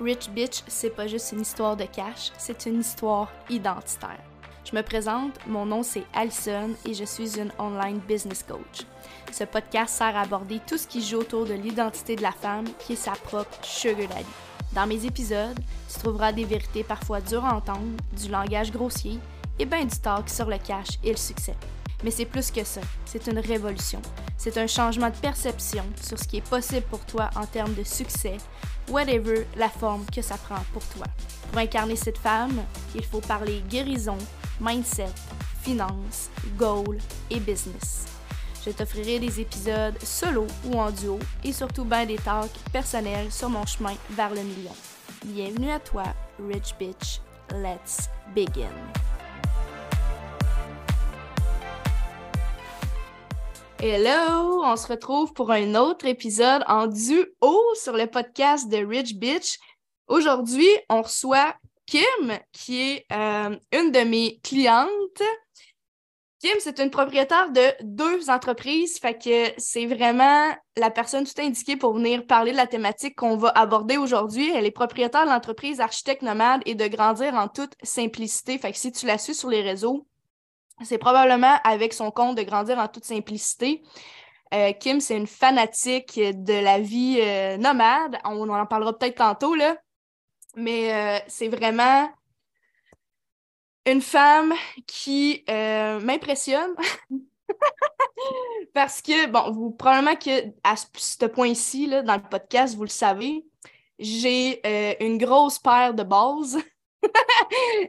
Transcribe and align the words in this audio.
Rich 0.00 0.30
Bitch, 0.30 0.62
c'est 0.66 0.96
pas 0.96 1.06
juste 1.06 1.32
une 1.32 1.42
histoire 1.42 1.76
de 1.76 1.84
cash, 1.84 2.32
c'est 2.38 2.64
une 2.64 2.80
histoire 2.80 3.30
identitaire. 3.50 4.22
Je 4.64 4.74
me 4.74 4.82
présente, 4.82 5.34
mon 5.46 5.66
nom 5.66 5.82
c'est 5.82 6.04
Alison 6.14 6.70
et 6.86 6.94
je 6.94 7.04
suis 7.04 7.38
une 7.38 7.52
online 7.58 7.98
business 8.08 8.42
coach. 8.42 8.86
Ce 9.30 9.44
podcast 9.44 9.94
sert 9.94 10.16
à 10.16 10.22
aborder 10.22 10.58
tout 10.66 10.78
ce 10.78 10.86
qui 10.86 11.02
joue 11.02 11.18
autour 11.18 11.44
de 11.44 11.52
l'identité 11.52 12.16
de 12.16 12.22
la 12.22 12.32
femme 12.32 12.64
qui 12.78 12.94
est 12.94 12.96
sa 12.96 13.12
propre 13.12 13.58
sugar 13.62 14.08
daddy. 14.08 14.24
Dans 14.72 14.86
mes 14.86 15.04
épisodes, 15.04 15.58
tu 15.92 15.98
trouveras 15.98 16.32
des 16.32 16.44
vérités 16.44 16.84
parfois 16.84 17.20
dures 17.20 17.44
à 17.44 17.54
entendre, 17.54 17.96
du 18.16 18.30
langage 18.30 18.72
grossier 18.72 19.18
et 19.58 19.66
bien 19.66 19.84
du 19.84 19.98
talk 19.98 20.30
sur 20.30 20.46
le 20.46 20.56
cash 20.56 20.98
et 21.04 21.10
le 21.10 21.18
succès. 21.18 21.56
Mais 22.02 22.10
c'est 22.10 22.24
plus 22.24 22.50
que 22.50 22.64
ça, 22.64 22.80
c'est 23.04 23.26
une 23.26 23.38
révolution. 23.38 24.00
C'est 24.38 24.56
un 24.56 24.66
changement 24.66 25.10
de 25.10 25.16
perception 25.16 25.84
sur 26.02 26.18
ce 26.18 26.26
qui 26.26 26.38
est 26.38 26.48
possible 26.48 26.86
pour 26.88 27.04
toi 27.04 27.28
en 27.36 27.44
termes 27.44 27.74
de 27.74 27.84
succès, 27.84 28.38
whatever 28.90 29.46
la 29.56 29.68
forme 29.68 30.04
que 30.14 30.22
ça 30.22 30.36
prend 30.36 30.62
pour 30.72 30.84
toi. 30.86 31.06
Pour 31.50 31.58
incarner 31.58 31.96
cette 31.96 32.18
femme, 32.18 32.62
il 32.94 33.04
faut 33.04 33.20
parler 33.20 33.62
guérison, 33.68 34.18
mindset, 34.60 35.12
finance, 35.62 36.30
goal 36.56 36.98
et 37.30 37.40
business. 37.40 38.06
Je 38.64 38.70
t'offrirai 38.70 39.18
des 39.18 39.40
épisodes 39.40 39.96
solo 40.02 40.46
ou 40.66 40.78
en 40.78 40.90
duo 40.90 41.18
et 41.44 41.52
surtout 41.52 41.84
bien 41.84 42.04
des 42.04 42.18
talks 42.18 42.50
personnels 42.72 43.32
sur 43.32 43.48
mon 43.48 43.64
chemin 43.64 43.94
vers 44.10 44.30
le 44.30 44.42
million. 44.42 44.74
Bienvenue 45.24 45.70
à 45.70 45.80
toi, 45.80 46.04
Rich 46.38 46.74
Bitch. 46.78 47.20
Let's 47.52 48.08
begin. 48.34 49.09
Hello, 53.82 54.62
on 54.62 54.76
se 54.76 54.86
retrouve 54.88 55.32
pour 55.32 55.50
un 55.50 55.74
autre 55.74 56.04
épisode 56.04 56.62
en 56.66 56.86
duo 56.86 57.24
sur 57.74 57.96
le 57.96 58.06
podcast 58.06 58.68
de 58.68 58.76
Rich 58.76 59.14
Bitch. 59.14 59.58
Aujourd'hui, 60.06 60.68
on 60.90 61.00
reçoit 61.00 61.54
Kim, 61.86 62.38
qui 62.52 62.78
est 62.78 63.06
euh, 63.10 63.56
une 63.72 63.90
de 63.90 64.00
mes 64.00 64.38
clientes. 64.44 65.22
Kim, 66.40 66.56
c'est 66.58 66.78
une 66.78 66.90
propriétaire 66.90 67.52
de 67.52 67.72
deux 67.82 68.28
entreprises, 68.28 68.98
fait 68.98 69.16
que 69.16 69.54
c'est 69.56 69.86
vraiment 69.86 70.54
la 70.76 70.90
personne 70.90 71.24
tout 71.24 71.40
indiquée 71.40 71.78
pour 71.78 71.94
venir 71.94 72.26
parler 72.26 72.52
de 72.52 72.58
la 72.58 72.66
thématique 72.66 73.16
qu'on 73.16 73.38
va 73.38 73.48
aborder 73.48 73.96
aujourd'hui. 73.96 74.52
Elle 74.54 74.66
est 74.66 74.72
propriétaire 74.72 75.24
de 75.24 75.30
l'entreprise 75.30 75.80
Architecte 75.80 76.20
Nomade 76.20 76.60
et 76.66 76.74
de 76.74 76.86
grandir 76.86 77.32
en 77.32 77.48
toute 77.48 77.72
simplicité. 77.82 78.58
Fait 78.58 78.72
que 78.72 78.78
si 78.78 78.92
tu 78.92 79.06
la 79.06 79.16
suis 79.16 79.34
sur 79.34 79.48
les 79.48 79.62
réseaux, 79.62 80.06
c'est 80.82 80.98
probablement 80.98 81.56
avec 81.64 81.92
son 81.92 82.10
compte 82.10 82.36
de 82.36 82.42
grandir 82.42 82.78
en 82.78 82.88
toute 82.88 83.04
simplicité. 83.04 83.82
Euh, 84.52 84.72
Kim, 84.72 85.00
c'est 85.00 85.16
une 85.16 85.28
fanatique 85.28 86.18
de 86.18 86.54
la 86.54 86.80
vie 86.80 87.18
euh, 87.20 87.56
nomade. 87.56 88.18
On, 88.24 88.48
en 88.48 88.66
parlera 88.66 88.96
peut-être 88.98 89.18
tantôt, 89.18 89.54
là. 89.54 89.76
Mais 90.56 90.92
euh, 90.92 91.18
c'est 91.28 91.48
vraiment 91.48 92.10
une 93.86 94.02
femme 94.02 94.52
qui 94.86 95.44
m'impressionne. 95.48 96.74
Parce 98.74 99.00
que, 99.00 99.26
bon, 99.26 99.50
vous, 99.52 99.70
probablement 99.70 100.16
que 100.16 100.48
à 100.62 100.74
ce 100.76 101.26
point-ci, 101.26 101.88
dans 101.88 102.16
le 102.16 102.28
podcast, 102.28 102.74
vous 102.74 102.82
le 102.82 102.88
savez, 102.88 103.44
j'ai 103.98 104.60
une 105.04 105.18
grosse 105.18 105.58
paire 105.58 105.94
de 105.94 106.02
bases. 106.02 106.58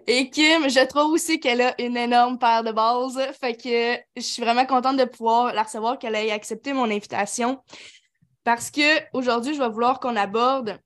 Et 0.07 0.29
Kim, 0.29 0.69
je 0.69 0.85
trouve 0.85 1.11
aussi 1.11 1.39
qu'elle 1.39 1.61
a 1.61 1.81
une 1.81 1.97
énorme 1.97 2.37
paire 2.39 2.63
de 2.63 2.71
bases. 2.71 3.19
Fait 3.39 3.55
que 3.55 4.01
je 4.15 4.21
suis 4.21 4.41
vraiment 4.41 4.65
contente 4.65 4.97
de 4.97 5.05
pouvoir 5.05 5.53
la 5.53 5.63
recevoir, 5.63 5.99
qu'elle 5.99 6.15
ait 6.15 6.31
accepté 6.31 6.73
mon 6.73 6.85
invitation. 6.85 7.61
Parce 8.43 8.71
que 8.71 8.99
aujourd'hui, 9.13 9.53
je 9.53 9.59
vais 9.59 9.69
vouloir 9.69 9.99
qu'on 9.99 10.15
aborde 10.15 10.79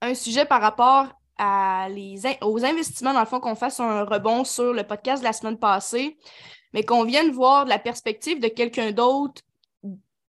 un 0.00 0.14
sujet 0.14 0.44
par 0.44 0.60
rapport 0.60 1.08
à 1.36 1.88
les 1.90 2.22
aux 2.42 2.64
investissements, 2.64 3.12
dans 3.12 3.20
le 3.20 3.26
fond, 3.26 3.40
qu'on 3.40 3.54
fasse 3.54 3.80
un 3.80 4.04
rebond 4.04 4.44
sur 4.44 4.72
le 4.72 4.84
podcast 4.84 5.22
de 5.22 5.26
la 5.26 5.32
semaine 5.32 5.58
passée, 5.58 6.18
mais 6.72 6.84
qu'on 6.84 7.04
vienne 7.04 7.30
voir 7.30 7.64
de 7.64 7.70
la 7.70 7.78
perspective 7.78 8.40
de 8.40 8.48
quelqu'un 8.48 8.92
d'autre 8.92 9.42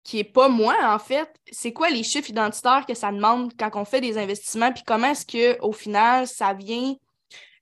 qui 0.03 0.17
n'est 0.17 0.23
pas 0.23 0.49
moi, 0.49 0.75
en 0.83 0.99
fait, 0.99 1.33
c'est 1.51 1.73
quoi 1.73 1.89
les 1.89 2.03
chiffres 2.03 2.29
identitaires 2.29 2.85
que 2.85 2.93
ça 2.93 3.11
demande 3.11 3.53
quand 3.57 3.71
on 3.73 3.85
fait 3.85 4.01
des 4.01 4.19
investissements, 4.19 4.71
puis 4.71 4.83
comment 4.85 5.07
est-ce 5.07 5.57
qu'au 5.59 5.71
final, 5.71 6.27
ça 6.27 6.53
vient 6.53 6.93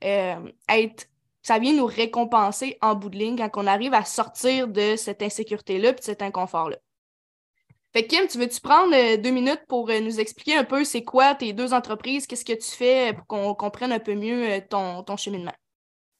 euh, 0.03 0.51
être 0.69 1.07
ça 1.41 1.59
vient 1.59 1.73
nous 1.73 1.85
récompenser 1.85 2.77
en 2.81 2.95
bout 2.95 3.09
de 3.09 3.17
ligne 3.17 3.37
quand 3.37 3.61
on 3.61 3.67
arrive 3.67 3.93
à 3.93 4.05
sortir 4.05 4.67
de 4.69 4.95
cette 4.95 5.21
insécurité-là 5.21 5.89
et 5.89 5.93
de 5.93 6.01
cet 6.01 6.21
inconfort-là. 6.21 6.77
Fait 7.91 8.07
Kim, 8.07 8.27
tu 8.27 8.39
veux-tu 8.39 8.61
prendre 8.61 8.95
euh, 8.95 9.17
deux 9.17 9.29
minutes 9.29 9.65
pour 9.67 9.89
euh, 9.89 9.99
nous 9.99 10.19
expliquer 10.19 10.55
un 10.55 10.63
peu 10.63 10.83
c'est 10.83 11.03
quoi 11.03 11.35
tes 11.35 11.53
deux 11.53 11.73
entreprises, 11.73 12.25
qu'est-ce 12.25 12.45
que 12.45 12.53
tu 12.53 12.71
fais 12.71 13.13
pour 13.13 13.27
qu'on 13.27 13.53
comprenne 13.53 13.91
un 13.91 13.99
peu 13.99 14.15
mieux 14.15 14.61
ton, 14.69 15.03
ton 15.03 15.17
cheminement? 15.17 15.53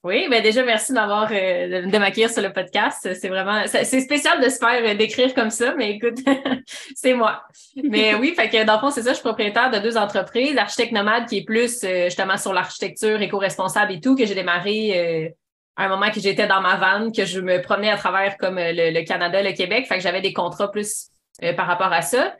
Oui, 0.03 0.27
ben 0.29 0.43
déjà, 0.43 0.65
merci 0.65 0.91
d'avoir 0.91 1.29
euh, 1.31 1.85
de, 1.85 1.97
m'accueillir 1.97 2.29
sur 2.29 2.41
le 2.41 2.51
podcast. 2.51 3.07
C'est 3.13 3.29
vraiment 3.29 3.63
c'est 3.67 4.01
spécial 4.01 4.43
de 4.43 4.49
se 4.49 4.57
faire 4.57 4.83
euh, 4.83 4.95
décrire 4.95 5.33
comme 5.33 5.49
ça, 5.49 5.75
mais 5.75 5.91
écoute, 5.91 6.17
c'est 6.95 7.13
moi. 7.13 7.43
Mais 7.81 8.13
oui, 8.15 8.33
fait 8.35 8.49
que 8.49 8.65
dans 8.65 8.73
le 8.73 8.79
fond, 8.79 8.91
c'est 8.91 9.03
ça, 9.03 9.11
je 9.11 9.15
suis 9.15 9.23
propriétaire 9.23 9.71
de 9.71 9.79
deux 9.79 9.95
entreprises, 9.95 10.57
Architecte 10.57 10.91
Nomade, 10.91 11.27
qui 11.29 11.37
est 11.37 11.45
plus 11.45 11.85
euh, 11.85 12.05
justement 12.05 12.35
sur 12.35 12.51
l'architecture 12.51 13.21
éco-responsable 13.21 13.93
et 13.93 14.01
tout, 14.01 14.17
que 14.17 14.25
j'ai 14.25 14.35
démarré 14.35 15.33
à 15.77 15.85
un 15.85 15.87
moment 15.87 16.11
que 16.11 16.19
j'étais 16.19 16.47
dans 16.47 16.59
ma 16.59 16.75
van, 16.75 17.09
que 17.09 17.23
je 17.23 17.39
me 17.39 17.61
promenais 17.61 17.89
à 17.89 17.97
travers 17.97 18.37
comme 18.37 18.57
le, 18.57 18.91
le 18.91 19.05
Canada, 19.05 19.41
le 19.41 19.53
Québec. 19.53 19.87
Fait 19.87 19.95
que 19.95 20.01
j'avais 20.01 20.21
des 20.21 20.33
contrats 20.33 20.69
plus 20.69 21.11
par 21.55 21.65
rapport 21.65 21.93
à 21.93 22.01
ça. 22.01 22.35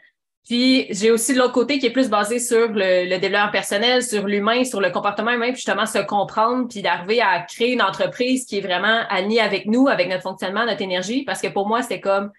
Puis 0.46 0.88
j'ai 0.90 1.10
aussi 1.10 1.34
l'autre 1.34 1.54
côté 1.54 1.80
qui 1.80 1.86
est 1.86 1.92
plus 1.92 2.10
basé 2.10 2.38
sur 2.38 2.68
le, 2.68 3.10
le 3.10 3.18
développement 3.18 3.52
personnel, 3.52 4.04
sur 4.04 4.28
l'humain, 4.28 4.66
sur 4.66 4.82
le 4.82 4.90
comportement 4.90 5.32
humain, 5.32 5.48
puis 5.48 5.58
justement 5.58 5.86
se 5.86 6.00
comprendre, 6.00 6.68
puis 6.68 6.82
d'arriver 6.82 7.22
à 7.22 7.42
créer 7.42 7.72
une 7.72 7.82
entreprise 7.82 8.46
qui 8.46 8.58
est 8.58 8.62
vraiment 8.62 9.04
alignée 9.10 9.40
avec 9.40 9.68
nous, 9.68 9.88
avec 9.88 10.10
notre 10.10 10.24
fonctionnement, 10.24 10.66
notre 10.66 10.82
énergie. 10.82 11.24
Parce 11.24 11.42
que 11.42 11.48
pour 11.48 11.68
moi, 11.68 11.82
c'est 11.82 12.02
comme, 12.02 12.32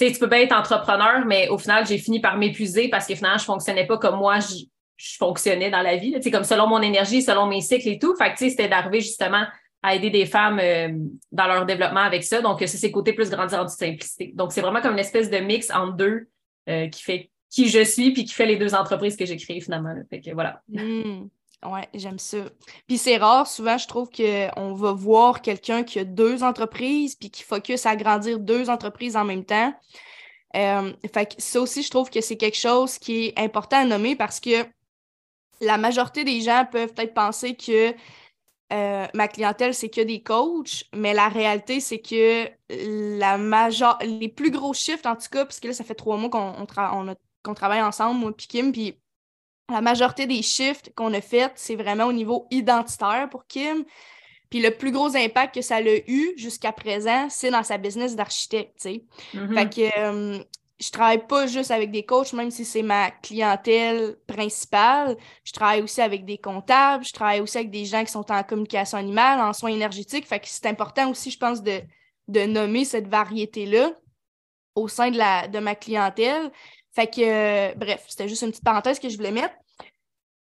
tu 0.00 0.06
sais, 0.06 0.12
tu 0.12 0.18
peux 0.18 0.26
bien 0.26 0.40
être 0.40 0.56
entrepreneur, 0.56 1.24
mais 1.26 1.48
au 1.48 1.58
final, 1.58 1.86
j'ai 1.86 1.98
fini 1.98 2.20
par 2.20 2.36
m'épuiser 2.36 2.88
parce 2.88 3.06
que 3.06 3.14
finalement, 3.14 3.38
je 3.38 3.44
fonctionnais 3.44 3.86
pas 3.86 3.98
comme 3.98 4.16
moi, 4.16 4.40
je, 4.40 4.64
je 4.96 5.16
fonctionnais 5.16 5.70
dans 5.70 5.82
la 5.82 5.96
vie. 5.96 6.18
Tu 6.20 6.32
comme 6.32 6.44
selon 6.44 6.66
mon 6.66 6.82
énergie, 6.82 7.22
selon 7.22 7.46
mes 7.46 7.60
cycles 7.60 7.88
et 7.88 7.98
tout. 8.00 8.16
Fait 8.16 8.32
que 8.32 8.38
tu 8.38 8.44
sais, 8.44 8.50
c'était 8.50 8.68
d'arriver 8.68 9.00
justement 9.00 9.44
à 9.80 9.94
aider 9.94 10.10
des 10.10 10.26
femmes 10.26 10.58
euh, 10.60 10.88
dans 11.30 11.46
leur 11.46 11.64
développement 11.66 12.00
avec 12.00 12.24
ça. 12.24 12.40
Donc, 12.40 12.58
c'est 12.58 12.66
ces 12.66 12.90
côtés 12.90 13.12
plus 13.12 13.30
grandir 13.30 13.60
en 13.60 13.68
simplicité. 13.68 14.32
Donc, 14.34 14.50
c'est 14.50 14.60
vraiment 14.60 14.80
comme 14.80 14.94
une 14.94 14.98
espèce 14.98 15.30
de 15.30 15.38
mix 15.38 15.70
entre 15.70 15.94
deux 15.94 16.26
euh, 16.68 16.88
qui 16.88 17.02
fait 17.02 17.30
qui 17.50 17.68
je 17.68 17.82
suis 17.82 18.12
puis 18.12 18.24
qui 18.24 18.34
fait 18.34 18.46
les 18.46 18.56
deux 18.56 18.74
entreprises 18.74 19.16
que 19.16 19.24
j'ai 19.24 19.36
créées 19.36 19.60
finalement. 19.60 19.94
Fait 20.10 20.20
que 20.20 20.32
voilà. 20.32 20.62
Hmm. 20.68 21.28
Ouais, 21.64 21.88
j'aime 21.92 22.18
ça. 22.18 22.38
Puis 22.86 22.98
c'est 22.98 23.16
rare, 23.16 23.46
souvent, 23.46 23.78
je 23.78 23.88
trouve 23.88 24.08
qu'on 24.10 24.74
va 24.74 24.92
voir 24.92 25.42
quelqu'un 25.42 25.82
qui 25.82 25.98
a 25.98 26.04
deux 26.04 26.44
entreprises 26.44 27.16
puis 27.16 27.30
qui 27.30 27.42
focus 27.42 27.84
à 27.84 27.96
grandir 27.96 28.38
deux 28.38 28.70
entreprises 28.70 29.16
en 29.16 29.24
même 29.24 29.44
temps. 29.44 29.74
Euh, 30.56 30.92
fait 31.12 31.34
que 31.34 31.42
ça 31.42 31.60
aussi, 31.60 31.82
je 31.82 31.90
trouve 31.90 32.10
que 32.10 32.20
c'est 32.20 32.36
quelque 32.36 32.56
chose 32.56 32.98
qui 32.98 33.26
est 33.26 33.38
important 33.38 33.78
à 33.78 33.84
nommer 33.84 34.14
parce 34.14 34.38
que 34.38 34.64
la 35.60 35.78
majorité 35.78 36.22
des 36.22 36.40
gens 36.40 36.64
peuvent 36.70 36.94
peut-être 36.94 37.14
penser 37.14 37.54
que 37.56 37.92
euh, 38.72 39.06
ma 39.14 39.28
clientèle, 39.28 39.74
c'est 39.74 39.88
que 39.88 40.00
des 40.00 40.22
coachs, 40.22 40.84
mais 40.94 41.14
la 41.14 41.28
réalité, 41.28 41.80
c'est 41.80 42.00
que 42.00 42.48
la 43.18 43.38
major... 43.38 43.98
les 44.02 44.28
plus 44.28 44.50
gros 44.50 44.74
chiffres, 44.74 45.06
en 45.06 45.16
tout 45.16 45.28
cas, 45.30 45.44
parce 45.44 45.60
que 45.60 45.68
là, 45.68 45.74
ça 45.74 45.84
fait 45.84 45.94
trois 45.94 46.16
mois 46.16 46.28
qu'on 46.28 46.54
on 46.58 47.08
a... 47.08 47.54
travaille 47.54 47.82
ensemble, 47.82 48.20
moi 48.20 48.30
et 48.30 48.46
Kim, 48.46 48.72
puis 48.72 48.98
la 49.70 49.80
majorité 49.80 50.26
des 50.26 50.42
shifts 50.42 50.92
qu'on 50.94 51.12
a 51.14 51.20
fait, 51.20 51.52
c'est 51.54 51.76
vraiment 51.76 52.04
au 52.04 52.12
niveau 52.12 52.46
identitaire 52.50 53.28
pour 53.30 53.46
Kim. 53.46 53.84
Puis 54.50 54.60
le 54.60 54.70
plus 54.70 54.92
gros 54.92 55.14
impact 55.14 55.56
que 55.56 55.62
ça 55.62 55.76
a 55.76 55.82
eu 55.82 56.32
jusqu'à 56.36 56.72
présent, 56.72 57.28
c'est 57.28 57.50
dans 57.50 57.62
sa 57.62 57.76
business 57.76 58.16
d'architecte, 58.16 58.80
tu 58.80 58.82
sais. 58.82 59.04
Mm-hmm. 59.34 59.54
Fait 59.54 59.74
que 59.74 59.98
euh, 59.98 60.38
je 60.80 60.90
travaille 60.90 61.26
pas 61.26 61.46
juste 61.46 61.72
avec 61.72 61.90
des 61.90 62.04
coachs, 62.04 62.32
même 62.32 62.50
si 62.50 62.64
c'est 62.64 62.82
ma 62.82 63.10
clientèle 63.10 64.16
principale. 64.28 65.16
Je 65.42 65.52
travaille 65.52 65.82
aussi 65.82 66.00
avec 66.00 66.24
des 66.24 66.38
comptables, 66.38 67.04
je 67.04 67.12
travaille 67.12 67.40
aussi 67.40 67.58
avec 67.58 67.70
des 67.70 67.84
gens 67.84 68.04
qui 68.04 68.12
sont 68.12 68.30
en 68.30 68.42
communication 68.44 68.96
animale, 68.96 69.40
en 69.40 69.52
soins 69.52 69.70
énergétiques. 69.70 70.26
Fait 70.26 70.38
que 70.38 70.46
c'est 70.46 70.66
important 70.66 71.10
aussi, 71.10 71.32
je 71.32 71.38
pense, 71.38 71.62
de, 71.62 71.80
de 72.28 72.42
nommer 72.42 72.84
cette 72.84 73.08
variété-là 73.08 73.92
au 74.76 74.86
sein 74.86 75.10
de, 75.10 75.18
la, 75.18 75.48
de 75.48 75.58
ma 75.58 75.74
clientèle. 75.74 76.52
Fait 76.94 77.08
que, 77.08 77.22
euh, 77.22 77.74
bref, 77.74 78.04
c'était 78.06 78.28
juste 78.28 78.42
une 78.42 78.50
petite 78.50 78.64
parenthèse 78.64 79.00
que 79.00 79.08
je 79.08 79.16
voulais 79.16 79.32
mettre. 79.32 79.54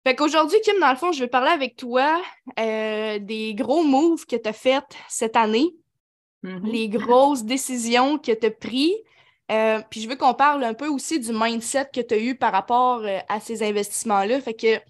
Fait 0.04 0.16
qu'aujourd'hui, 0.16 0.58
Kim, 0.64 0.78
dans 0.80 0.90
le 0.90 0.96
fond, 0.96 1.12
je 1.12 1.20
vais 1.20 1.28
parler 1.28 1.50
avec 1.50 1.76
toi 1.76 2.20
euh, 2.58 3.18
des 3.20 3.54
gros 3.54 3.84
moves 3.84 4.26
que 4.26 4.36
tu 4.36 4.48
as 4.48 4.52
fait 4.52 4.84
cette 5.08 5.36
année, 5.36 5.68
mm-hmm. 6.42 6.64
les 6.64 6.88
grosses 6.88 7.44
décisions 7.44 8.18
que 8.18 8.32
tu 8.32 8.46
as 8.46 8.50
prises. 8.50 8.96
Euh, 9.50 9.80
puis 9.90 10.00
je 10.00 10.08
veux 10.08 10.16
qu'on 10.16 10.34
parle 10.34 10.64
un 10.64 10.74
peu 10.74 10.88
aussi 10.88 11.20
du 11.20 11.32
mindset 11.32 11.88
que 11.92 12.00
tu 12.00 12.14
as 12.14 12.18
eu 12.18 12.34
par 12.36 12.52
rapport 12.52 13.00
euh, 13.04 13.18
à 13.28 13.40
ces 13.40 13.62
investissements-là. 13.62 14.40
Fait 14.40 14.54
que 14.54 14.80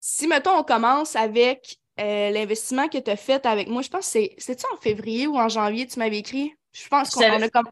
si, 0.00 0.26
mettons, 0.26 0.58
on 0.58 0.62
commence 0.62 1.16
avec 1.16 1.78
euh, 1.98 2.30
l'investissement 2.30 2.88
que 2.88 2.98
tu 2.98 3.10
as 3.10 3.16
fait 3.16 3.44
avec 3.46 3.68
moi, 3.68 3.82
je 3.82 3.88
pense 3.88 4.06
que 4.06 4.12
c'est. 4.12 4.34
cest 4.38 4.64
en 4.72 4.76
février 4.76 5.26
ou 5.26 5.36
en 5.36 5.48
janvier, 5.48 5.86
tu 5.86 5.98
m'avais 5.98 6.18
écrit? 6.18 6.52
Je 6.72 6.86
pense 6.88 7.10
qu'on 7.10 7.22
a 7.22 7.48
comme. 7.48 7.68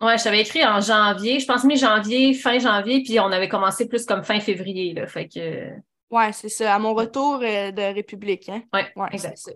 Ouais, 0.00 0.18
je 0.18 0.24
t'avais 0.24 0.40
écrit 0.40 0.64
en 0.64 0.80
janvier, 0.80 1.38
je 1.38 1.46
pense 1.46 1.62
mi-janvier, 1.62 2.34
fin 2.34 2.58
janvier, 2.58 3.04
puis 3.04 3.20
on 3.20 3.26
avait 3.26 3.48
commencé 3.48 3.86
plus 3.86 4.04
comme 4.04 4.24
fin 4.24 4.40
février. 4.40 4.94
Là, 4.94 5.06
fait 5.06 5.28
que. 5.28 5.68
Ouais, 6.10 6.32
c'est 6.32 6.48
ça. 6.48 6.74
À 6.74 6.78
mon 6.80 6.92
retour 6.92 7.36
euh, 7.36 7.70
de 7.70 7.94
République, 7.94 8.48
hein? 8.48 8.62
Ouais, 8.72 8.92
Ouais, 8.96 9.08
exact. 9.12 9.38
ça. 9.38 9.52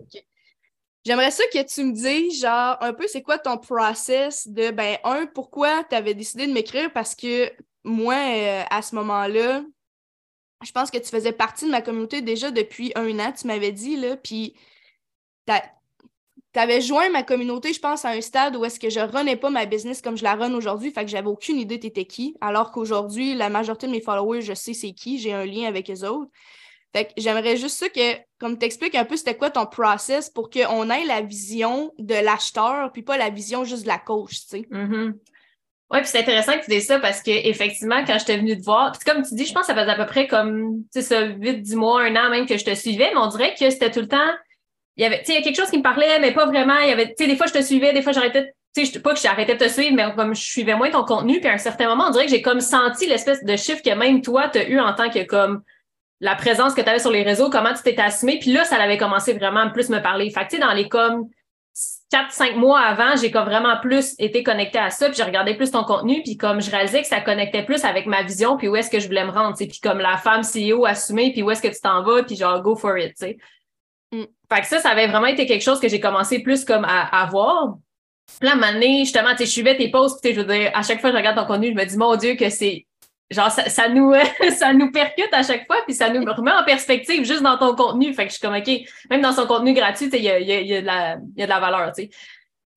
J'aimerais 1.07 1.31
ça 1.31 1.45
que 1.53 1.63
tu 1.63 1.85
me 1.85 1.93
dises, 1.93 2.41
genre, 2.41 2.75
un 2.81 2.91
peu, 2.91 3.07
c'est 3.07 3.21
quoi 3.21 3.37
ton 3.37 3.57
process 3.57 4.45
de, 4.45 4.71
ben, 4.71 4.97
un, 5.05 5.25
pourquoi 5.25 5.85
tu 5.85 5.95
avais 5.95 6.13
décidé 6.13 6.47
de 6.47 6.51
m'écrire? 6.51 6.91
Parce 6.91 7.15
que 7.15 7.49
moi, 7.85 8.15
euh, 8.15 8.63
à 8.69 8.81
ce 8.81 8.93
moment-là, 8.95 9.63
je 10.65 10.71
pense 10.73 10.91
que 10.91 10.97
tu 10.97 11.07
faisais 11.07 11.31
partie 11.31 11.63
de 11.63 11.69
ma 11.69 11.81
communauté 11.81 12.21
déjà 12.21 12.51
depuis 12.51 12.91
un 12.95 13.19
an, 13.19 13.31
tu 13.31 13.47
m'avais 13.47 13.71
dit, 13.71 13.95
là, 13.95 14.17
puis 14.17 14.57
tu 15.45 15.53
avais 16.59 16.81
joint 16.81 17.09
ma 17.09 17.23
communauté, 17.23 17.71
je 17.71 17.79
pense, 17.79 18.03
à 18.03 18.09
un 18.09 18.19
stade 18.19 18.57
où 18.57 18.65
est-ce 18.65 18.77
que 18.77 18.89
je 18.89 18.99
runnais 18.99 19.37
pas 19.37 19.49
ma 19.49 19.65
business 19.65 20.01
comme 20.01 20.17
je 20.17 20.25
la 20.25 20.35
run 20.35 20.53
aujourd'hui, 20.55 20.91
fait 20.91 21.05
que 21.05 21.11
j'avais 21.11 21.29
aucune 21.29 21.55
idée 21.55 21.79
t'étais 21.79 22.03
qui, 22.03 22.35
alors 22.41 22.73
qu'aujourd'hui, 22.73 23.33
la 23.33 23.47
majorité 23.47 23.87
de 23.87 23.93
mes 23.93 24.01
followers, 24.01 24.41
je 24.41 24.53
sais 24.53 24.73
c'est 24.73 24.91
qui, 24.91 25.19
j'ai 25.19 25.31
un 25.31 25.45
lien 25.45 25.69
avec 25.69 25.89
eux 25.89 26.05
autres. 26.05 26.31
Fait 26.97 27.05
que 27.05 27.11
j'aimerais 27.17 27.57
juste 27.57 27.77
ça 27.77 27.89
que, 27.89 28.15
comme 28.39 28.57
t'expliques 28.57 28.95
un 28.95 29.05
peu 29.05 29.15
c'était 29.17 29.37
quoi 29.37 29.51
ton 29.51 29.67
process 29.67 30.31
pour 30.31 30.49
qu'on 30.49 30.89
ait 30.89 31.05
la 31.05 31.21
vision 31.21 31.93
de 31.99 32.15
l'acheteur, 32.15 32.91
puis 32.91 33.03
pas 33.03 33.17
la 33.17 33.29
vision 33.29 33.65
juste 33.65 33.83
de 33.83 33.87
la 33.87 33.99
coach, 33.99 34.31
tu 34.31 34.47
sais? 34.47 34.67
Mhm. 34.71 35.15
Oui, 35.91 35.99
puis 35.99 36.07
c'est 36.07 36.19
intéressant 36.21 36.53
que 36.53 36.65
tu 36.65 36.71
dises 36.71 36.87
ça 36.87 36.99
parce 36.99 37.21
que 37.21 37.29
effectivement, 37.29 38.03
quand 38.03 38.17
je 38.17 38.25
t'ai 38.25 38.37
venue 38.37 38.57
te 38.57 38.63
voir, 38.63 38.93
puis 38.93 39.09
comme 39.09 39.21
tu 39.21 39.35
dis, 39.35 39.45
je 39.45 39.53
pense 39.53 39.67
que 39.67 39.73
ça 39.73 39.79
faisait 39.79 39.91
à 39.91 39.95
peu 39.95 40.07
près 40.07 40.25
comme, 40.25 40.85
ça, 40.89 41.21
8, 41.21 41.61
10 41.61 41.75
mois, 41.75 42.01
un 42.01 42.15
an 42.15 42.31
même 42.31 42.47
que 42.47 42.57
je 42.57 42.65
te 42.65 42.73
suivais, 42.73 43.11
mais 43.13 43.19
on 43.19 43.27
dirait 43.27 43.53
que 43.53 43.69
c'était 43.69 43.91
tout 43.91 44.01
le 44.01 44.07
temps, 44.07 44.33
il 44.95 45.03
y 45.03 45.05
avait, 45.05 45.19
a 45.19 45.41
quelque 45.41 45.55
chose 45.55 45.69
qui 45.69 45.77
me 45.77 45.83
parlait, 45.83 46.19
mais 46.19 46.33
pas 46.33 46.47
vraiment. 46.47 46.79
Il 46.79 46.89
y 46.89 46.91
avait, 46.91 47.13
des 47.17 47.35
fois, 47.37 47.45
je 47.45 47.53
te 47.53 47.61
suivais, 47.61 47.93
des 47.93 48.01
fois, 48.01 48.11
j'arrêtais, 48.11 48.55
sais, 48.73 48.99
pas 48.99 49.13
que 49.13 49.19
j'arrêtais 49.19 49.53
de 49.53 49.63
te 49.63 49.69
suivre, 49.69 49.95
mais 49.95 50.11
comme 50.15 50.33
je 50.33 50.41
suivais 50.41 50.75
moins 50.75 50.89
ton 50.89 51.03
contenu, 51.03 51.39
puis 51.39 51.47
à 51.47 51.53
un 51.53 51.59
certain 51.59 51.87
moment, 51.87 52.05
on 52.07 52.09
dirait 52.09 52.25
que 52.25 52.31
j'ai 52.31 52.41
comme 52.41 52.59
senti 52.59 53.05
l'espèce 53.05 53.43
de 53.43 53.55
chiffre 53.55 53.83
que 53.83 53.93
même 53.93 54.21
toi, 54.21 54.49
tu 54.49 54.57
as 54.57 54.67
eu 54.67 54.79
en 54.79 54.93
tant 54.93 55.11
que 55.11 55.23
comme 55.23 55.61
la 56.19 56.35
présence 56.35 56.73
que 56.73 56.81
tu 56.81 56.89
avais 56.89 56.99
sur 56.99 57.11
les 57.11 57.23
réseaux, 57.23 57.49
comment 57.49 57.73
tu 57.73 57.83
t'étais 57.83 58.01
assumé, 58.01 58.39
puis 58.39 58.51
là, 58.51 58.63
ça 58.63 58.77
avait 58.77 58.97
commencé 58.97 59.33
vraiment 59.33 59.61
à 59.61 59.69
plus 59.69 59.89
me 59.89 60.01
parler. 60.01 60.29
Fait 60.31 60.45
que, 60.45 60.49
tu 60.49 60.55
sais, 60.55 60.61
dans 60.61 60.73
les 60.73 60.89
comme 60.89 61.29
4 62.09 62.31
cinq 62.31 62.55
mois 62.55 62.79
avant, 62.79 63.15
j'ai 63.15 63.29
comme 63.29 63.45
vraiment 63.45 63.77
plus 63.77 64.15
été 64.17 64.41
connectée 64.41 64.79
à 64.79 64.89
ça, 64.89 65.07
puis 65.07 65.17
j'ai 65.17 65.23
regardé 65.23 65.55
plus 65.55 65.71
ton 65.71 65.83
contenu, 65.83 66.23
puis 66.23 66.37
comme 66.37 66.61
je 66.61 66.71
réalisais 66.71 67.01
que 67.01 67.07
ça 67.07 67.21
connectait 67.21 67.63
plus 67.63 67.83
avec 67.83 68.07
ma 68.07 68.23
vision, 68.23 68.57
puis 68.57 68.67
où 68.67 68.75
est-ce 68.75 68.89
que 68.89 68.99
je 68.99 69.07
voulais 69.07 69.25
me 69.25 69.31
rendre, 69.31 69.55
puis 69.55 69.79
comme 69.81 69.99
la 69.99 70.17
femme 70.17 70.41
CEO 70.41 70.85
assumée, 70.85 71.31
puis 71.33 71.43
où 71.43 71.51
est-ce 71.51 71.61
que 71.61 71.67
tu 71.67 71.79
t'en 71.79 72.03
vas, 72.03 72.23
puis 72.23 72.35
genre 72.35 72.61
go 72.61 72.75
for 72.75 72.97
it, 72.97 73.09
tu 73.09 73.25
sais. 73.25 73.37
Mm. 74.11 74.23
Fait 74.51 74.61
que 74.61 74.67
ça, 74.67 74.79
ça 74.79 74.89
avait 74.89 75.07
vraiment 75.07 75.27
été 75.27 75.45
quelque 75.45 75.63
chose 75.63 75.79
que 75.79 75.89
j'ai 75.89 75.99
commencé 75.99 76.39
plus 76.39 76.63
comme 76.63 76.85
à, 76.85 77.21
à 77.21 77.25
voir. 77.25 77.75
Puis 78.39 78.47
là, 78.47 78.51
à 78.51 78.55
un 78.55 78.59
moment 78.59 78.73
donné, 78.73 78.99
justement, 78.99 79.31
tu 79.31 79.39
sais, 79.39 79.45
je 79.45 79.51
suivais 79.51 79.75
tes 79.75 79.91
posts, 79.91 80.23
puis 80.23 80.33
je 80.33 80.41
veux 80.41 80.47
dire, 80.47 80.71
à 80.73 80.81
chaque 80.81 81.01
fois 81.01 81.11
que 81.11 81.15
je 81.15 81.19
regarde 81.19 81.37
ton 81.37 81.45
contenu, 81.45 81.69
je 81.69 81.75
me 81.75 81.85
dis, 81.85 81.97
mon 81.97 82.15
Dieu, 82.15 82.35
que 82.35 82.49
c'est 82.49 82.85
genre 83.29 83.51
ça, 83.51 83.69
ça 83.69 83.89
nous 83.89 84.13
ça 84.57 84.73
nous 84.73 84.91
percute 84.91 85.29
à 85.33 85.43
chaque 85.43 85.65
fois 85.65 85.77
puis 85.85 85.93
ça 85.93 86.09
nous 86.09 86.23
remet 86.25 86.51
en 86.51 86.63
perspective 86.63 87.23
juste 87.25 87.41
dans 87.41 87.57
ton 87.57 87.75
contenu. 87.75 88.13
Fait 88.13 88.23
que 88.23 88.29
je 88.29 88.37
suis 88.37 88.41
comme 88.41 88.55
ok 88.55 88.69
même 89.09 89.21
dans 89.21 89.33
son 89.33 89.45
contenu 89.45 89.73
gratuit 89.73 90.09
il 90.13 90.23
y 90.23 90.29
a, 90.29 90.39
y, 90.39 90.51
a, 90.51 90.61
y 90.61 90.75
a 90.75 90.81
de 90.81 90.85
la 90.85 91.17
il 91.35 91.39
y 91.39 91.43
a 91.43 91.45
de 91.45 91.51
la 91.51 91.59
valeur 91.59 91.91
tu 91.93 92.03
sais. 92.03 92.09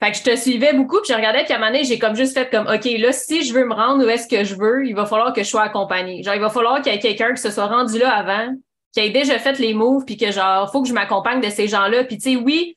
Fait 0.02 0.12
que 0.12 0.16
je 0.16 0.22
te 0.22 0.36
suivais 0.36 0.72
beaucoup 0.72 1.00
puis 1.02 1.12
je 1.12 1.14
regardais 1.14 1.44
puis 1.44 1.52
à 1.52 1.56
un 1.56 1.58
moment 1.58 1.72
donné 1.72 1.84
j'ai 1.84 1.98
comme 1.98 2.16
juste 2.16 2.34
fait 2.34 2.50
comme 2.50 2.66
ok 2.66 2.84
là 2.98 3.12
si 3.12 3.44
je 3.44 3.52
veux 3.52 3.64
me 3.64 3.74
rendre 3.74 4.04
où 4.04 4.08
est-ce 4.08 4.26
que 4.26 4.44
je 4.44 4.54
veux 4.54 4.86
il 4.86 4.94
va 4.94 5.06
falloir 5.06 5.32
que 5.32 5.42
je 5.42 5.48
sois 5.48 5.62
accompagnée. 5.62 6.22
Genre 6.22 6.34
il 6.34 6.40
va 6.40 6.50
falloir 6.50 6.80
qu'il 6.82 6.92
y 6.92 6.96
ait 6.96 6.98
quelqu'un 6.98 7.32
qui 7.34 7.42
se 7.42 7.50
soit 7.50 7.66
rendu 7.66 7.98
là 7.98 8.12
avant 8.12 8.54
qui 8.92 9.00
ait 9.00 9.10
déjà 9.10 9.38
fait 9.38 9.58
les 9.58 9.74
moves 9.74 10.04
puis 10.04 10.16
que 10.16 10.32
genre 10.32 10.70
faut 10.72 10.82
que 10.82 10.88
je 10.88 10.94
m'accompagne 10.94 11.40
de 11.40 11.50
ces 11.50 11.68
gens 11.68 11.86
là 11.86 12.02
puis 12.04 12.16
tu 12.16 12.30
sais 12.30 12.36
oui 12.36 12.76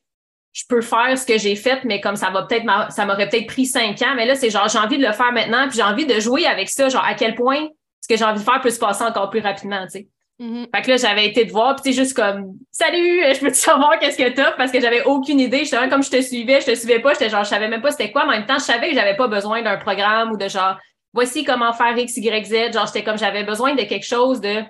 je 0.54 0.64
peux 0.70 0.82
faire 0.82 1.18
ce 1.18 1.26
que 1.26 1.38
j'ai 1.38 1.56
fait, 1.56 1.84
mais 1.84 2.00
comme 2.00 2.16
ça 2.16 2.30
va 2.30 2.44
peut-être, 2.44 2.66
ça 2.92 3.06
m'aurait 3.06 3.28
peut-être 3.28 3.48
pris 3.48 3.66
cinq 3.66 4.02
ans, 4.04 4.14
mais 4.16 4.26
là, 4.26 4.36
c'est 4.36 4.52
genre, 4.52 4.70
j'ai 4.70 4.78
envie 4.78 5.00
de 5.00 5.06
le 5.06 5.12
faire 5.12 5.32
maintenant, 5.32 5.68
puis 5.68 5.78
j'ai 5.78 5.84
envie 5.84 6.06
de 6.06 6.20
jouer 6.20 6.46
avec 6.46 6.70
ça, 6.70 6.90
genre, 6.90 7.04
à 7.04 7.16
quel 7.16 7.34
point 7.34 7.68
ce 8.02 8.08
que 8.08 8.16
j'ai 8.16 8.24
envie 8.24 8.40
de 8.40 8.46
faire 8.46 8.62
peut 8.62 8.70
se 8.70 8.80
passer 8.80 9.04
encore 9.04 9.32
plus 9.32 9.40
rapidement, 9.40 9.84
tu 9.86 10.00
sais. 10.00 10.08
Mhm. 10.40 10.68
Fait 10.74 10.82
que 10.82 10.92
là, 10.92 10.98
j'avais 10.98 11.28
été 11.28 11.48
te 11.48 11.52
voir, 11.52 11.76
puis 11.82 11.92
juste 11.94 12.16
comme, 12.16 12.54
salut, 12.72 13.24
je 13.34 13.40
peux 13.40 13.52
te 13.52 13.58
savoir 13.58 13.98
qu'est-ce 13.98 14.18
que 14.18 14.30
t'as, 14.30 14.52
parce 14.52 14.72
que 14.72 14.80
j'avais 14.80 15.04
aucune 15.04 15.40
idée, 15.40 15.60
justement, 15.60 15.90
comme 15.90 16.04
je 16.04 16.12
te 16.12 16.22
suivais, 16.22 16.62
je 16.62 16.68
te 16.68 16.76
suivais 16.76 17.00
pas, 17.00 17.14
j'étais 17.14 17.30
genre, 17.30 17.44
je 17.44 17.50
savais 17.50 17.68
même 17.68 17.82
pas 17.82 17.92
c'était 17.92 18.12
quoi, 18.12 18.26
mais 18.26 18.36
en 18.36 18.38
même 18.38 18.46
temps, 18.46 18.60
je 18.60 18.64
savais 18.64 18.90
que 18.90 18.96
j'avais 18.96 19.16
pas 19.16 19.28
besoin 19.28 19.64
d'un 19.64 19.78
programme 19.78 20.32
ou 20.32 20.38
de 20.38 20.48
genre, 20.48 20.78
voici 21.14 21.44
comment 21.44 21.74
faire 21.74 21.98
X, 21.98 22.18
Y, 22.18 22.46
Z, 22.46 22.74
genre, 22.74 22.86
j'étais 22.86 23.04
comme, 23.04 23.18
j'avais 23.18 23.44
besoin 23.44 23.74
de 23.74 23.84
quelque 23.84 24.06
chose 24.06 24.40
de, 24.40 24.62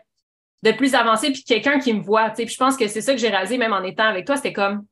de 0.63 0.71
plus 0.71 0.95
avancé, 0.95 1.31
puis 1.31 1.43
quelqu'un 1.43 1.79
qui 1.79 1.93
me 1.93 2.01
voit, 2.01 2.29
tu 2.29 2.37
sais, 2.37 2.45
puis 2.45 2.53
je 2.53 2.59
pense 2.59 2.77
que 2.77 2.87
c'est 2.87 3.01
ça 3.01 3.13
que 3.13 3.19
j'ai 3.19 3.29
réalisé, 3.29 3.57
même 3.57 3.73
en 3.73 3.83
étant 3.83 4.05
avec 4.05 4.25
toi, 4.25 4.37
c'était 4.37 4.53
comme, 4.53 4.85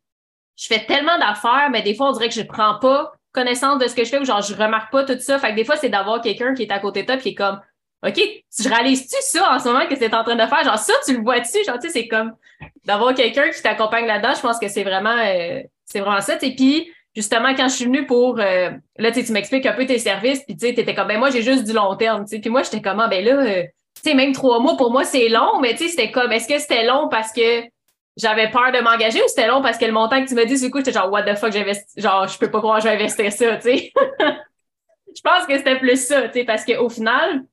je 0.61 0.67
fais 0.67 0.85
tellement 0.85 1.17
d'affaires, 1.17 1.69
mais 1.71 1.81
des 1.81 1.95
fois, 1.95 2.09
on 2.09 2.11
dirait 2.11 2.29
que 2.29 2.35
je 2.35 2.43
prends 2.43 2.77
pas 2.77 3.11
connaissance 3.31 3.79
de 3.79 3.87
ce 3.87 3.95
que 3.95 4.03
je 4.03 4.09
fais 4.09 4.19
ou 4.19 4.25
genre, 4.25 4.41
je 4.41 4.53
remarque 4.53 4.91
pas 4.91 5.03
tout 5.03 5.17
ça. 5.19 5.39
Fait 5.39 5.51
que 5.51 5.55
des 5.55 5.65
fois, 5.65 5.75
c'est 5.75 5.89
d'avoir 5.89 6.21
quelqu'un 6.21 6.53
qui 6.53 6.63
est 6.63 6.71
à 6.71 6.77
côté 6.77 7.01
de 7.01 7.07
toi 7.07 7.15
puis 7.15 7.23
qui 7.23 7.29
est 7.29 7.35
comme, 7.35 7.59
OK, 8.05 8.19
je 8.59 8.69
réalise-tu 8.69 9.15
ça 9.21 9.53
en 9.53 9.59
ce 9.59 9.67
moment 9.67 9.87
que 9.87 9.95
c'est 9.95 10.13
en 10.13 10.23
train 10.23 10.35
de 10.35 10.45
faire? 10.45 10.63
Genre, 10.63 10.77
ça, 10.77 10.93
tu 11.05 11.15
le 11.15 11.23
vois-tu? 11.23 11.63
Genre, 11.65 11.79
tu 11.79 11.87
sais, 11.87 11.93
c'est 11.93 12.07
comme 12.07 12.33
d'avoir 12.85 13.15
quelqu'un 13.15 13.49
qui 13.49 13.61
t'accompagne 13.61 14.05
là-dedans. 14.05 14.33
Je 14.35 14.41
pense 14.41 14.59
que 14.59 14.67
c'est 14.67 14.83
vraiment, 14.83 15.17
euh, 15.17 15.61
c'est 15.85 15.99
vraiment 15.99 16.21
ça. 16.21 16.37
Et 16.41 16.55
puis, 16.55 16.91
justement, 17.15 17.55
quand 17.55 17.67
je 17.67 17.75
suis 17.75 17.85
venue 17.85 18.05
pour, 18.05 18.39
euh, 18.39 18.69
là, 18.97 19.11
tu 19.11 19.31
m'expliques 19.31 19.65
un 19.65 19.73
peu 19.73 19.87
tes 19.87 19.97
services 19.97 20.43
puis 20.43 20.55
tu 20.55 20.67
sais, 20.67 20.73
t'étais 20.75 20.93
comme, 20.93 21.07
ben, 21.07 21.17
moi, 21.17 21.31
j'ai 21.31 21.41
juste 21.41 21.63
du 21.63 21.73
long 21.73 21.95
terme, 21.95 22.25
tu 22.25 22.35
sais. 22.35 22.39
Puis 22.39 22.51
moi, 22.51 22.61
j'étais 22.61 22.81
comme, 22.81 22.99
ah, 22.99 23.07
ben 23.07 23.25
là, 23.25 23.33
euh, 23.33 23.63
tu 23.95 24.01
sais, 24.03 24.13
même 24.13 24.31
trois 24.31 24.59
mois, 24.59 24.77
pour 24.77 24.91
moi, 24.91 25.05
c'est 25.05 25.29
long, 25.29 25.59
mais 25.59 25.71
tu 25.71 25.85
sais, 25.85 25.89
c'était 25.89 26.11
comme, 26.11 26.31
est-ce 26.31 26.47
que 26.47 26.59
c'était 26.59 26.85
long 26.85 27.07
parce 27.09 27.31
que 27.31 27.63
j'avais 28.17 28.49
peur 28.49 28.71
de 28.71 28.79
m'engager 28.79 29.21
ou 29.21 29.27
c'était 29.27 29.47
long 29.47 29.61
parce 29.61 29.77
que 29.77 29.85
le 29.85 29.91
montant 29.91 30.23
que 30.23 30.27
tu 30.27 30.35
m'as 30.35 30.45
dit, 30.45 30.59
du 30.59 30.69
coup, 30.69 30.79
j'étais 30.79 30.91
genre, 30.91 31.11
what 31.11 31.23
the 31.23 31.37
fuck, 31.37 31.51
j'investis, 31.51 31.93
genre, 32.01 32.27
je 32.27 32.37
peux 32.37 32.51
pas 32.51 32.59
croire 32.59 32.77
que 32.77 32.83
je 32.83 32.89
vais 32.89 32.95
investir 32.95 33.31
ça, 33.31 33.55
tu 33.57 33.61
sais. 33.61 33.93
je 35.15 35.21
pense 35.23 35.45
que 35.45 35.57
c'était 35.57 35.79
plus 35.79 36.05
ça, 36.05 36.27
tu 36.27 36.39
sais, 36.39 36.43
parce 36.45 36.65
qu'au 36.65 36.89
final, 36.89 37.43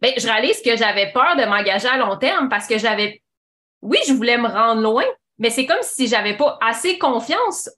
ben, 0.00 0.12
je 0.16 0.26
réalise 0.26 0.60
que 0.62 0.76
j'avais 0.76 1.12
peur 1.12 1.36
de 1.36 1.44
m'engager 1.44 1.88
à 1.88 1.98
long 1.98 2.16
terme 2.16 2.48
parce 2.48 2.66
que 2.66 2.78
j'avais, 2.78 3.22
oui, 3.82 3.98
je 4.06 4.12
voulais 4.12 4.38
me 4.38 4.48
rendre 4.48 4.80
loin, 4.80 5.04
mais 5.38 5.50
c'est 5.50 5.66
comme 5.66 5.82
si 5.82 6.06
j'avais 6.08 6.36
pas 6.36 6.58
assez 6.60 6.98
confiance 6.98 7.70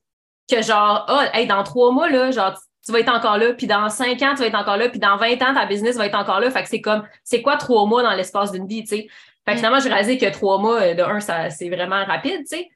que 0.50 0.62
genre, 0.62 1.04
ah, 1.08 1.28
hey, 1.34 1.46
dans 1.46 1.62
trois 1.62 1.92
mois, 1.92 2.08
là, 2.08 2.30
genre, 2.30 2.54
tu 2.84 2.92
vas 2.92 3.00
être 3.00 3.14
encore 3.14 3.38
là, 3.38 3.52
puis 3.52 3.66
dans 3.66 3.88
cinq 3.88 4.22
ans, 4.22 4.34
tu 4.34 4.40
vas 4.40 4.46
être 4.46 4.58
encore 4.58 4.76
là, 4.76 4.88
puis 4.88 4.98
dans 4.98 5.16
20 5.16 5.40
ans, 5.42 5.54
ta 5.54 5.66
business 5.66 5.96
va 5.96 6.06
être 6.06 6.16
encore 6.16 6.40
là. 6.40 6.50
Fait 6.50 6.62
que 6.62 6.68
c'est 6.68 6.80
comme, 6.80 7.06
c'est 7.22 7.40
quoi 7.40 7.56
trois 7.56 7.86
mois 7.86 8.02
dans 8.02 8.12
l'espace 8.12 8.50
d'une 8.50 8.66
vie, 8.66 8.82
tu 8.82 8.96
sais? 8.96 9.08
Fait 9.44 9.52
que 9.52 9.56
Mm. 9.56 9.56
finalement, 9.58 9.80
j'ai 9.80 9.88
réalisé 9.88 10.18
que 10.18 10.26
trois 10.32 10.58
mois, 10.58 10.80
euh, 10.80 10.94
de 10.94 11.02
un, 11.02 11.20
ça, 11.20 11.50
c'est 11.50 11.68
vraiment 11.68 12.04
rapide, 12.04 12.40
tu 12.40 12.56
sais. 12.56 12.70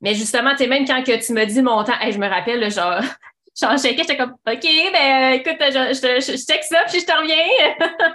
Mais 0.00 0.14
justement, 0.14 0.50
tu 0.52 0.58
sais, 0.58 0.66
même 0.66 0.86
quand 0.86 1.02
que 1.04 1.24
tu 1.24 1.32
me 1.32 1.44
dis 1.44 1.56
le 1.56 1.62
montant, 1.62 1.92
hey, 2.00 2.12
je 2.12 2.18
me 2.18 2.28
rappelle, 2.28 2.60
là, 2.60 2.68
genre, 2.68 3.00
genre, 3.60 3.72
je 3.76 3.82
checkais, 3.82 4.02
j'étais 4.02 4.16
comme, 4.16 4.32
OK, 4.32 4.62
ben, 4.92 5.32
euh, 5.32 5.36
écoute, 5.36 5.56
je, 5.60 5.92
je, 5.94 6.20
je, 6.20 6.32
je 6.32 6.36
check 6.38 6.64
ça, 6.64 6.84
puis 6.88 7.00
je 7.00 7.06
te 7.06 7.12
reviens. 7.12 7.36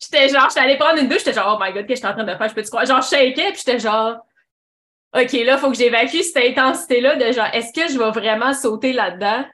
j'étais 0.00 0.28
genre, 0.28 0.48
j'étais 0.48 0.60
allée 0.60 0.76
prendre 0.78 0.98
une 1.00 1.08
douche, 1.08 1.18
j'étais 1.18 1.34
genre, 1.34 1.58
oh 1.58 1.62
my 1.64 1.72
god, 1.72 1.86
qu'est-ce 1.86 2.00
que 2.02 2.06
je 2.08 2.12
suis 2.12 2.20
en 2.20 2.24
train 2.24 2.24
de 2.24 2.36
faire? 2.36 2.48
Je 2.48 2.54
peux 2.54 2.62
te 2.62 2.68
croire? 2.68 2.86
Genre, 2.86 3.02
je 3.02 3.08
shakais, 3.08 3.52
puis 3.52 3.62
j'étais 3.64 3.78
genre, 3.78 4.16
OK, 5.14 5.32
là, 5.32 5.52
il 5.54 5.58
faut 5.58 5.70
que 5.70 5.76
j'évacue 5.76 6.18
cette 6.18 6.36
intensité-là 6.58 7.16
de 7.16 7.32
genre, 7.32 7.48
est-ce 7.52 7.72
que 7.72 7.90
je 7.92 7.98
vais 7.98 8.10
vraiment 8.10 8.52
sauter 8.52 8.92
là-dedans? 8.92 9.44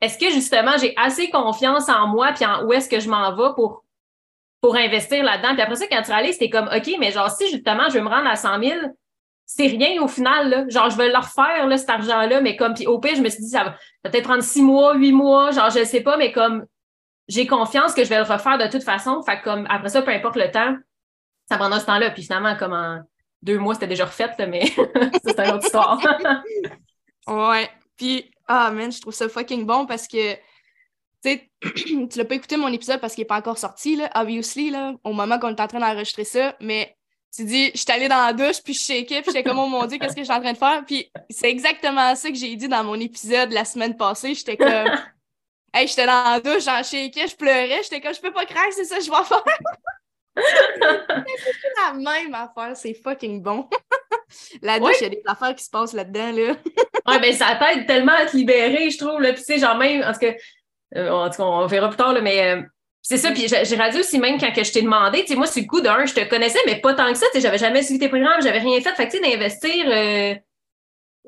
Est-ce 0.00 0.18
que 0.18 0.30
justement, 0.30 0.72
j'ai 0.78 0.94
assez 0.96 1.30
confiance 1.30 1.88
en 1.88 2.06
moi, 2.08 2.32
puis 2.32 2.44
en 2.44 2.64
où 2.64 2.72
est-ce 2.72 2.88
que 2.88 3.00
je 3.00 3.08
m'en 3.08 3.34
vais 3.34 3.54
pour, 3.54 3.84
pour 4.66 4.74
investir 4.74 5.22
là-dedans? 5.22 5.52
Puis 5.52 5.62
après 5.62 5.76
ça, 5.76 5.86
quand 5.86 6.02
tu 6.02 6.10
réalises, 6.10 6.32
c'était 6.32 6.50
comme, 6.50 6.66
OK, 6.66 6.90
mais 6.98 7.12
genre, 7.12 7.30
si 7.30 7.48
justement, 7.52 7.88
je 7.88 7.98
veux 7.98 8.02
me 8.02 8.08
rendre 8.08 8.26
à 8.26 8.34
100 8.34 8.60
000, 8.60 8.80
c'est 9.44 9.68
rien 9.68 10.02
au 10.02 10.08
final. 10.08 10.68
Genre, 10.68 10.90
je 10.90 10.96
vais 10.96 11.08
le 11.08 11.16
refaire, 11.16 11.68
là, 11.68 11.78
cet 11.78 11.88
argent-là, 11.88 12.40
mais 12.40 12.56
comme, 12.56 12.74
puis 12.74 12.88
au 12.88 12.98
pire, 12.98 13.14
je 13.14 13.22
me 13.22 13.28
suis 13.28 13.44
dit, 13.44 13.50
ça 13.50 13.62
va, 13.62 13.76
peut-être 14.02 14.24
prendre 14.24 14.42
six 14.42 14.62
mois, 14.62 14.96
huit 14.96 15.12
mois, 15.12 15.52
genre, 15.52 15.70
je 15.70 15.84
sais 15.84 16.00
pas, 16.00 16.16
mais 16.16 16.32
comme, 16.32 16.66
j'ai 17.28 17.46
confiance 17.46 17.94
que 17.94 18.02
je 18.02 18.08
vais 18.08 18.16
le 18.16 18.24
refaire 18.24 18.58
de 18.58 18.66
toute 18.66 18.82
façon. 18.82 19.22
Fait 19.22 19.38
que 19.38 19.44
comme, 19.44 19.68
après 19.70 19.88
ça, 19.88 20.02
peu 20.02 20.10
importe 20.10 20.34
le 20.34 20.50
temps, 20.50 20.74
ça 21.48 21.58
prendra 21.58 21.78
ce 21.78 21.86
temps-là. 21.86 22.10
Puis 22.10 22.24
finalement, 22.24 22.56
comme 22.56 22.72
en 22.72 23.02
deux 23.42 23.58
mois, 23.58 23.74
c'était 23.74 23.86
déjà 23.86 24.06
refait, 24.06 24.34
mais 24.48 24.64
c'est 25.24 25.38
une 25.38 25.52
autre 25.52 25.64
histoire. 25.64 26.00
Ouais. 27.28 27.68
Puis, 27.96 28.30
ah, 28.46 28.70
man, 28.70 28.92
je 28.92 29.00
trouve 29.00 29.12
ça 29.12 29.28
fucking 29.28 29.66
bon 29.66 29.84
parce 29.84 30.06
que, 30.06 30.36
sais, 31.30 31.50
tu 32.10 32.18
l'as 32.18 32.24
pas 32.24 32.34
écouté 32.34 32.56
mon 32.56 32.72
épisode 32.72 33.00
parce 33.00 33.14
qu'il 33.14 33.22
est 33.22 33.26
pas 33.26 33.38
encore 33.38 33.58
sorti, 33.58 33.96
là, 33.96 34.10
obviously, 34.14 34.70
là, 34.70 34.94
au 35.04 35.12
moment 35.12 35.38
qu'on 35.38 35.54
est 35.54 35.60
en 35.60 35.66
train 35.66 35.80
d'enregistrer 35.80 36.24
ça, 36.24 36.56
mais 36.60 36.96
tu 37.34 37.44
dis, 37.44 37.70
je 37.74 37.78
suis 37.78 37.92
allée 37.92 38.08
dans 38.08 38.24
la 38.24 38.32
douche, 38.32 38.62
puis 38.62 38.72
je 38.72 38.80
shakais, 38.80 39.20
puis 39.20 39.26
j'étais 39.26 39.42
comme, 39.42 39.58
oh 39.58 39.66
mon 39.66 39.84
Dieu, 39.86 39.98
qu'est-ce 39.98 40.14
que 40.14 40.22
je 40.22 40.24
suis 40.24 40.34
en 40.34 40.40
train 40.40 40.52
de 40.52 40.58
faire? 40.58 40.84
Puis 40.86 41.10
c'est 41.28 41.50
exactement 41.50 42.14
ça 42.14 42.30
que 42.30 42.34
j'ai 42.34 42.56
dit 42.56 42.68
dans 42.68 42.82
mon 42.82 42.98
épisode 42.98 43.52
la 43.52 43.64
semaine 43.64 43.96
passée. 43.96 44.34
J'étais 44.34 44.56
comme, 44.56 44.68
hey, 45.74 45.86
j'étais 45.86 46.06
dans 46.06 46.24
la 46.24 46.40
douche, 46.40 46.64
j'en 46.64 46.82
shakais, 46.82 47.28
je 47.28 47.36
pleurais, 47.36 47.82
j'étais 47.82 48.00
comme, 48.00 48.14
je 48.14 48.20
peux 48.20 48.32
pas 48.32 48.46
craquer, 48.46 48.72
c'est 48.72 48.84
ça, 48.84 48.96
que 48.96 49.04
je 49.04 49.10
vais 49.10 49.24
faire. 49.24 49.44
c'est 50.36 51.82
la 51.82 51.92
même 51.92 52.34
affaire, 52.34 52.74
c'est 52.74 52.94
fucking 52.94 53.42
bon. 53.42 53.68
la 54.62 54.78
douche, 54.78 54.96
il 55.00 55.04
y 55.04 55.06
a 55.06 55.10
des 55.10 55.22
affaires 55.26 55.54
qui 55.54 55.64
se 55.64 55.70
passent 55.70 55.92
là-dedans, 55.92 56.32
là. 56.32 56.56
ouais, 57.06 57.20
ben, 57.20 57.32
ça 57.34 57.56
t'aide 57.56 57.86
tellement 57.86 58.12
à 58.12 58.26
te 58.26 58.36
libérer, 58.36 58.90
je 58.90 58.98
trouve, 58.98 59.20
là. 59.20 59.32
Puis, 59.32 59.42
tu 59.42 59.52
sais, 59.52 59.58
genre, 59.58 59.76
même, 59.76 60.00
cas, 60.00 60.26
euh, 60.26 60.32
en 60.96 61.30
tout 61.30 61.36
cas, 61.36 61.44
on 61.44 61.66
verra 61.66 61.88
plus 61.88 61.96
tard, 61.96 62.12
là, 62.12 62.20
mais. 62.20 62.54
euh, 62.56 62.62
c'est 63.08 63.18
ça, 63.18 63.30
puis 63.30 63.46
j'ai 63.46 63.76
réalisé 63.76 64.00
aussi 64.00 64.18
même 64.18 64.36
quand 64.36 64.52
que 64.52 64.64
je 64.64 64.72
t'ai 64.72 64.82
demandé, 64.82 65.20
tu 65.20 65.28
sais, 65.28 65.36
moi, 65.36 65.46
sur 65.46 65.62
le 65.62 65.68
coup 65.68 65.80
d'un, 65.80 66.06
je 66.06 66.12
te 66.12 66.28
connaissais, 66.28 66.58
mais 66.66 66.80
pas 66.80 66.92
tant 66.92 67.06
que 67.12 67.16
ça, 67.16 67.26
tu 67.26 67.34
sais, 67.34 67.40
j'avais 67.40 67.56
jamais 67.56 67.84
suivi 67.84 68.00
tes 68.00 68.08
programmes, 68.08 68.42
j'avais 68.42 68.58
rien 68.58 68.80
fait. 68.80 68.90
Fait 68.96 69.06
que, 69.06 69.12
tu 69.16 69.22
sais, 69.22 69.30
d'investir 69.30 69.86
euh, 69.88 70.34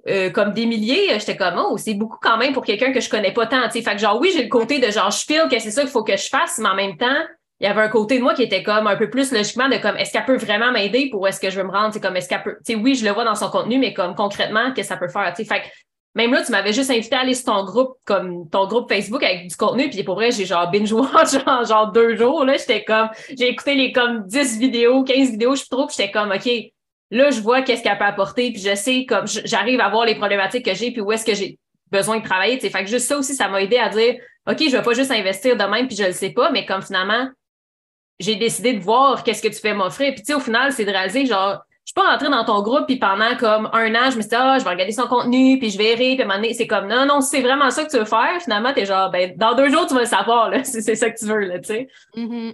euh, 0.08 0.30
comme 0.30 0.52
des 0.54 0.66
milliers, 0.66 1.12
euh, 1.12 1.18
j'étais 1.20 1.36
comme, 1.36 1.54
oh, 1.56 1.76
c'est 1.76 1.94
beaucoup 1.94 2.18
quand 2.20 2.36
même 2.36 2.52
pour 2.52 2.64
quelqu'un 2.64 2.92
que 2.92 2.98
je 3.00 3.08
connais 3.08 3.32
pas 3.32 3.46
tant, 3.46 3.62
tu 3.68 3.78
sais. 3.78 3.82
Fait 3.82 3.92
que, 3.92 3.98
genre, 3.98 4.20
oui, 4.20 4.32
j'ai 4.34 4.42
le 4.42 4.48
côté 4.48 4.80
de 4.80 4.90
genre, 4.90 5.12
je 5.12 5.24
file 5.24 5.46
que 5.48 5.56
c'est 5.60 5.70
ça 5.70 5.82
qu'il 5.82 5.90
faut 5.90 6.02
que 6.02 6.16
je 6.16 6.28
fasse, 6.28 6.58
mais 6.58 6.68
en 6.68 6.74
même 6.74 6.96
temps, 6.96 7.24
il 7.60 7.68
y 7.68 7.70
avait 7.70 7.82
un 7.82 7.88
côté 7.88 8.18
de 8.18 8.24
moi 8.24 8.34
qui 8.34 8.42
était 8.42 8.64
comme 8.64 8.88
un 8.88 8.96
peu 8.96 9.08
plus 9.08 9.30
logiquement 9.30 9.68
de 9.68 9.76
comme 9.76 9.96
est-ce 9.96 10.12
qu'elle 10.12 10.24
peut 10.24 10.36
vraiment 10.36 10.72
m'aider 10.72 11.08
pour 11.12 11.28
est-ce 11.28 11.38
que 11.38 11.48
je 11.48 11.60
veux 11.60 11.66
me 11.66 11.72
rendre? 11.72 11.92
C'est 11.92 12.00
comme 12.00 12.16
est-ce 12.16 12.28
qu'elle 12.28 12.42
peut. 12.42 12.56
Tu 12.66 12.72
sais, 12.72 12.74
oui, 12.74 12.96
je 12.96 13.04
le 13.04 13.12
vois 13.12 13.24
dans 13.24 13.36
son 13.36 13.50
contenu, 13.50 13.78
mais 13.78 13.94
comme 13.94 14.16
concrètement, 14.16 14.72
qu'est-ce 14.72 14.88
que 14.88 14.94
ça 14.94 14.96
peut 14.96 15.08
faire? 15.08 15.32
Fait 15.36 15.62
même 16.14 16.32
là, 16.32 16.42
tu 16.42 16.50
m'avais 16.50 16.72
juste 16.72 16.90
invité 16.90 17.16
à 17.16 17.20
aller 17.20 17.34
sur 17.34 17.46
ton 17.46 17.64
groupe, 17.64 17.96
comme 18.04 18.48
ton 18.50 18.66
groupe 18.66 18.88
Facebook 18.88 19.22
avec 19.22 19.48
du 19.48 19.56
contenu, 19.56 19.88
puis 19.88 20.02
pour 20.02 20.16
vrai, 20.16 20.30
j'ai 20.30 20.46
genre 20.46 20.70
binge-watch 20.70 21.32
genre, 21.44 21.64
genre 21.64 21.92
deux 21.92 22.16
jours. 22.16 22.44
Là, 22.44 22.56
j'étais 22.56 22.84
comme, 22.84 23.08
j'ai 23.28 23.48
écouté 23.48 23.74
les 23.74 23.92
comme 23.92 24.26
10 24.26 24.58
vidéos, 24.58 25.04
15 25.04 25.30
vidéos, 25.30 25.54
je 25.54 25.64
trouve, 25.70 25.90
j'étais 25.90 26.10
comme, 26.10 26.32
OK, 26.32 26.50
là, 27.10 27.30
je 27.30 27.40
vois 27.40 27.62
qu'est-ce 27.62 27.82
qu'elle 27.82 27.98
peut 27.98 28.04
apporter, 28.04 28.52
puis 28.52 28.60
je 28.60 28.74
sais 28.74 29.04
comme 29.06 29.26
j'arrive 29.26 29.80
à 29.80 29.88
voir 29.90 30.06
les 30.06 30.14
problématiques 30.14 30.64
que 30.64 30.74
j'ai, 30.74 30.90
puis 30.90 31.00
où 31.00 31.12
est-ce 31.12 31.24
que 31.24 31.34
j'ai 31.34 31.58
besoin 31.90 32.18
de 32.18 32.24
travailler. 32.24 32.58
Fait 32.58 32.70
que 32.84 32.86
juste 32.86 33.06
ça 33.06 33.16
aussi, 33.16 33.34
ça 33.34 33.48
m'a 33.48 33.62
aidé 33.62 33.78
à 33.78 33.88
dire 33.88 34.16
OK, 34.48 34.58
je 34.60 34.76
vais 34.76 34.82
pas 34.82 34.94
juste 34.94 35.10
investir 35.10 35.56
de 35.56 35.64
même, 35.64 35.86
puis 35.86 35.96
je 35.96 36.04
le 36.04 36.12
sais 36.12 36.30
pas, 36.30 36.50
mais 36.50 36.64
comme 36.64 36.82
finalement, 36.82 37.28
j'ai 38.18 38.34
décidé 38.36 38.72
de 38.72 38.80
voir 38.80 39.22
qu'est-ce 39.22 39.42
que 39.42 39.48
tu 39.48 39.60
fais 39.60 39.74
m'offrir. 39.74 40.12
Puis 40.14 40.22
tu 40.22 40.26
sais, 40.28 40.34
au 40.34 40.40
final, 40.40 40.72
c'est 40.72 40.84
de 40.84 40.90
réaliser, 40.90 41.26
genre, 41.26 41.62
suis 41.88 41.94
pas 41.94 42.10
rentrée 42.10 42.28
dans 42.28 42.44
ton 42.44 42.60
groupe, 42.60 42.86
puis 42.86 42.96
pendant 42.96 43.34
comme 43.36 43.70
un 43.72 43.94
an, 43.94 44.10
je 44.10 44.16
me 44.16 44.20
suis 44.22 44.28
dit, 44.28 44.34
ah, 44.36 44.58
je 44.58 44.64
vais 44.64 44.70
regarder 44.70 44.92
son 44.92 45.06
contenu, 45.06 45.58
puis 45.58 45.70
je 45.70 45.78
verrai, 45.78 46.14
puis 46.14 46.20
à 46.20 46.24
un 46.24 46.28
moment 46.28 46.38
donné, 46.38 46.52
c'est 46.52 46.66
comme, 46.66 46.86
non, 46.86 47.06
non, 47.06 47.22
c'est 47.22 47.40
vraiment 47.40 47.70
ça 47.70 47.84
que 47.84 47.90
tu 47.90 47.96
veux 47.96 48.04
faire, 48.04 48.40
finalement, 48.42 48.74
t'es 48.74 48.84
genre, 48.84 49.10
ben, 49.10 49.34
dans 49.36 49.54
deux 49.54 49.70
jours, 49.70 49.86
tu 49.86 49.94
vas 49.94 50.00
le 50.00 50.06
savoir, 50.06 50.50
là, 50.50 50.64
c'est 50.64 50.94
ça 50.94 51.10
que 51.10 51.18
tu 51.18 51.24
veux, 51.24 51.40
là, 51.40 51.58
tu 51.58 51.68
sais. 51.68 51.88
Mm 52.14 52.50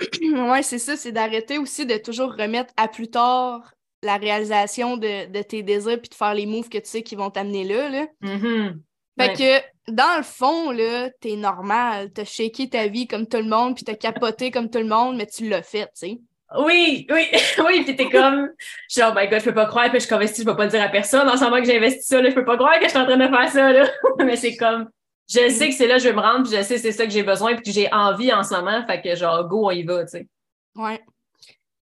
ouais, 0.50 0.62
c'est 0.64 0.78
ça, 0.78 0.96
c'est 0.96 1.12
d'arrêter 1.12 1.58
aussi 1.58 1.86
de 1.86 1.96
toujours 1.96 2.32
remettre 2.32 2.74
à 2.76 2.88
plus 2.88 3.08
tard 3.08 3.72
la 4.02 4.16
réalisation 4.16 4.96
de, 4.96 5.42
tes 5.42 5.62
désirs, 5.62 6.00
puis 6.00 6.08
de 6.08 6.14
faire 6.14 6.34
les 6.34 6.46
moves 6.46 6.68
que 6.68 6.78
tu 6.78 6.88
sais 6.88 7.02
qui 7.02 7.14
vont 7.14 7.30
t'amener 7.30 7.62
là, 7.62 7.88
là. 7.88 8.06
Mm-hmm. 8.22 8.78
Fait 9.20 9.32
que, 9.34 9.92
dans 9.92 10.16
le 10.16 10.24
fond, 10.24 10.72
là, 10.72 11.10
t'es 11.20 11.36
normal. 11.36 12.10
T'as 12.12 12.24
shaké 12.24 12.68
ta 12.68 12.88
vie 12.88 13.06
comme 13.06 13.28
tout 13.28 13.36
le 13.36 13.48
monde, 13.48 13.76
puis 13.76 13.84
t'as 13.84 13.94
capoté 13.94 14.50
comme 14.50 14.70
tout 14.70 14.80
le 14.80 14.86
monde, 14.86 15.16
mais 15.16 15.26
tu 15.26 15.48
l'as 15.48 15.62
fait, 15.62 15.86
tu 15.86 15.90
sais. 15.94 16.20
Oui, 16.58 17.06
oui, 17.10 17.28
oui, 17.66 17.84
puis 17.84 17.96
t'es 17.96 18.08
comme, 18.08 18.50
genre, 18.88 19.14
ben, 19.14 19.28
gars, 19.28 19.38
je 19.38 19.44
peux 19.44 19.54
pas 19.54 19.66
croire, 19.66 19.90
puis 19.90 20.00
je 20.00 20.06
suis 20.06 20.42
je 20.42 20.44
peux 20.44 20.56
pas 20.56 20.64
le 20.64 20.70
dire 20.70 20.82
à 20.82 20.88
personne, 20.88 21.28
en 21.28 21.36
ce 21.36 21.44
moment 21.44 21.58
que 21.58 21.64
j'ai 21.64 21.76
investi 21.76 22.02
ça, 22.02 22.20
là, 22.20 22.30
je 22.30 22.34
peux 22.34 22.44
pas 22.44 22.56
croire 22.56 22.78
que 22.78 22.84
je 22.84 22.90
suis 22.90 22.98
en 22.98 23.04
train 23.06 23.16
de 23.16 23.28
faire 23.28 23.48
ça, 23.50 23.72
là. 23.72 23.88
mais 24.24 24.36
c'est 24.36 24.56
comme, 24.56 24.88
je 25.28 25.48
sais 25.48 25.68
que 25.68 25.74
c'est 25.74 25.86
là 25.86 25.96
que 25.96 26.02
je 26.02 26.08
vais 26.08 26.14
me 26.14 26.20
rendre, 26.20 26.48
puis 26.48 26.56
je 26.56 26.62
sais 26.62 26.74
que 26.74 26.80
c'est 26.80 26.92
ça 26.92 27.04
que 27.04 27.10
j'ai 27.10 27.22
besoin, 27.22 27.54
puis 27.54 27.62
que 27.62 27.70
j'ai 27.70 27.92
envie 27.92 28.32
en 28.32 28.42
ce 28.42 28.54
moment, 28.54 28.84
fait 28.86 29.00
que, 29.00 29.14
genre, 29.16 29.46
go, 29.48 29.68
on 29.68 29.70
y 29.70 29.82
va, 29.82 30.04
tu 30.04 30.10
sais. 30.10 30.26
Ouais. 30.74 31.00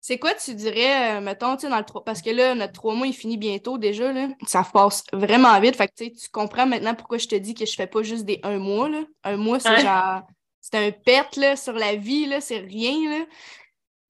C'est 0.02 0.18
quoi, 0.18 0.32
tu 0.34 0.54
dirais, 0.54 1.18
euh, 1.18 1.20
mettons, 1.20 1.56
tu 1.56 1.62
sais, 1.62 1.68
dans 1.68 1.76
le 1.76 1.84
parce 2.04 2.22
que 2.22 2.30
là, 2.30 2.54
notre 2.54 2.72
trois 2.72 2.94
mois, 2.94 3.06
il 3.06 3.12
finit 3.12 3.36
bientôt 3.36 3.76
déjà, 3.76 4.12
là. 4.12 4.28
Ça 4.46 4.66
passe 4.72 5.04
vraiment 5.12 5.58
vite. 5.60 5.76
Fait 5.76 5.88
que, 5.88 5.92
tu 5.94 6.12
tu 6.12 6.28
comprends 6.30 6.66
maintenant 6.66 6.94
pourquoi 6.94 7.18
je 7.18 7.28
te 7.28 7.34
dis 7.34 7.52
que 7.52 7.66
je 7.66 7.74
fais 7.74 7.86
pas 7.86 8.02
juste 8.02 8.24
des 8.24 8.40
un 8.42 8.58
mois, 8.58 8.88
là. 8.88 9.02
Un 9.24 9.36
mois, 9.36 9.60
c'est 9.60 9.80
genre, 9.80 10.22
c'est 10.60 10.86
un 10.86 10.90
pet, 10.90 11.36
là, 11.36 11.54
sur 11.54 11.74
la 11.74 11.96
vie, 11.96 12.26
là, 12.26 12.40
c'est 12.40 12.58
rien, 12.58 13.10
là. 13.10 13.24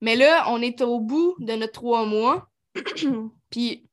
Mais 0.00 0.16
là, 0.16 0.47
on 0.49 0.62
est 0.62 0.80
au 0.80 1.00
bout 1.00 1.37
de 1.38 1.54
notre 1.54 1.73
trois 1.73 2.07
mois. 2.07 2.49
Puis, 3.50 3.88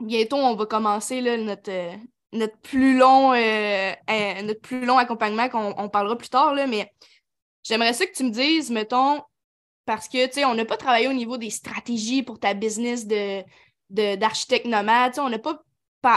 bientôt, 0.00 0.36
on 0.36 0.54
va 0.56 0.66
commencer, 0.66 1.20
là, 1.20 1.36
notre, 1.36 1.70
euh, 1.70 1.94
notre 2.32 2.56
plus 2.58 2.96
long, 2.96 3.32
euh, 3.34 3.92
notre 4.42 4.60
plus 4.60 4.84
long 4.84 4.98
accompagnement 4.98 5.48
qu'on 5.48 5.74
on 5.76 5.88
parlera 5.88 6.16
plus 6.16 6.30
tard, 6.30 6.54
là. 6.54 6.66
Mais 6.66 6.92
j'aimerais 7.62 7.92
ça 7.92 8.06
que 8.06 8.12
tu 8.12 8.24
me 8.24 8.30
dises, 8.30 8.70
mettons, 8.70 9.22
parce 9.84 10.08
que, 10.08 10.26
tu 10.26 10.34
sais, 10.34 10.44
on 10.44 10.54
n'a 10.54 10.64
pas 10.64 10.76
travaillé 10.76 11.08
au 11.08 11.12
niveau 11.12 11.36
des 11.36 11.50
stratégies 11.50 12.22
pour 12.22 12.38
ta 12.38 12.54
business 12.54 13.06
de, 13.06 13.42
d'architecte 13.90 14.66
nomade. 14.66 15.18
on 15.18 15.28
n'a 15.28 15.38
pas, 15.38 15.62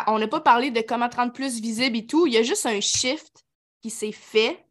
on 0.07 0.27
pas 0.27 0.41
parlé 0.41 0.71
de 0.71 0.81
comment 0.81 1.09
te 1.09 1.17
rendre 1.17 1.33
plus 1.33 1.59
visible 1.59 1.97
et 1.97 2.05
tout. 2.05 2.27
Il 2.27 2.33
y 2.33 2.37
a 2.37 2.43
juste 2.43 2.65
un 2.65 2.79
shift 2.79 3.43
qui 3.81 3.89
s'est 3.89 4.11
fait 4.11 4.65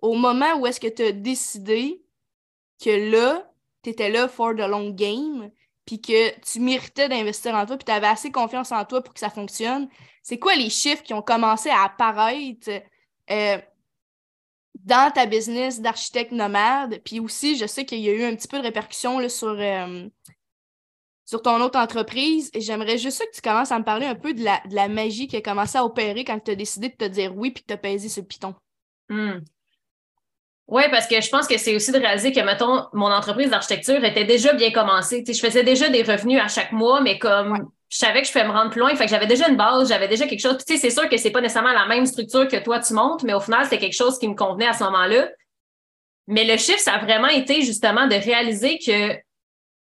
au 0.00 0.14
moment 0.14 0.58
où 0.58 0.66
est-ce 0.66 0.80
que 0.80 0.88
tu 0.88 1.02
as 1.02 1.12
décidé 1.12 2.02
que 2.82 3.10
là, 3.10 3.51
tu 3.82 3.90
étais 3.90 4.10
là 4.10 4.28
for 4.28 4.54
the 4.54 4.60
long 4.60 4.90
game, 4.90 5.50
puis 5.86 6.00
que 6.00 6.38
tu 6.40 6.60
méritais 6.60 7.08
d'investir 7.08 7.54
en 7.54 7.66
toi, 7.66 7.76
puis 7.76 7.84
tu 7.84 7.92
avais 7.92 8.06
assez 8.06 8.30
confiance 8.30 8.72
en 8.72 8.84
toi 8.84 9.02
pour 9.02 9.14
que 9.14 9.20
ça 9.20 9.30
fonctionne. 9.30 9.88
C'est 10.22 10.38
quoi 10.38 10.54
les 10.54 10.70
chiffres 10.70 11.02
qui 11.02 11.14
ont 11.14 11.22
commencé 11.22 11.68
à 11.70 11.82
apparaître 11.82 12.70
euh, 13.30 13.58
dans 14.76 15.12
ta 15.12 15.26
business 15.26 15.80
d'architecte 15.80 16.32
nomade? 16.32 17.00
Puis 17.04 17.18
aussi, 17.18 17.56
je 17.56 17.66
sais 17.66 17.84
qu'il 17.84 17.98
y 17.98 18.08
a 18.08 18.12
eu 18.12 18.22
un 18.22 18.36
petit 18.36 18.48
peu 18.48 18.58
de 18.58 18.62
répercussions 18.62 19.18
là, 19.18 19.28
sur, 19.28 19.48
euh, 19.58 20.08
sur 21.24 21.42
ton 21.42 21.60
autre 21.60 21.78
entreprise. 21.78 22.50
Et 22.54 22.60
j'aimerais 22.60 22.98
juste 22.98 23.18
que 23.18 23.34
tu 23.34 23.40
commences 23.40 23.72
à 23.72 23.78
me 23.78 23.84
parler 23.84 24.06
un 24.06 24.14
peu 24.14 24.32
de 24.34 24.44
la, 24.44 24.88
magie 24.88 25.26
qui 25.26 25.36
a 25.36 25.42
commencé 25.42 25.76
à 25.76 25.84
opérer 25.84 26.24
quand 26.24 26.38
tu 26.38 26.52
as 26.52 26.56
décidé 26.56 26.88
de 26.88 26.94
te 26.94 27.04
dire 27.04 27.36
oui 27.36 27.50
puis 27.50 27.62
que 27.62 27.68
tu 27.68 27.74
as 27.74 27.78
pesé 27.78 28.08
ce 28.08 28.20
piton. 28.20 28.54
Hmm. 29.08 29.40
Oui, 30.68 30.82
parce 30.90 31.06
que 31.06 31.20
je 31.20 31.28
pense 31.28 31.46
que 31.46 31.58
c'est 31.58 31.74
aussi 31.74 31.92
de 31.92 31.98
réaliser 31.98 32.32
que, 32.32 32.40
mettons, 32.40 32.86
mon 32.92 33.10
entreprise 33.10 33.50
d'architecture 33.50 34.02
était 34.04 34.24
déjà 34.24 34.52
bien 34.52 34.70
commencée. 34.70 35.24
je 35.26 35.32
faisais 35.38 35.64
déjà 35.64 35.88
des 35.88 36.02
revenus 36.02 36.40
à 36.40 36.48
chaque 36.48 36.72
mois, 36.72 37.00
mais 37.00 37.18
comme 37.18 37.68
je 37.92 37.98
savais 37.98 38.22
que 38.22 38.26
je 38.26 38.32
pouvais 38.32 38.46
me 38.46 38.52
rendre 38.52 38.70
plus 38.70 38.80
loin. 38.80 38.94
Fait 38.96 39.04
que 39.04 39.10
j'avais 39.10 39.26
déjà 39.26 39.48
une 39.48 39.56
base, 39.56 39.90
j'avais 39.90 40.08
déjà 40.08 40.26
quelque 40.26 40.40
chose. 40.40 40.56
Tu 40.66 40.74
sais, 40.74 40.80
c'est 40.80 40.90
sûr 40.90 41.10
que 41.10 41.18
c'est 41.18 41.30
pas 41.30 41.42
nécessairement 41.42 41.72
la 41.72 41.86
même 41.86 42.06
structure 42.06 42.48
que 42.48 42.56
toi 42.56 42.80
tu 42.80 42.94
montes, 42.94 43.22
mais 43.22 43.34
au 43.34 43.40
final, 43.40 43.64
c'était 43.64 43.78
quelque 43.78 43.96
chose 43.96 44.18
qui 44.18 44.26
me 44.28 44.34
convenait 44.34 44.68
à 44.68 44.72
ce 44.72 44.82
moment-là. 44.84 45.28
Mais 46.26 46.44
le 46.44 46.56
chiffre, 46.56 46.78
ça 46.78 46.94
a 46.94 47.04
vraiment 47.04 47.28
été 47.28 47.60
justement 47.60 48.06
de 48.06 48.14
réaliser 48.14 48.78
que, 48.78 49.14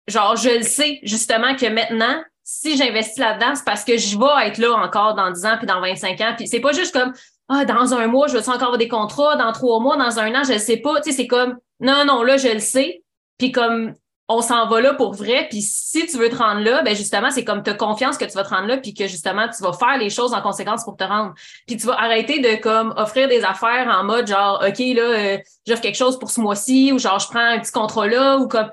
genre, 0.08 0.36
je 0.36 0.50
le 0.50 0.64
sais 0.64 1.02
justement 1.04 1.56
que 1.56 1.68
maintenant, 1.68 2.24
si 2.44 2.78
j'investis 2.78 3.20
là-dedans, 3.20 3.54
c'est 3.54 3.66
parce 3.66 3.86
que 3.86 3.98
je 3.98 4.18
vais 4.18 4.48
être 4.48 4.58
là 4.58 4.74
encore 4.74 5.14
dans 5.14 5.30
10 5.30 5.46
ans 5.46 5.58
puis 5.58 5.68
dans 5.68 5.80
25 5.80 6.20
ans. 6.22 6.34
Puis 6.36 6.48
c'est 6.48 6.62
pas 6.62 6.72
juste 6.72 6.94
comme, 6.94 7.14
ah, 7.50 7.66
dans 7.66 7.94
un 7.94 8.08
mois, 8.08 8.28
je 8.28 8.38
veux 8.38 8.42
encore 8.42 8.64
avoir 8.64 8.78
des 8.78 8.88
contrats, 8.88 9.36
dans 9.36 9.52
trois 9.52 9.80
mois, 9.80 9.98
dans 9.98 10.20
un 10.20 10.34
an, 10.34 10.44
je 10.44 10.54
le 10.54 10.60
sais 10.60 10.78
pas. 10.78 11.02
Tu 11.02 11.12
sais, 11.12 11.18
c'est 11.18 11.28
comme, 11.28 11.58
non, 11.80 12.06
non, 12.06 12.24
là, 12.24 12.38
je 12.38 12.48
le 12.48 12.60
sais. 12.60 13.04
Puis 13.38 13.52
comme 13.52 13.94
on 14.30 14.42
s'en 14.42 14.68
va 14.68 14.82
là 14.82 14.94
pour 14.94 15.14
vrai. 15.14 15.48
Puis 15.50 15.62
si 15.62 16.06
tu 16.06 16.18
veux 16.18 16.30
te 16.30 16.36
rendre 16.36 16.62
là, 16.62 16.82
ben 16.82 16.96
justement, 16.96 17.30
c'est 17.30 17.44
comme 17.44 17.62
tu 17.62 17.70
as 17.70 17.74
confiance 17.74 18.18
que 18.18 18.26
tu 18.26 18.32
vas 18.32 18.44
te 18.44 18.50
rendre 18.50 18.68
là, 18.68 18.78
puis 18.78 18.94
que 18.94 19.08
justement, 19.08 19.48
tu 19.50 19.62
vas 19.64 19.74
faire 19.74 19.98
les 19.98 20.10
choses 20.10 20.34
en 20.34 20.42
conséquence 20.42 20.84
pour 20.84 20.96
te 20.96 21.04
rendre. 21.04 21.34
Puis 21.68 21.78
tu 21.78 21.88
vas 21.88 22.00
arrêter 22.00 22.40
de 22.40 22.62
comme 22.62 22.94
offrir 22.98 23.28
des 23.28 23.44
affaires 23.44 23.88
en 23.88 24.04
mode 24.04 24.28
genre, 24.28 24.64
OK, 24.66 24.80
là, 24.80 25.02
euh, 25.02 25.38
j'offre 25.68 25.82
quelque 25.82 25.98
chose 25.98 26.18
pour 26.18 26.32
ce 26.32 26.40
mois-ci, 26.40 26.92
ou 26.94 27.00
genre 27.00 27.20
je 27.20 27.28
prends 27.28 27.46
un 27.46 27.60
petit 27.60 27.72
contrat 27.72 28.08
là, 28.08 28.38
ou 28.38 28.48
comme 28.48 28.70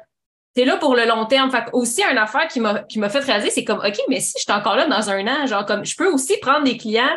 tu 0.54 0.62
es 0.62 0.64
là 0.64 0.76
pour 0.76 0.94
le 0.94 1.04
long 1.06 1.26
terme. 1.26 1.50
Fait 1.50 1.64
aussi, 1.72 2.02
une 2.02 2.18
affaire 2.18 2.46
qui 2.48 2.60
m'a 2.60 2.80
qui 2.80 2.98
m'a 2.98 3.08
fait 3.08 3.20
réaliser, 3.20 3.50
c'est 3.50 3.64
comme 3.64 3.80
OK, 3.80 3.98
mais 4.08 4.20
si 4.20 4.34
je 4.36 4.42
suis 4.42 4.52
encore 4.52 4.76
là 4.76 4.86
dans 4.86 5.10
un 5.10 5.26
an, 5.26 5.46
genre 5.46 5.66
comme 5.66 5.84
je 5.84 5.96
peux 5.96 6.10
aussi 6.12 6.36
prendre 6.38 6.64
des 6.64 6.76
clients 6.76 7.16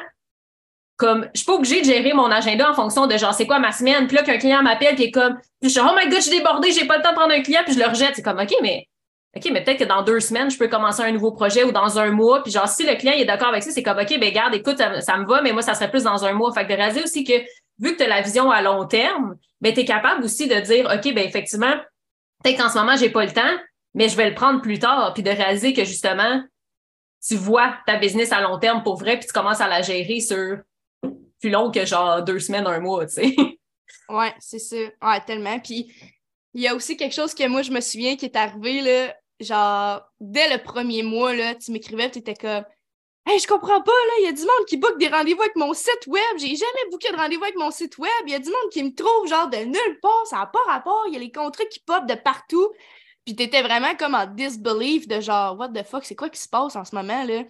comme 0.98 1.28
je 1.34 1.40
suis 1.40 1.46
pas 1.46 1.54
obligée 1.54 1.82
de 1.82 1.86
gérer 1.86 2.14
mon 2.14 2.30
agenda 2.30 2.70
en 2.70 2.74
fonction 2.74 3.08
de 3.08 3.18
genre 3.18 3.34
c'est 3.34 3.48
quoi 3.48 3.60
ma 3.60 3.72
semaine 3.72 4.08
puis 4.08 4.16
là 4.16 4.24
qu'un 4.24 4.38
client 4.38 4.62
m'appelle 4.62 4.96
puis 4.96 5.06
est 5.06 5.12
comme 5.12 5.38
je 5.62 5.70
suis 5.70 5.80
oh 5.80 5.96
my 5.98 6.08
god 6.08 6.18
je 6.18 6.28
suis 6.28 6.38
débordée 6.38 6.72
j'ai 6.72 6.86
pas 6.86 6.98
le 6.98 7.04
temps 7.04 7.12
de 7.12 7.16
prendre 7.16 7.34
un 7.34 7.42
client 7.42 7.62
puis 7.66 7.74
je 7.74 7.80
le 7.80 7.86
rejette. 7.86 8.16
C'est 8.16 8.22
comme 8.22 8.40
ok 8.40 8.54
mais 8.62 8.88
ok 9.36 9.50
mais 9.52 9.64
peut-être 9.64 9.80
que 9.80 9.84
dans 9.86 10.04
deux 10.04 10.20
semaines 10.20 10.52
je 10.52 10.58
peux 10.58 10.68
commencer 10.68 11.02
un 11.02 11.12
nouveau 11.12 11.32
projet 11.32 11.64
ou 11.64 11.72
dans 11.72 11.98
un 11.98 12.12
mois 12.12 12.44
puis 12.44 12.52
genre 12.52 12.68
si 12.68 12.86
le 12.86 12.96
client 12.96 13.14
est 13.14 13.26
d'accord 13.26 13.48
avec 13.48 13.64
ça 13.64 13.72
c'est 13.72 13.82
comme 13.82 13.98
ok 13.98 14.20
ben 14.20 14.32
garde 14.32 14.54
écoute 14.54 14.78
ça, 14.78 15.18
me 15.18 15.26
va 15.26 15.42
mais 15.42 15.52
moi 15.52 15.64
ça 15.64 15.74
serait 15.74 15.90
plus 15.90 16.04
dans 16.04 16.26
un 16.26 16.34
mois. 16.34 16.54
Fait 16.54 16.66
que 16.66 16.72
de 16.72 16.76
réaliser 16.76 17.04
aussi 17.04 17.24
que 17.24 17.34
vu 17.80 17.94
que 17.94 17.98
tu 17.98 18.04
as 18.04 18.08
la 18.08 18.22
vision 18.22 18.52
à 18.52 18.62
long 18.62 18.86
terme 18.86 19.36
ben 19.62 19.74
tu 19.74 19.80
es 19.80 19.86
capable 19.86 20.24
aussi 20.24 20.48
de 20.48 20.60
dire 20.60 20.86
ok 20.86 21.14
ben 21.14 21.26
effectivement 21.26 21.74
peut-être 22.44 22.62
qu'en 22.62 22.70
ce 22.70 22.78
moment 22.78 22.96
j'ai 22.96 23.10
pas 23.10 23.26
le 23.26 23.32
temps 23.32 23.42
mais 23.96 24.10
je 24.10 24.16
vais 24.16 24.30
le 24.30 24.36
prendre 24.36 24.62
plus 24.62 24.78
tard 24.78 25.12
puis 25.16 25.24
de 25.24 25.32
réaliser 25.32 25.74
que 25.74 25.86
justement 25.86 26.44
tu 27.28 27.36
vois 27.36 27.74
ta 27.88 27.98
business 27.98 28.32
à 28.32 28.42
long 28.42 28.60
terme 28.60 28.84
pour 28.84 28.98
vrai 28.98 29.18
puis 29.18 29.26
tu 29.26 29.34
commences 29.34 29.62
à 29.62 29.68
la 29.68 29.82
gérer 29.82 30.20
sur 30.20 30.58
plus 31.44 31.50
long 31.50 31.72
que 31.72 31.86
genre 31.86 32.24
deux 32.24 32.40
semaines, 32.40 32.66
un 32.68 32.80
mois, 32.80 33.06
tu 33.06 33.16
sais. 33.16 33.36
Ouais, 34.10 34.34
c'est 34.40 34.60
ça. 34.60 34.76
Ouais, 35.02 35.22
tellement. 35.26 35.60
Puis 35.60 35.94
il 36.54 36.62
y 36.62 36.68
a 36.68 36.76
aussi 36.76 36.96
quelque 36.96 37.14
chose 37.14 37.34
que 37.34 37.48
moi, 37.48 37.62
je 37.62 37.72
me 37.72 37.82
souviens 37.82 38.16
qui 38.16 38.26
est 38.26 38.36
arrivé, 38.36 38.82
là, 38.82 39.16
genre, 39.40 40.02
dès 40.20 40.50
le 40.50 40.62
premier 40.62 41.04
mois, 41.04 41.34
là, 41.34 41.56
tu 41.56 41.72
m'écrivais, 41.72 42.10
tu 42.12 42.20
étais 42.20 42.34
comme 42.34 42.64
Hey, 43.26 43.40
je 43.40 43.48
comprends 43.48 43.82
pas, 43.82 43.92
là, 43.92 44.14
il 44.20 44.26
y 44.26 44.28
a 44.28 44.32
du 44.32 44.42
monde 44.42 44.66
qui 44.68 44.78
book 44.78 44.98
des 45.00 45.08
rendez-vous 45.08 45.42
avec 45.42 45.56
mon 45.56 45.74
site 45.74 46.08
web. 46.08 46.22
J'ai 46.38 46.56
jamais 46.56 46.90
booké 46.92 47.12
de 47.12 47.18
rendez-vous 47.18 47.44
avec 47.44 47.58
mon 47.58 47.72
site 47.72 47.98
web. 47.98 48.10
Il 48.26 48.32
y 48.32 48.36
a 48.36 48.40
du 48.40 48.50
monde 48.50 48.72
qui 48.72 48.84
me 48.84 48.94
trouve, 48.94 49.28
genre, 49.28 49.50
de 49.50 49.58
nulle 49.58 50.00
part. 50.02 50.28
Ça 50.28 50.38
n'a 50.38 50.46
pas 50.46 50.64
rapport. 50.68 51.04
Il 51.08 51.14
y 51.14 51.18
a 51.18 51.20
les 51.20 51.32
contrats 51.32 51.66
qui 51.66 51.80
pop 51.82 52.06
de 52.06 52.16
partout. 52.16 52.70
Puis 53.26 53.36
t'étais 53.36 53.62
vraiment 53.62 53.96
comme 53.96 54.16
en 54.16 54.28
disbelief 54.28 55.08
de 55.08 55.22
genre, 55.22 55.58
what 55.58 55.70
the 55.70 55.84
fuck, 55.86 56.06
c'est 56.06 56.16
quoi 56.16 56.30
qui 56.30 56.40
se 56.40 56.50
passe 56.50 56.76
en 56.76 56.86
ce 56.86 56.96
moment, 56.96 57.24
là? 57.24 57.44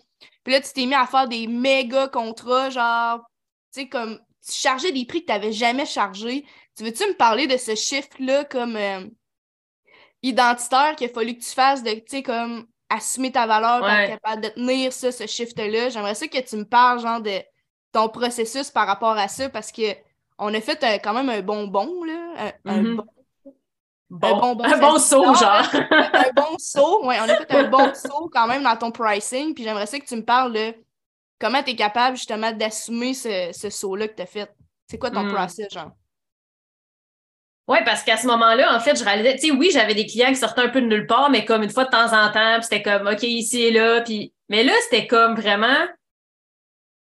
Puis 0.44 0.54
là, 0.54 0.62
tu 0.62 0.72
t'es 0.74 0.86
mis 0.86 0.94
à 0.94 1.08
faire 1.08 1.28
des 1.28 1.48
méga 1.48 2.08
contrats, 2.08 2.70
genre, 2.70 3.22
tu 3.74 3.82
sais, 3.82 3.90
comme 3.90 4.20
tu 4.46 4.54
chargeais 4.54 4.92
des 4.92 5.06
prix 5.06 5.22
que 5.22 5.28
tu 5.28 5.32
n'avais 5.32 5.52
jamais 5.52 5.86
chargés. 5.86 6.46
Tu 6.78 6.84
veux-tu 6.84 7.04
me 7.08 7.16
parler 7.16 7.48
de 7.48 7.58
ce 7.58 7.76
chiffre-là 7.76 8.44
comme 8.46 8.76
euh, 8.76 9.08
identitaire 10.22 10.96
qu'il 10.96 11.10
a 11.10 11.14
fallu 11.14 11.38
que 11.38 11.44
tu 11.44 11.52
fasses 11.52 11.84
de, 11.84 11.92
tu 11.92 12.04
sais, 12.08 12.24
comme 12.24 12.68
assumer 12.90 13.32
ta 13.32 13.48
valeur, 13.48 13.80
pour 13.80 13.90
être 13.90 14.20
capable 14.20 14.44
de 14.44 14.50
tenir 14.50 14.92
ça, 14.92 15.12
ce 15.12 15.26
shift-là? 15.26 15.90
J'aimerais 15.90 16.16
ça 16.16 16.28
que 16.28 16.40
tu 16.40 16.58
me 16.58 16.66
parles, 16.66 17.00
genre, 17.00 17.22
de 17.22 17.42
ton 17.92 18.10
processus 18.10 18.70
par 18.70 18.88
rapport 18.88 19.18
à 19.18 19.28
ça, 19.28 19.50
parce 19.50 19.72
que 19.72 19.96
on 20.38 20.54
a 20.54 20.62
fait 20.62 21.02
quand 21.02 21.14
même 21.14 21.30
un 21.30 21.42
bonbon, 21.42 22.04
là. 22.04 22.54
Un, 22.66 22.84
mm-hmm. 22.84 23.02
bon, 24.10 24.64
un 24.64 24.78
bon, 24.78 25.00
saut, 25.00 25.34
genre. 25.36 25.70
un 25.74 26.32
bon 26.36 26.58
saut, 26.58 27.02
oui, 27.06 27.16
on 27.20 27.30
a 27.30 27.38
fait 27.38 27.52
un 27.52 27.70
bon 27.70 27.94
saut 27.94 28.30
quand 28.34 28.48
même 28.48 28.64
dans 28.64 28.76
ton 28.76 28.92
pricing. 28.92 29.54
Puis 29.54 29.64
j'aimerais 29.64 29.86
ça 29.86 30.00
que 30.00 30.06
tu 30.06 30.16
me 30.16 30.26
parles 30.26 30.54
de 30.54 30.74
comment 31.44 31.62
tu 31.62 31.72
es 31.72 31.76
capable 31.76 32.16
justement 32.16 32.54
d'assumer 32.54 33.14
ce, 33.14 33.50
ce 33.52 33.70
saut-là 33.70 34.08
que 34.08 34.16
tu 34.16 34.22
as 34.22 34.26
fait? 34.26 34.50
C'est 34.90 34.98
quoi 34.98 35.12
ton 35.12 35.24
hmm. 35.24 35.34
process, 35.34 35.74
genre? 35.74 35.92
Oui, 37.68 37.80
parce 37.84 38.04
qu'à 38.04 38.16
ce 38.16 38.28
moment-là, 38.28 38.74
en 38.74 38.80
fait, 38.80 38.98
je 38.98 39.04
réalisais, 39.04 39.36
tu 39.36 39.48
sais, 39.48 39.52
oui, 39.52 39.70
j'avais 39.72 39.94
des 39.94 40.06
clients 40.06 40.30
qui 40.30 40.38
sortaient 40.38 40.62
un 40.62 40.70
peu 40.70 40.82
de 40.82 40.88
nulle 40.88 41.06
part, 41.06 41.30
mais 41.30 41.44
comme 41.44 41.64
une 41.64 41.70
fois 41.70 41.86
de 41.86 41.90
temps 41.90 42.14
en 42.14 42.32
temps, 42.32 42.56
puis 42.56 42.64
c'était 42.64 42.82
comme, 42.82 43.08
OK, 43.08 43.24
ici 43.24 43.62
et 43.62 43.72
là, 43.72 44.02
puis, 44.02 44.34
mais 44.48 44.64
là, 44.64 44.74
c'était 44.84 45.06
comme 45.08 45.36
vraiment, 45.36 45.86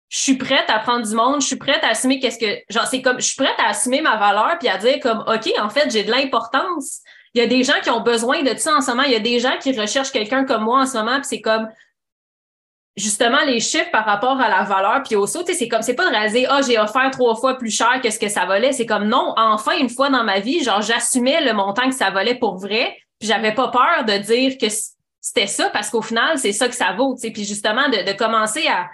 je 0.09 0.19
suis 0.19 0.37
prête 0.37 0.69
à 0.69 0.79
prendre 0.81 1.07
du 1.07 1.15
monde, 1.15 1.41
je 1.41 1.47
suis 1.47 1.57
prête 1.57 1.83
à 1.83 1.89
assumer 1.89 2.21
qu'est-ce 2.21 2.39
que, 2.39 2.61
genre, 2.69 2.87
c'est 2.87 3.03
comme, 3.03 3.21
je 3.21 3.27
suis 3.27 3.43
prête 3.43 3.59
à 3.59 3.69
assumer 3.69 4.03
ma 4.03 4.17
valeur, 4.17 4.57
puis 4.59 4.69
à 4.69 4.77
dire 4.77 4.99
comme, 5.01 5.25
OK, 5.27 5.51
en 5.59 5.71
fait, 5.71 5.91
j'ai 5.91 6.05
de 6.05 6.11
l'importance. 6.11 7.01
Il 7.35 7.41
y 7.41 7.43
a 7.43 7.47
des 7.47 7.65
gens 7.65 7.81
qui 7.83 7.91
ont 7.91 8.01
besoin 8.01 8.43
de 8.43 8.57
ça 8.57 8.75
en 8.75 8.81
ce 8.81 8.91
moment. 8.91 9.03
Il 9.03 9.13
y 9.13 9.17
a 9.17 9.21
des 9.21 9.41
gens 9.41 9.59
qui 9.61 9.79
recherchent 9.79 10.11
quelqu'un 10.11 10.45
comme 10.45 10.65
moi 10.65 10.81
en 10.81 10.87
ce 10.87 10.97
moment, 10.97 11.17
puis 11.17 11.27
c'est 11.27 11.43
comme, 11.43 11.69
justement 12.97 13.43
les 13.45 13.61
chiffres 13.61 13.91
par 13.91 14.07
rapport 14.07 14.41
à 14.41 14.49
la 14.49 14.63
valeur 14.63 15.03
puis 15.05 15.17
au 15.17 15.27
saut, 15.27 15.45
c'est 15.47 15.69
comme 15.69 15.83
c'est 15.83 15.95
pas 15.95 16.07
de 16.07 16.11
réaliser 16.11 16.47
ah 16.49 16.61
j'ai 16.67 16.79
offert 16.79 17.11
trois 17.11 17.37
fois 17.37 17.59
plus 17.59 17.71
cher 17.71 18.01
que 18.03 18.11
ce 18.11 18.19
que 18.19 18.29
ça 18.29 18.47
valait, 18.47 18.73
c'est 18.73 18.87
comme 18.87 19.07
non, 19.07 19.35
enfin 19.37 19.77
une 19.79 19.91
fois 19.91 20.09
dans 20.09 20.25
ma 20.25 20.41
vie, 20.41 20.63
genre 20.65 20.81
j'assumais 20.81 21.43
le 21.43 21.53
montant 21.53 21.89
que 21.89 21.95
ça 21.95 22.11
valait 22.11 22.37
pour 22.37 22.57
vrai, 22.57 22.97
puis 23.19 23.29
j'avais 23.29 23.55
pas 23.55 23.69
peur 23.69 24.05
de 24.07 24.17
dire 24.19 24.57
que 24.59 24.67
c'était 25.21 25.47
ça 25.47 25.69
parce 25.71 25.91
qu'au 25.91 26.03
final, 26.03 26.39
c'est 26.39 26.53
ça 26.53 26.69
que 26.69 26.75
ça 26.75 26.93
vaut, 26.93 27.15
tu 27.15 27.23
sais, 27.23 27.31
puis 27.33 27.45
justement 27.45 27.89
de, 27.89 28.11
de 28.11 28.17
commencer 28.17 28.67
à 28.67 28.89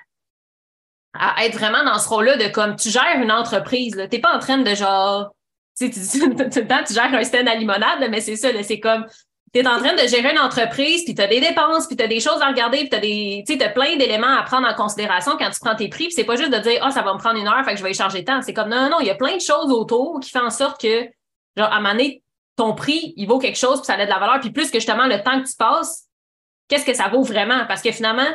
à 1.15 1.45
être 1.45 1.59
vraiment 1.59 1.85
dans 1.85 1.99
ce 1.99 2.09
rôle-là 2.09 2.39
de 2.39 2.49
comme 2.49 2.75
tu 2.75 2.89
gères 2.89 3.21
une 3.21 3.31
entreprise, 3.31 3.95
là, 3.95 4.09
t'es 4.09 4.19
pas 4.19 4.35
en 4.35 4.39
train 4.39 4.59
de 4.59 4.75
genre 4.75 5.33
tu 5.79 5.93
sais, 5.93 6.19
tout 6.19 6.27
le 6.29 6.67
temps, 6.67 6.83
tu 6.87 6.95
gères 6.95 7.15
un 7.15 7.25
stand 7.25 7.49
à 7.49 7.55
limonade, 7.55 8.07
mais 8.11 8.21
c'est 8.21 8.37
ça, 8.37 8.49
c'est 8.63 8.81
comme 8.81 9.07
tu 9.53 9.61
es 9.61 9.69
en 9.69 9.79
train 9.79 9.93
de 9.93 10.07
gérer 10.09 10.33
une 10.33 10.39
entreprise, 10.39 11.05
puis 11.05 11.15
tu 11.15 11.21
as 11.21 11.27
des 11.27 11.41
dépenses, 11.41 11.87
puis 11.87 11.97
tu 11.97 12.03
as 12.03 12.07
des 12.09 12.21
choses 12.21 12.41
à 12.41 12.49
regarder, 12.49 12.79
puis 12.79 12.89
tu 12.89 12.97
as 12.97 13.01
des 13.01 13.45
tu 13.47 13.59
plein 13.75 13.97
d'éléments 13.97 14.35
à 14.39 14.43
prendre 14.43 14.67
en 14.67 14.75
considération 14.75 15.33
quand 15.39 15.51
tu 15.51 15.61
prends 15.61 15.75
tes 15.75 15.89
prix, 15.89 16.05
puis 16.05 16.13
c'est 16.13 16.25
pas 16.25 16.37
juste 16.37 16.53
de 16.53 16.59
dire 16.59 16.81
"Ah, 16.83 16.91
ça 16.91 17.03
va 17.03 17.13
me 17.13 17.19
prendre 17.19 17.39
une 17.39 17.47
heure, 17.47 17.63
fait 17.65 17.73
que 17.73 17.79
je 17.79 17.85
vais 17.85 17.91
y 17.91 17.95
charger 17.95 18.25
tant." 18.25 18.41
C'est 18.43 18.55
comme 18.55 18.71
non 18.71 18.83
non 18.83 18.91
non, 18.91 19.01
il 19.01 19.07
y 19.07 19.11
a 19.11 19.15
plein 19.15 19.37
de 19.37 19.43
choses 19.43 19.71
autour 19.71 20.21
qui 20.21 20.31
font 20.31 20.47
en 20.47 20.51
sorte 20.51 20.81
que 20.81 21.05
genre 21.57 21.69
à 21.69 21.77
un 21.77 21.81
moment 21.81 21.91
donné, 21.91 22.23
ton 22.57 22.75
prix, 22.75 23.13
il 23.17 23.27
vaut 23.27 23.39
quelque 23.39 23.59
chose, 23.59 23.81
puis 23.81 23.87
ça 23.87 23.95
a 23.95 24.05
de 24.05 24.11
la 24.11 24.19
valeur, 24.19 24.41
puis 24.41 24.51
plus 24.51 24.71
que 24.71 24.79
justement 24.79 25.07
le 25.07 25.23
temps 25.23 25.43
que 25.43 25.49
tu 25.49 25.57
passes, 25.57 26.07
qu'est-ce 26.69 26.87
que 26.87 26.95
ça 26.95 27.09
vaut 27.09 27.23
vraiment? 27.23 27.67
Parce 27.67 27.83
que 27.83 27.93
finalement 27.93 28.29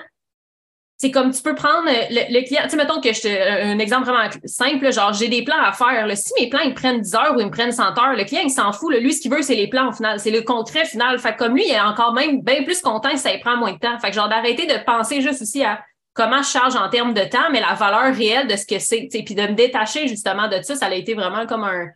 c'est 0.99 1.11
comme 1.11 1.31
tu 1.31 1.43
peux 1.43 1.53
prendre 1.53 1.85
le, 1.85 2.45
client, 2.45 2.63
tu 2.63 2.71
sais, 2.71 2.75
mettons 2.75 2.99
que 2.99 3.13
je 3.13 3.21
te, 3.21 3.27
un 3.27 3.77
exemple 3.77 4.07
vraiment 4.07 4.29
simple, 4.45 4.91
genre 4.91 5.13
j'ai 5.13 5.27
des 5.27 5.43
plans 5.43 5.61
à 5.61 5.71
faire. 5.71 6.07
Là. 6.07 6.15
Si 6.15 6.33
mes 6.39 6.49
plans 6.49 6.61
ils 6.61 6.73
prennent 6.73 7.01
10 7.01 7.13
heures 7.13 7.35
ou 7.35 7.39
ils 7.39 7.45
me 7.45 7.51
prennent 7.51 7.71
100 7.71 7.83
heures, 7.99 8.15
le 8.15 8.23
client 8.23 8.41
il 8.43 8.49
s'en 8.49 8.71
fout. 8.71 8.95
Lui, 8.95 9.13
ce 9.13 9.21
qu'il 9.21 9.31
veut, 9.31 9.43
c'est 9.43 9.55
les 9.55 9.67
plans 9.67 9.89
au 9.89 9.91
final, 9.91 10.19
c'est 10.19 10.31
le 10.31 10.41
concret 10.41 10.85
final. 10.85 11.19
Fait 11.19 11.35
comme 11.35 11.53
lui, 11.53 11.65
il 11.67 11.71
est 11.71 11.79
encore 11.79 12.13
même 12.13 12.41
bien 12.41 12.63
plus 12.63 12.81
content 12.81 13.11
si 13.11 13.19
ça 13.19 13.31
lui 13.31 13.39
prend 13.39 13.57
moins 13.57 13.73
de 13.73 13.77
temps. 13.77 13.99
Fait 13.99 14.09
que 14.09 14.15
genre 14.15 14.27
d'arrêter 14.27 14.65
de 14.65 14.83
penser 14.85 15.21
juste 15.21 15.43
aussi 15.43 15.63
à 15.63 15.81
comment 16.15 16.41
je 16.41 16.49
charge 16.49 16.75
en 16.75 16.89
termes 16.89 17.13
de 17.13 17.23
temps, 17.25 17.51
mais 17.51 17.61
la 17.61 17.75
valeur 17.75 18.15
réelle 18.15 18.47
de 18.47 18.55
ce 18.55 18.65
que 18.65 18.79
c'est. 18.79 19.07
Puis 19.11 19.35
de 19.35 19.43
me 19.43 19.53
détacher 19.53 20.07
justement 20.07 20.47
de 20.47 20.63
ça, 20.63 20.75
ça 20.75 20.87
a 20.87 20.95
été 20.95 21.13
vraiment 21.13 21.45
comme 21.45 21.63
un 21.63 21.89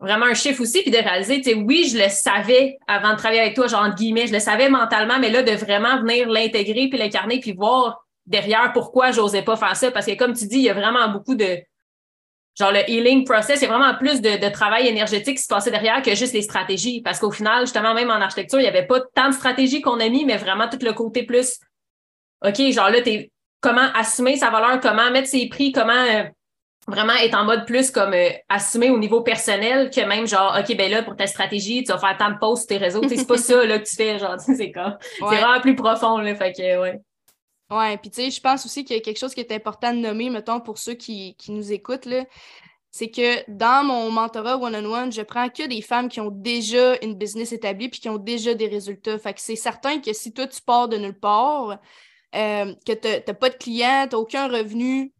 vraiment 0.00 0.26
un 0.26 0.34
chiffre 0.34 0.60
aussi, 0.60 0.82
puis 0.82 0.90
de 0.90 0.98
réaliser, 0.98 1.40
tu 1.40 1.50
sais, 1.50 1.54
oui, 1.54 1.88
je 1.90 1.98
le 1.98 2.08
savais 2.08 2.78
avant 2.86 3.12
de 3.12 3.16
travailler 3.16 3.40
avec 3.40 3.54
toi, 3.54 3.66
genre 3.66 3.82
entre 3.82 3.96
guillemets, 3.96 4.26
je 4.26 4.32
le 4.32 4.40
savais 4.40 4.68
mentalement, 4.68 5.18
mais 5.18 5.30
là, 5.30 5.42
de 5.42 5.52
vraiment 5.52 5.98
venir 6.00 6.28
l'intégrer 6.28 6.88
puis 6.88 6.98
l'incarner, 6.98 7.40
puis 7.40 7.52
voir 7.52 8.04
derrière 8.26 8.72
pourquoi 8.72 9.10
j'osais 9.12 9.42
pas 9.42 9.56
faire 9.56 9.76
ça. 9.76 9.90
Parce 9.90 10.06
que 10.06 10.14
comme 10.14 10.34
tu 10.34 10.46
dis, 10.46 10.56
il 10.56 10.62
y 10.62 10.70
a 10.70 10.74
vraiment 10.74 11.08
beaucoup 11.08 11.34
de 11.34 11.58
genre 12.58 12.70
le 12.70 12.88
healing 12.88 13.24
process, 13.24 13.60
il 13.60 13.64
y 13.64 13.66
a 13.66 13.76
vraiment 13.76 13.96
plus 13.98 14.20
de, 14.20 14.48
travail 14.50 14.86
énergétique 14.86 15.38
qui 15.38 15.42
se 15.42 15.48
passait 15.48 15.72
derrière 15.72 16.02
que 16.02 16.14
juste 16.14 16.32
les 16.32 16.42
stratégies. 16.42 17.00
Parce 17.02 17.18
qu'au 17.18 17.30
final, 17.30 17.62
justement, 17.62 17.94
même 17.94 18.10
en 18.10 18.14
architecture, 18.14 18.60
il 18.60 18.62
n'y 18.62 18.68
avait 18.68 18.86
pas 18.86 19.00
tant 19.14 19.28
de 19.28 19.34
stratégies 19.34 19.80
qu'on 19.80 20.00
a 20.00 20.08
mis, 20.08 20.24
mais 20.24 20.36
vraiment 20.36 20.68
tout 20.68 20.78
le 20.80 20.92
côté 20.92 21.24
plus 21.24 21.58
OK, 22.46 22.60
genre 22.72 22.90
là, 22.90 23.00
t'es 23.00 23.30
comment 23.60 23.88
assumer 23.94 24.36
sa 24.36 24.50
valeur, 24.50 24.78
comment 24.80 25.10
mettre 25.10 25.28
ses 25.28 25.48
prix, 25.48 25.72
comment 25.72 25.92
euh, 25.92 26.24
vraiment 26.86 27.14
être 27.14 27.36
en 27.36 27.44
mode 27.44 27.66
plus 27.66 27.90
comme 27.90 28.12
euh, 28.12 28.30
assumer 28.48 28.90
au 28.90 28.98
niveau 28.98 29.22
personnel 29.22 29.90
que 29.90 30.00
même 30.02 30.26
genre 30.26 30.56
OK 30.58 30.76
ben 30.76 30.90
là 30.90 31.02
pour 31.02 31.16
ta 31.16 31.26
stratégie 31.26 31.82
tu 31.82 31.92
vas 31.92 31.98
faire 31.98 32.16
tant 32.16 32.30
de 32.30 32.38
posts 32.38 32.62
sur 32.62 32.68
tes 32.68 32.76
réseaux. 32.76 33.02
C'est 33.08 33.26
pas 33.26 33.38
ça 33.38 33.64
là 33.64 33.78
que 33.78 33.88
tu 33.88 33.96
fais 33.96 34.18
genre 34.18 34.38
c'est 34.38 34.70
comme 34.70 34.96
c'est 35.00 35.24
vraiment 35.24 35.60
plus 35.60 35.76
profond 35.76 36.18
là 36.18 36.34
fait 36.34 36.52
que 36.52 36.80
ouais. 36.80 37.00
Ouais 37.70 37.96
puis 37.96 38.10
tu 38.10 38.22
sais 38.22 38.30
je 38.30 38.40
pense 38.40 38.66
aussi 38.66 38.84
qu'il 38.84 38.96
y 38.96 38.98
a 38.98 39.02
quelque 39.02 39.18
chose 39.18 39.34
qui 39.34 39.40
est 39.40 39.52
important 39.52 39.92
de 39.92 39.98
nommer 39.98 40.30
mettons 40.30 40.60
pour 40.60 40.78
ceux 40.78 40.94
qui, 40.94 41.34
qui 41.36 41.52
nous 41.52 41.72
écoutent 41.72 42.06
là 42.06 42.24
c'est 42.96 43.10
que 43.10 43.50
dans 43.50 43.84
mon 43.84 44.08
mentorat 44.12 44.56
one-on-one, 44.56 45.10
je 45.10 45.22
prends 45.22 45.48
que 45.48 45.66
des 45.66 45.82
femmes 45.82 46.08
qui 46.08 46.20
ont 46.20 46.30
déjà 46.30 46.94
une 47.02 47.16
business 47.16 47.50
établie 47.50 47.88
puis 47.88 47.98
qui 47.98 48.08
ont 48.08 48.18
déjà 48.18 48.54
des 48.54 48.68
résultats. 48.68 49.18
Fait 49.18 49.34
que 49.34 49.40
c'est 49.40 49.56
certain 49.56 49.98
que 49.98 50.12
si 50.12 50.32
toi, 50.32 50.46
tu 50.46 50.62
pars 50.62 50.88
de 50.88 50.96
nulle 50.96 51.18
part, 51.18 51.80
euh, 52.36 52.72
que 52.86 52.92
tu 52.92 53.08
n'as 53.08 53.34
pas 53.34 53.50
de 53.50 53.56
clients, 53.56 54.06
tu 54.08 54.14
n'as 54.14 54.20
aucun 54.20 54.46
revenu, 54.46 55.12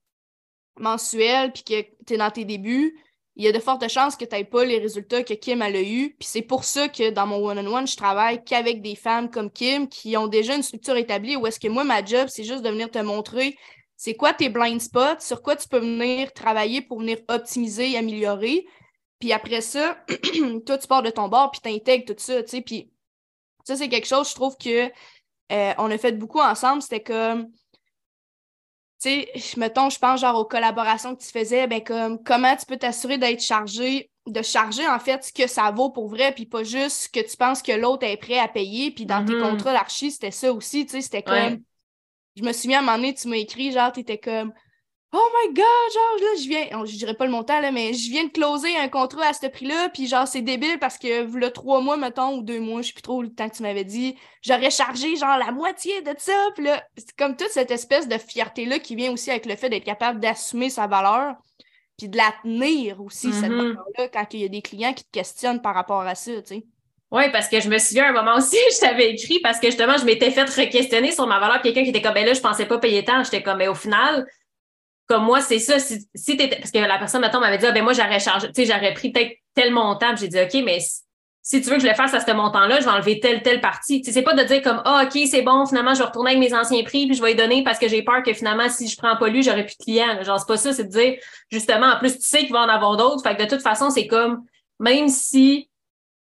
mensuel 0.79 1.53
puis 1.53 1.63
que 1.63 1.83
tu 2.07 2.15
es 2.15 2.17
dans 2.17 2.31
tes 2.31 2.45
débuts, 2.45 2.99
il 3.37 3.45
y 3.45 3.49
a 3.49 3.53
de 3.53 3.59
fortes 3.59 3.89
chances 3.89 4.17
que 4.17 4.25
tu 4.25 4.35
n'aies 4.35 4.45
pas 4.45 4.65
les 4.65 4.79
résultats 4.79 5.25
que 5.25 5.35
Kim 5.35 5.61
a 5.61 5.71
eu. 5.71 6.15
Puis 6.19 6.29
c'est 6.29 6.43
pour 6.43 6.65
ça 6.65 6.89
que 6.89 7.11
dans 7.11 7.27
mon 7.27 7.45
one-on-one, 7.45 7.87
je 7.87 7.97
travaille 7.97 8.45
qu'avec 8.45 8.81
des 8.81 8.95
femmes 8.95 9.29
comme 9.29 9.51
Kim 9.51 9.89
qui 9.89 10.17
ont 10.17 10.29
déjà 10.29 10.55
une 10.55 10.63
structure 10.63 10.97
établie 10.97 11.37
où 11.37 11.47
est-ce 11.47 11.59
que 11.59 11.69
moi, 11.69 11.83
ma 11.83 12.05
job, 12.05 12.29
c'est 12.29 12.45
juste 12.45 12.63
de 12.63 12.71
venir 12.71 12.91
te 12.91 12.99
montrer 12.99 13.57
c'est 13.97 14.15
quoi 14.15 14.35
tes 14.35 14.49
blind 14.49 14.81
spots, 14.81 15.21
sur 15.21 15.43
quoi 15.43 15.57
tu 15.57 15.69
peux 15.69 15.79
venir 15.79 16.33
travailler 16.33 16.83
pour 16.83 17.01
venir 17.01 17.19
optimiser 17.29 17.93
et 17.93 17.97
améliorer. 17.97 18.67
Puis 19.19 19.33
après 19.33 19.61
ça, 19.61 20.05
toi, 20.67 20.79
tu 20.79 20.87
pars 20.87 21.03
de 21.03 21.11
ton 21.11 21.29
bord 21.29 21.51
puis 21.51 21.61
tu 21.63 21.71
intègres 21.71 22.05
tout 22.05 22.15
ça, 22.19 22.43
tu 22.43 22.51
sais. 22.51 22.61
Puis 22.61 22.91
ça, 23.65 23.77
c'est 23.77 23.89
quelque 23.89 24.07
chose, 24.07 24.29
je 24.29 24.35
trouve 24.35 24.57
que 24.57 24.91
euh, 25.53 25.75
on 25.79 25.91
a 25.91 25.99
fait 25.99 26.13
beaucoup 26.13 26.41
ensemble. 26.41 26.83
C'était 26.83 27.03
comme 27.03 27.51
sais, 29.09 29.57
mettons, 29.57 29.91
je 29.91 29.99
pense 29.99 30.21
genre 30.21 30.39
aux 30.39 30.45
collaborations 30.45 31.15
que 31.15 31.23
tu 31.23 31.31
faisais, 31.31 31.67
ben 31.67 31.83
comme 31.83 32.23
comment 32.23 32.55
tu 32.57 32.67
peux 32.67 32.77
t'assurer 32.77 33.19
d'être 33.19 33.41
chargé, 33.43 34.11
de 34.27 34.43
charger 34.43 34.87
en 34.89 34.99
fait 34.99 35.25
ce 35.25 35.33
que 35.33 35.47
ça 35.47 35.71
vaut 35.71 35.91
pour 35.91 36.09
vrai, 36.09 36.33
puis 36.33 36.47
pas 36.47 36.65
juste 36.65 37.13
que 37.13 37.21
tu 37.21 37.37
penses 37.37 37.63
que 37.63 37.73
l'autre 37.73 38.07
est 38.07 38.17
prêt 38.17 38.39
à 38.39 38.49
payer, 38.49 38.91
puis 38.91 39.07
dans 39.07 39.25
tes 39.25 39.35
mm-hmm. 39.35 39.51
contrats 39.51 39.73
d'archi, 39.73 40.11
c'était 40.11 40.31
ça 40.31 40.53
aussi, 40.53 40.87
tu 40.87 40.93
sais, 40.93 41.01
c'était 41.01 41.23
comme... 41.23 41.61
Je 42.37 42.43
me 42.43 42.53
souviens 42.53 42.79
à 42.79 42.83
un 42.83 42.85
moment 42.85 42.97
donné, 42.97 43.15
tu 43.15 43.29
m'as 43.29 43.37
écrit, 43.37 43.71
genre, 43.71 43.93
t'étais 43.93 44.19
comme 44.19 44.53
Oh 45.17 45.31
my 45.33 45.55
God, 45.55 45.65
genre, 45.95 46.19
là, 46.19 46.43
je 46.43 46.49
viens, 46.49 46.85
je 46.85 46.97
dirais 46.97 47.15
pas 47.15 47.25
le 47.25 47.31
montant, 47.31 47.61
là, 47.61 47.71
mais 47.71 47.95
je 47.95 48.11
viens 48.11 48.25
de 48.25 48.33
closer 48.33 48.77
un 48.77 48.89
contrat 48.89 49.27
à 49.27 49.33
ce 49.33 49.47
prix-là, 49.47 49.89
puis 49.91 50.09
genre, 50.09 50.27
c'est 50.27 50.43
débile 50.43 50.81
parce 50.81 50.99
que 50.99 51.33
le 51.33 51.51
trois 51.53 51.81
mois, 51.81 51.97
mettons, 51.97 52.39
ou 52.39 52.43
deux 52.43 52.59
mois, 52.59 52.83
je 52.83 52.89
sais 52.89 52.95
plus 52.95 53.03
trop 53.03 53.23
le 53.23 53.33
temps 53.33 53.49
que 53.49 53.55
tu 53.55 53.63
m'avais 53.63 53.85
dit, 53.85 54.17
j'aurais 54.43 54.73
chargé 54.73 55.15
genre 55.15 55.39
la 55.39 55.53
moitié 55.53 56.03
de 56.03 56.13
ça, 56.19 56.33
puis 56.57 56.65
là, 56.65 56.83
c'est 56.97 57.15
comme 57.17 57.37
toute 57.37 57.51
cette 57.51 57.71
espèce 57.71 58.09
de 58.09 58.19
fierté-là 58.19 58.81
qui 58.81 58.97
vient 58.97 59.13
aussi 59.13 59.31
avec 59.31 59.47
le 59.47 59.55
fait 59.55 59.69
d'être 59.69 59.85
capable 59.85 60.19
d'assumer 60.19 60.69
sa 60.69 60.89
valeur, 60.89 61.37
puis 61.97 62.09
de 62.09 62.17
la 62.17 62.35
tenir 62.43 63.01
aussi, 63.01 63.33
cette 63.33 63.53
mm-hmm. 63.53 63.57
valeur-là, 63.57 64.09
quand 64.09 64.27
il 64.33 64.41
y 64.41 64.45
a 64.45 64.49
des 64.49 64.63
clients 64.63 64.95
qui 64.95 65.05
te 65.05 65.13
questionnent 65.13 65.63
par 65.63 65.77
rapport 65.77 66.01
à 66.01 66.17
ça, 66.17 66.33
tu 66.43 66.57
sais. 66.57 66.67
Oui, 67.13 67.31
parce 67.31 67.47
que 67.47 67.61
je 67.61 67.69
me 67.69 67.79
souviens 67.79 68.07
à 68.07 68.09
un 68.09 68.13
moment 68.13 68.39
aussi, 68.39 68.57
je 68.75 68.81
t'avais 68.81 69.13
écrit 69.13 69.39
parce 69.39 69.61
que 69.61 69.69
justement, 69.69 69.97
je 69.97 70.05
m'étais 70.05 70.33
fait 70.33 70.43
re-questionner 70.43 71.13
sur 71.13 71.29
ma 71.29 71.39
valeur. 71.39 71.63
Quelqu'un 71.63 71.85
qui 71.85 71.91
était 71.91 72.03
comme, 72.03 72.15
ben 72.15 72.27
là, 72.27 72.33
je 72.33 72.41
pensais 72.41 72.67
pas 72.67 72.79
payer 72.79 73.05
tant. 73.05 73.23
J'étais 73.23 73.41
comme, 73.41 73.59
mais 73.59 73.69
au 73.69 73.75
final, 73.77 74.27
comme 75.07 75.25
moi, 75.25 75.41
c'est 75.41 75.59
ça. 75.59 75.79
Si, 75.79 76.07
si 76.15 76.37
parce 76.37 76.71
que 76.71 76.79
la 76.79 76.99
personne, 76.99 77.21
maintenant 77.21 77.41
m'avait 77.41 77.59
dit, 77.59 77.67
ah, 77.67 77.73
ben 77.73 77.85
moi, 77.85 77.93
j'aurais 77.93 78.21
chargé, 78.21 78.49
tu 78.49 78.65
sais, 78.65 78.73
j'aurais 78.73 78.95
pris 78.95 79.13
peut-être 79.13 79.33
tel 79.55 79.73
montant. 79.73 80.17
J'ai 80.17 80.29
dit, 80.29 80.41
OK, 80.41 80.63
mais 80.65 80.79
si 81.43 81.61
tu 81.61 81.69
veux 81.69 81.77
que 81.77 81.83
je 81.83 81.89
le 81.89 81.95
fasse 81.95 82.15
à 82.15 82.21
ce 82.21 82.31
montant-là, 82.33 82.81
je 82.81 82.85
vais 82.85 82.91
enlever 82.91 83.21
telle, 83.21 83.43
telle 83.43 83.61
partie. 83.61 84.01
Tu 84.01 84.07
sais, 84.07 84.13
c'est 84.13 84.23
pas 84.23 84.33
de 84.33 84.43
dire 84.45 84.63
comme, 84.63 84.81
ah, 84.87 85.05
OK, 85.05 85.21
c'est 85.27 85.43
bon, 85.43 85.67
finalement, 85.67 85.93
je 85.93 85.99
vais 85.99 86.07
retourner 86.07 86.31
avec 86.31 86.41
mes 86.41 86.55
anciens 86.55 86.83
prix, 86.85 87.07
puis 87.07 87.15
je 87.15 87.23
vais 87.23 87.33
y 87.33 87.35
donner 87.35 87.63
parce 87.63 87.79
que 87.79 87.87
j'ai 87.87 88.03
peur 88.03 88.23
que 88.23 88.33
finalement, 88.33 88.69
si 88.71 88.89
je 88.89 88.97
prends 88.97 89.17
pas 89.17 89.29
lui, 89.29 89.43
j'aurais 89.43 89.67
plus 89.67 89.77
de 89.77 89.85
clients. 89.85 90.23
Genre, 90.23 90.41
c'est 90.41 90.49
pas 90.49 90.57
ça, 90.57 90.73
c'est 90.73 90.85
de 90.85 90.91
dire, 90.91 91.19
justement, 91.51 91.87
en 91.89 91.99
plus, 91.99 92.19
tu 92.19 92.25
sais 92.25 92.39
qu'il 92.39 92.53
va 92.53 92.61
en 92.61 92.69
avoir 92.69 92.97
d'autres. 92.97 93.23
Fait 93.23 93.37
que 93.37 93.43
de 93.43 93.49
toute 93.49 93.63
façon, 93.63 93.91
c'est 93.91 94.07
comme, 94.07 94.45
même 94.81 95.09
si 95.09 95.69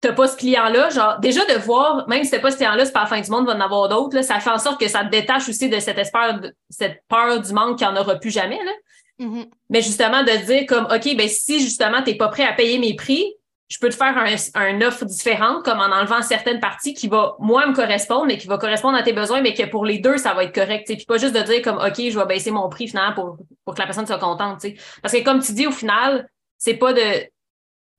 t'as 0.00 0.12
pas 0.12 0.28
ce 0.28 0.36
client-là, 0.36 0.90
genre, 0.90 1.18
déjà 1.20 1.44
de 1.44 1.58
voir, 1.58 2.08
même 2.08 2.24
si 2.24 2.30
t'as 2.30 2.38
pas 2.38 2.50
ce 2.50 2.56
client-là, 2.56 2.86
c'est 2.86 2.92
pas 2.92 3.00
la 3.00 3.06
fin 3.06 3.20
du 3.20 3.30
monde, 3.30 3.46
va 3.46 3.54
en 3.54 3.60
avoir 3.60 3.88
d'autres, 3.88 4.22
ça 4.22 4.40
fait 4.40 4.50
en 4.50 4.58
sorte 4.58 4.80
que 4.80 4.88
ça 4.88 5.04
te 5.04 5.10
détache 5.10 5.48
aussi 5.48 5.68
de 5.68 5.78
cette 5.78 5.98
espère, 5.98 6.40
cette 6.70 7.02
peur 7.08 7.40
du 7.40 7.52
manque 7.52 7.78
qu'il 7.78 7.86
n'y 7.86 7.92
en 7.92 8.00
aura 8.00 8.16
plus 8.16 8.30
jamais, 8.30 8.58
là. 8.64 8.72
Mm-hmm. 9.20 9.50
Mais 9.68 9.82
justement, 9.82 10.22
de 10.22 10.44
dire 10.46 10.64
comme, 10.66 10.84
OK, 10.84 11.16
ben, 11.16 11.28
si 11.28 11.60
justement 11.60 12.02
t'es 12.02 12.14
pas 12.14 12.28
prêt 12.28 12.44
à 12.44 12.54
payer 12.54 12.78
mes 12.78 12.94
prix, 12.94 13.34
je 13.68 13.78
peux 13.78 13.90
te 13.90 13.94
faire 13.94 14.16
un, 14.16 14.34
un, 14.54 14.80
offre 14.80 15.04
différente, 15.04 15.64
comme 15.64 15.78
en 15.78 15.92
enlevant 15.92 16.22
certaines 16.22 16.58
parties 16.58 16.94
qui 16.94 17.06
va, 17.06 17.36
moi, 17.38 17.66
me 17.66 17.74
correspondre, 17.74 18.26
mais 18.26 18.36
qui 18.36 18.48
va 18.48 18.58
correspondre 18.58 18.96
à 18.96 19.02
tes 19.02 19.12
besoins, 19.12 19.42
mais 19.42 19.54
que 19.54 19.64
pour 19.64 19.84
les 19.84 19.98
deux, 19.98 20.16
ça 20.16 20.34
va 20.34 20.44
être 20.44 20.54
correct. 20.54 20.86
Puis 20.88 21.04
pas 21.04 21.18
juste 21.18 21.36
de 21.36 21.42
dire 21.42 21.62
comme 21.62 21.76
OK, 21.76 21.96
je 21.96 22.18
vais 22.18 22.26
baisser 22.26 22.50
mon 22.50 22.68
prix 22.68 22.88
finalement 22.88 23.14
pour, 23.14 23.36
pour 23.64 23.74
que 23.74 23.78
la 23.78 23.86
personne 23.86 24.06
soit 24.06 24.18
contente. 24.18 24.62
sais 24.62 24.74
Parce 25.02 25.14
que 25.14 25.22
comme 25.22 25.40
tu 25.40 25.52
dis, 25.52 25.68
au 25.68 25.72
final, 25.72 26.28
c'est 26.58 26.74
pas 26.74 26.92
de, 26.92 27.28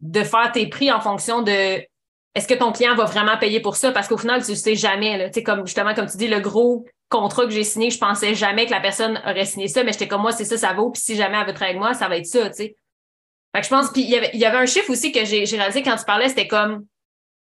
de 0.01 0.23
faire 0.23 0.51
tes 0.51 0.67
prix 0.67 0.91
en 0.91 0.99
fonction 0.99 1.41
de 1.41 1.81
est-ce 2.33 2.47
que 2.47 2.53
ton 2.53 2.71
client 2.71 2.95
va 2.95 3.05
vraiment 3.05 3.37
payer 3.37 3.59
pour 3.59 3.75
ça? 3.75 3.91
Parce 3.91 4.07
qu'au 4.07 4.17
final, 4.17 4.43
tu 4.43 4.51
ne 4.51 4.55
sais 4.55 4.75
jamais. 4.75 5.17
Là. 5.17 5.29
Comme, 5.43 5.65
justement, 5.65 5.93
comme 5.93 6.07
tu 6.07 6.17
dis, 6.17 6.27
le 6.27 6.39
gros 6.39 6.85
contrat 7.09 7.43
que 7.43 7.51
j'ai 7.51 7.65
signé, 7.65 7.89
je 7.89 7.99
pensais 7.99 8.35
jamais 8.35 8.65
que 8.65 8.71
la 8.71 8.79
personne 8.79 9.21
aurait 9.25 9.45
signé 9.45 9.67
ça, 9.67 9.83
mais 9.83 9.91
j'étais 9.91 10.07
comme 10.07 10.21
moi, 10.21 10.31
c'est 10.31 10.45
ça, 10.45 10.57
ça 10.57 10.73
vaut. 10.73 10.91
Puis 10.91 11.01
si 11.01 11.15
jamais 11.15 11.37
elle 11.37 11.47
veut 11.47 11.53
travailler 11.53 11.77
avec 11.77 11.81
moi, 11.81 11.93
ça 11.93 12.07
va 12.07 12.17
être 12.17 12.25
ça. 12.25 12.49
Fait 12.53 12.73
que 13.53 13.63
je 13.63 13.69
pense, 13.69 13.91
puis 13.91 14.01
il 14.03 14.09
y 14.09 14.15
avait, 14.15 14.31
il 14.33 14.39
y 14.39 14.45
avait 14.45 14.57
un 14.57 14.65
chiffre 14.65 14.89
aussi 14.89 15.11
que 15.11 15.25
j'ai 15.25 15.43
réalisé 15.43 15.83
quand 15.83 15.97
tu 15.97 16.05
parlais, 16.05 16.29
c'était 16.29 16.47
comme 16.47 16.85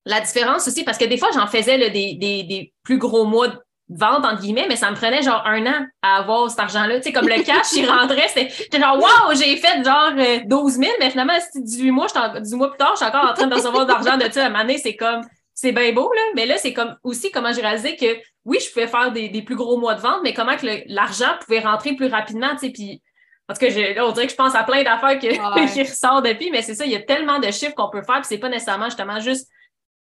la 0.05 0.21
différence 0.21 0.69
aussi, 0.69 0.85
parce 0.85 0.99
que 0.99 1.05
des 1.05 1.19
fois, 1.19 1.31
j'en 1.35 1.49
faisais 1.49 1.77
là, 1.77 1.91
des, 1.91 2.15
des, 2.15 2.45
des, 2.45 2.73
plus 2.85 2.99
gros 2.99 3.25
mois 3.25 3.49
vente, 3.89 4.25
entre 4.25 4.41
guillemets, 4.41 4.67
mais 4.69 4.77
ça 4.77 4.91
me 4.91 4.97
prenait 4.97 5.23
genre 5.23 5.43
un 5.47 5.65
an 5.67 5.87
à 6.03 6.17
avoir 6.17 6.51
cet 6.51 6.59
argent-là. 6.59 6.97
Tu 6.97 7.05
sais, 7.05 7.13
comme 7.13 7.29
le 7.29 7.43
cash, 7.43 7.73
il 7.77 7.89
rentrait, 7.89 8.29
c'était 8.29 8.81
genre, 8.81 8.97
wow, 8.97 9.35
j'ai 9.35 9.57
fait 9.57 9.85
genre 9.85 10.13
12 10.45 10.79
euh, 10.79 10.83
000, 10.83 10.93
mais 10.99 11.11
finalement, 11.11 11.35
c'était 11.41 11.65
18 11.65 11.91
mois, 11.93 12.07
18 12.41 12.57
mois 12.57 12.71
plus 12.71 12.79
tard, 12.79 12.93
je 12.93 12.97
suis 12.97 13.07
encore 13.07 13.31
en 13.31 13.35
train 13.35 13.47
de 13.47 13.55
recevoir 13.55 13.87
de 13.87 13.93
l'argent 13.93 14.17
de 14.17 14.31
ça. 14.31 14.45
À 14.45 14.47
un 14.47 14.51
moment 14.51 14.75
c'est 14.83 14.97
comme, 14.97 15.21
c'est 15.55 15.73
bien 15.73 15.93
beau, 15.93 16.13
là. 16.13 16.23
Mais 16.35 16.47
là, 16.47 16.59
c'est 16.59 16.73
comme 16.73 16.97
aussi 17.05 17.31
comment 17.31 17.53
j'ai 17.53 17.63
réalisé 17.63 17.97
que 17.97 18.19
oui, 18.45 18.59
je 18.61 18.73
pouvais 18.73 18.89
faire 18.89 19.13
des, 19.13 19.43
plus 19.43 19.57
gros 19.57 19.79
mois 19.79 19.95
de 19.95 20.01
vente, 20.01 20.21
mais 20.23 20.35
comment 20.35 20.57
que 20.57 20.67
l'argent 20.87 21.31
pouvait 21.45 21.61
rentrer 21.61 21.95
plus 21.95 22.09
rapidement, 22.09 22.51
tu 22.53 22.67
sais, 22.67 22.71
puis 22.71 23.03
parce 23.47 23.61
que 23.61 23.67
là, 23.95 24.05
on 24.05 24.11
dirait 24.11 24.27
que 24.27 24.33
je 24.33 24.37
pense 24.37 24.57
à 24.57 24.65
plein 24.65 24.83
d'affaires 24.83 25.19
qui 25.73 25.83
ressortent 25.83 26.27
depuis, 26.27 26.51
mais 26.51 26.63
c'est 26.63 26.75
ça, 26.75 26.85
il 26.85 26.91
y 26.91 26.97
a 26.97 27.03
tellement 27.03 27.39
de 27.39 27.51
chiffres 27.53 27.75
qu'on 27.75 27.91
peut 27.91 28.03
faire, 28.03 28.17
puis 28.17 28.27
c'est 28.29 28.39
pas 28.39 28.49
nécessairement 28.49 28.87
justement 28.87 29.21
juste 29.21 29.49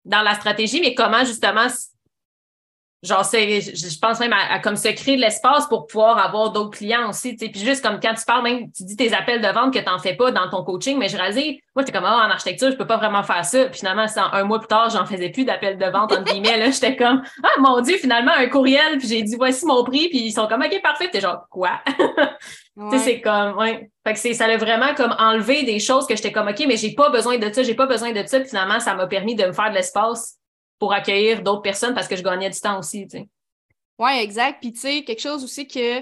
dans 0.06 0.22
la 0.22 0.36
stratégie, 0.36 0.82
mais 0.82 0.94
comment 0.94 1.24
justement 1.26 1.68
genre 3.04 3.26
c'est 3.26 3.62
je 3.62 4.00
pense 4.00 4.20
même 4.20 4.34
à, 4.34 4.60
comme 4.60 4.76
se 4.76 4.90
créer 4.90 5.16
de 5.16 5.22
l'espace 5.22 5.66
pour 5.68 5.88
pouvoir 5.88 6.20
avoir 6.20 6.52
d'autres 6.52 6.78
clients 6.78 7.10
aussi 7.10 7.36
tu 7.36 7.46
sais. 7.46 7.52
Puis 7.52 7.62
juste 7.62 7.84
comme 7.84 8.00
quand 8.00 8.14
tu 8.14 8.26
parles 8.26 8.44
même 8.44 8.72
tu 8.72 8.84
dis 8.84 8.96
tes 8.96 9.14
appels 9.14 9.42
de 9.42 9.48
vente 9.48 9.74
que 9.74 9.80
tu 9.80 9.86
n'en 9.86 9.98
fais 9.98 10.14
pas 10.14 10.32
dans 10.32 10.48
ton 10.50 10.64
coaching 10.64 11.00
mais 11.00 11.10
je 11.10 11.18
réalisé 11.18 11.64
moi 11.76 11.84
j'étais 11.84 11.98
comme 11.98 12.06
ah, 12.06 12.28
en 12.28 12.30
architecture 12.30 12.70
je 12.70 12.76
peux 12.76 12.86
pas 12.86 12.98
vraiment 12.98 13.24
faire 13.24 13.44
ça. 13.44 13.66
Puis 13.66 13.80
finalement 13.80 14.06
un 14.34 14.44
mois 14.44 14.60
plus 14.60 14.68
tard 14.68 14.90
j'en 14.92 15.06
faisais 15.06 15.30
plus 15.30 15.46
d'appels 15.46 15.78
de 15.78 15.86
vente 15.86 16.12
entre 16.12 16.32
guillemets 16.32 16.58
là. 16.58 16.70
J'étais 16.70 16.96
comme 16.96 17.24
ah 17.44 17.60
mon 17.60 17.82
dieu 17.82 17.98
finalement 17.98 18.34
un 18.38 18.48
courriel 18.48 19.00
puis 19.00 19.08
j'ai 19.08 19.24
dit 19.24 19.36
voici 19.36 19.66
mon 19.66 19.84
prix 19.84 20.10
puis 20.10 20.20
ils 20.20 20.32
sont 20.32 20.48
comme 20.48 20.62
ok 20.62 20.82
parfait. 20.82 21.10
T'es 21.12 21.22
genre 21.22 21.46
quoi? 21.50 21.82
Tu 22.90 22.98
sais 22.98 23.04
c'est 23.04 23.22
comme 23.22 23.58
ouais. 23.58 23.90
Fait 24.08 24.14
que 24.14 24.20
c'est 24.20 24.34
ça 24.34 24.48
l'a 24.48 24.58
vraiment 24.58 24.96
comme 24.96 25.14
enlevé 25.20 25.64
des 25.64 25.80
choses 25.80 26.08
que 26.08 26.16
j'étais 26.16 26.32
comme 26.32 26.48
ok 26.48 26.64
mais 26.68 26.78
j'ai 26.78 26.94
pas 26.94 27.10
besoin 27.10 27.38
de 27.38 27.52
ça 27.52 27.64
j'ai 27.64 27.76
pas 27.76 27.86
besoin 27.86 28.12
de 28.14 28.26
ça 28.26 28.40
puis 28.40 28.48
finalement 28.48 28.80
ça 28.80 28.96
m'a 28.96 29.08
permis 29.08 29.36
de 29.36 29.46
me 29.46 29.52
faire 29.52 29.70
de 29.70 29.76
l'espace 29.76 30.38
pour 30.82 30.94
accueillir 30.94 31.44
d'autres 31.44 31.62
personnes 31.62 31.94
parce 31.94 32.08
que 32.08 32.16
je 32.16 32.24
gagnais 32.24 32.50
du 32.50 32.60
temps 32.60 32.80
aussi. 32.80 33.08
Oui, 34.00 34.12
exact. 34.20 34.60
Puis, 34.62 34.74
tu 34.74 34.80
sais, 34.80 35.04
quelque 35.04 35.22
chose 35.22 35.44
aussi 35.44 35.68
que 35.68 36.00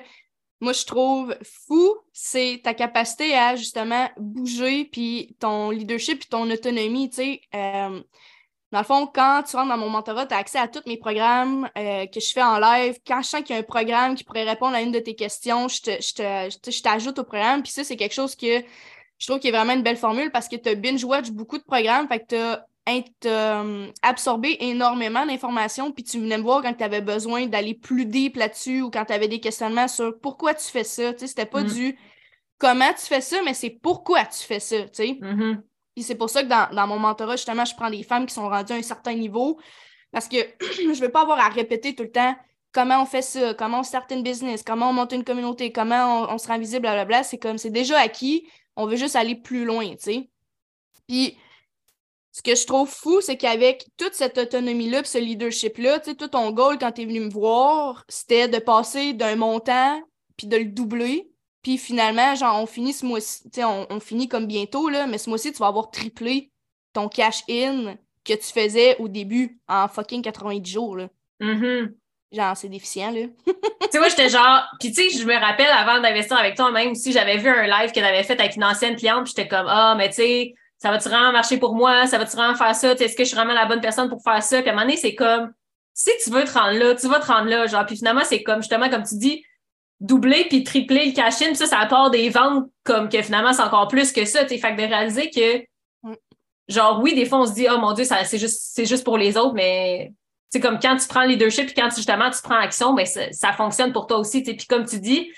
moi, 0.61 0.71
je 0.71 0.85
trouve 0.85 1.35
fou, 1.43 1.97
c'est 2.13 2.61
ta 2.63 2.73
capacité 2.73 3.35
à 3.35 3.57
justement 3.57 4.09
bouger, 4.15 4.85
puis 4.85 5.35
ton 5.37 5.69
leadership, 5.69 6.19
puis 6.19 6.29
ton 6.29 6.49
autonomie, 6.49 7.09
tu 7.09 7.15
sais. 7.17 7.41
Euh, 7.53 8.01
dans 8.71 8.79
le 8.79 8.85
fond, 8.85 9.05
quand 9.05 9.43
tu 9.43 9.57
rentres 9.57 9.67
dans 9.67 9.77
mon 9.77 9.89
mentorat, 9.89 10.25
tu 10.27 10.33
as 10.33 10.37
accès 10.37 10.59
à 10.59 10.69
tous 10.69 10.87
mes 10.87 10.95
programmes 10.95 11.69
euh, 11.77 12.05
que 12.05 12.21
je 12.21 12.31
fais 12.31 12.41
en 12.41 12.57
live. 12.57 12.99
Quand 13.05 13.21
je 13.21 13.27
sens 13.27 13.41
qu'il 13.41 13.57
y 13.57 13.59
a 13.59 13.61
un 13.61 13.63
programme 13.63 14.15
qui 14.15 14.23
pourrait 14.23 14.45
répondre 14.45 14.75
à 14.75 14.81
une 14.81 14.93
de 14.93 14.99
tes 14.99 15.15
questions, 15.15 15.67
je 15.67 16.81
t'ajoute 16.81 17.19
au 17.19 17.25
programme. 17.25 17.63
Puis 17.63 17.73
ça, 17.73 17.83
c'est 17.83 17.97
quelque 17.97 18.15
chose 18.15 18.33
que 18.33 18.63
je 19.17 19.27
trouve 19.27 19.39
qui 19.39 19.49
est 19.49 19.51
vraiment 19.51 19.73
une 19.73 19.83
belle 19.83 19.97
formule 19.97 20.31
parce 20.31 20.47
que 20.47 20.55
tu 20.55 20.69
as 20.69 20.75
binge-watch 20.75 21.31
beaucoup 21.31 21.57
de 21.57 21.63
programmes. 21.63 22.07
Fait 22.07 22.19
que 22.21 22.27
tu 22.27 22.35
as 22.37 22.65
euh, 23.25 23.91
absorbé 24.01 24.57
énormément 24.59 25.25
d'informations, 25.25 25.91
puis 25.91 26.03
tu 26.03 26.19
venais 26.19 26.37
me 26.37 26.43
voir 26.43 26.61
quand 26.61 26.73
tu 26.73 26.83
avais 26.83 27.01
besoin 27.01 27.47
d'aller 27.47 27.73
plus 27.73 28.05
deep 28.05 28.37
là-dessus 28.37 28.81
ou 28.81 28.89
quand 28.89 29.05
tu 29.05 29.13
avais 29.13 29.27
des 29.27 29.39
questionnements 29.39 29.87
sur 29.87 30.19
pourquoi 30.19 30.53
tu 30.53 30.65
fais 30.65 30.83
ça. 30.83 31.13
Tu 31.13 31.19
sais, 31.19 31.27
c'était 31.27 31.45
pas 31.45 31.63
mm. 31.63 31.67
du 31.67 31.97
comment 32.57 32.91
tu 32.93 33.05
fais 33.05 33.21
ça, 33.21 33.37
mais 33.43 33.53
c'est 33.53 33.69
pourquoi 33.69 34.25
tu 34.25 34.39
fais 34.39 34.59
ça. 34.59 34.81
Tu 34.83 34.89
sais. 34.93 35.07
Mm-hmm. 35.21 35.57
Puis 35.95 36.03
c'est 36.03 36.15
pour 36.15 36.29
ça 36.29 36.43
que 36.43 36.47
dans, 36.47 36.87
mon 36.87 36.99
mentorat, 36.99 37.35
justement, 37.35 37.65
je 37.65 37.75
prends 37.75 37.89
des 37.89 38.03
femmes 38.03 38.25
qui 38.25 38.33
sont 38.33 38.47
rendues 38.47 38.73
à 38.73 38.75
un 38.75 38.81
certain 38.81 39.13
niveau 39.13 39.59
parce 40.11 40.27
que 40.27 40.37
je 40.93 40.99
veux 40.99 41.11
pas 41.11 41.21
avoir 41.21 41.39
à 41.39 41.49
répéter 41.49 41.95
tout 41.95 42.03
le 42.03 42.11
temps 42.11 42.35
comment 42.71 43.01
on 43.01 43.05
fait 43.05 43.21
ça, 43.21 43.53
comment 43.53 43.79
on 43.79 43.83
start 43.83 44.11
une 44.11 44.23
business, 44.23 44.63
comment 44.63 44.89
on 44.89 44.93
monte 44.93 45.11
une 45.11 45.23
communauté, 45.23 45.71
comment 45.71 46.23
on, 46.23 46.33
on 46.33 46.37
se 46.37 46.47
rend 46.47 46.59
visible, 46.59 46.81
blablabla. 46.81 47.23
C'est 47.23 47.39
comme, 47.39 47.57
c'est 47.57 47.71
déjà 47.71 47.99
acquis, 47.99 48.47
on 48.75 48.85
veut 48.85 48.95
juste 48.95 49.15
aller 49.15 49.35
plus 49.35 49.65
loin, 49.65 49.89
tu 49.91 49.97
sais. 49.99 50.29
Puis 51.07 51.37
ce 52.31 52.41
que 52.41 52.55
je 52.55 52.65
trouve 52.65 52.89
fou, 52.89 53.21
c'est 53.21 53.37
qu'avec 53.37 53.87
toute 53.97 54.13
cette 54.13 54.37
autonomie-là, 54.37 55.03
ce 55.03 55.17
leadership-là, 55.17 55.99
tout 55.99 56.27
ton 56.27 56.51
goal 56.51 56.77
quand 56.77 56.91
tu 56.91 57.01
es 57.01 57.05
venu 57.05 57.21
me 57.21 57.29
voir, 57.29 58.03
c'était 58.07 58.47
de 58.47 58.59
passer 58.59 59.13
d'un 59.13 59.35
montant 59.35 60.01
puis 60.37 60.47
de 60.47 60.57
le 60.57 60.65
doubler. 60.65 61.29
Puis 61.63 61.77
finalement, 61.77 62.35
genre, 62.35 62.61
on 62.61 62.65
finit 62.65 62.93
ce 62.93 63.05
mois-ci, 63.05 63.43
on, 63.57 63.87
on, 63.89 63.99
finit 63.99 64.29
comme 64.29 64.47
bientôt, 64.47 64.89
là, 64.89 65.07
mais 65.07 65.17
ce 65.17 65.29
mois-ci, 65.29 65.51
tu 65.51 65.59
vas 65.59 65.67
avoir 65.67 65.91
triplé 65.91 66.51
ton 66.93 67.09
cash-in 67.09 67.95
que 68.23 68.33
tu 68.33 68.53
faisais 68.53 68.95
au 68.99 69.07
début 69.07 69.59
en 69.67 69.87
fucking 69.87 70.21
90 70.21 70.71
jours. 70.71 70.95
Là. 70.95 71.09
Mm-hmm. 71.41 71.93
Genre, 72.31 72.57
c'est 72.57 72.69
déficient, 72.69 73.11
là. 73.11 73.21
tu 73.45 73.53
sais, 73.91 73.99
moi, 73.99 74.07
j'étais 74.07 74.29
genre. 74.29 74.63
Puis, 74.79 74.91
tu 74.91 75.09
sais, 75.09 75.17
je 75.17 75.25
me 75.25 75.33
rappelle 75.33 75.69
avant 75.69 75.99
d'investir 75.99 76.37
avec 76.37 76.55
toi, 76.55 76.71
même 76.71 76.95
si 76.95 77.11
j'avais 77.11 77.37
vu 77.37 77.49
un 77.49 77.65
live 77.65 77.91
qu'elle 77.91 78.05
avait 78.05 78.23
fait 78.23 78.39
avec 78.39 78.55
une 78.55 78.63
ancienne 78.63 78.95
cliente, 78.95 79.23
puis 79.23 79.33
j'étais 79.35 79.47
comme, 79.47 79.65
ah, 79.67 79.95
mais 79.97 80.09
tu 80.09 80.15
sais, 80.15 80.53
ça 80.79 80.91
va-tu 80.91 81.09
vraiment 81.09 81.31
marcher 81.33 81.57
pour 81.57 81.75
moi? 81.75 82.07
Ça 82.07 82.17
va-tu 82.17 82.35
vraiment 82.35 82.55
faire 82.55 82.73
ça? 82.73 82.93
Est-ce 82.93 83.15
que 83.15 83.23
je 83.23 83.27
suis 83.29 83.35
vraiment 83.35 83.53
la 83.53 83.65
bonne 83.65 83.81
personne 83.81 84.09
pour 84.09 84.23
faire 84.23 84.41
ça? 84.41 84.61
Puis 84.61 84.69
à 84.69 84.73
un 84.73 84.75
moment 84.75 84.85
donné, 84.85 84.97
c'est 84.97 85.13
comme, 85.13 85.51
si 85.93 86.11
tu 86.23 86.31
veux 86.31 86.45
te 86.45 86.53
rendre 86.57 86.79
là, 86.79 86.95
tu 86.95 87.07
vas 87.07 87.19
te 87.19 87.27
rendre 87.27 87.49
là. 87.49 87.67
Genre, 87.67 87.85
puis 87.85 87.97
finalement, 87.97 88.23
c'est 88.23 88.41
comme, 88.43 88.61
justement, 88.61 88.89
comme 88.89 89.03
tu 89.03 89.17
dis, 89.17 89.43
doubler 89.99 90.45
puis 90.45 90.63
tripler 90.63 91.07
le 91.07 91.11
cash 91.11 91.33
ça, 91.33 91.65
ça 91.65 91.79
apporte 91.79 92.13
des 92.13 92.29
ventes 92.29 92.69
comme 92.85 93.09
que 93.09 93.21
finalement, 93.21 93.51
c'est 93.51 93.61
encore 93.61 93.89
plus 93.89 94.13
que 94.13 94.23
ça. 94.23 94.47
Fait 94.47 94.57
que 94.57 94.81
de 94.81 94.87
réaliser 94.87 95.29
que, 95.29 95.65
genre, 96.69 97.01
oui, 97.03 97.13
des 97.13 97.25
fois, 97.25 97.39
on 97.39 97.45
se 97.45 97.53
dit, 97.53 97.67
oh 97.69 97.77
mon 97.77 97.91
Dieu, 97.91 98.05
ça, 98.05 98.23
c'est 98.23 98.37
juste, 98.37 98.61
c'est 98.73 98.85
juste 98.85 99.03
pour 99.03 99.17
les 99.17 99.35
autres, 99.35 99.53
mais 99.53 100.13
c'est 100.49 100.61
comme 100.61 100.79
quand 100.79 100.95
tu 100.95 101.07
prends 101.07 101.23
le 101.23 101.29
leadership 101.29 101.65
puis 101.65 101.75
quand 101.75 101.93
justement 101.93 102.29
tu 102.29 102.41
prends 102.41 102.55
action, 102.55 102.93
ben 102.93 103.05
ça, 103.05 103.31
ça 103.31 103.51
fonctionne 103.51 103.91
pour 103.91 104.07
toi 104.07 104.17
aussi. 104.17 104.41
Puis 104.41 104.65
comme 104.67 104.85
tu 104.85 104.99
dis, 104.99 105.29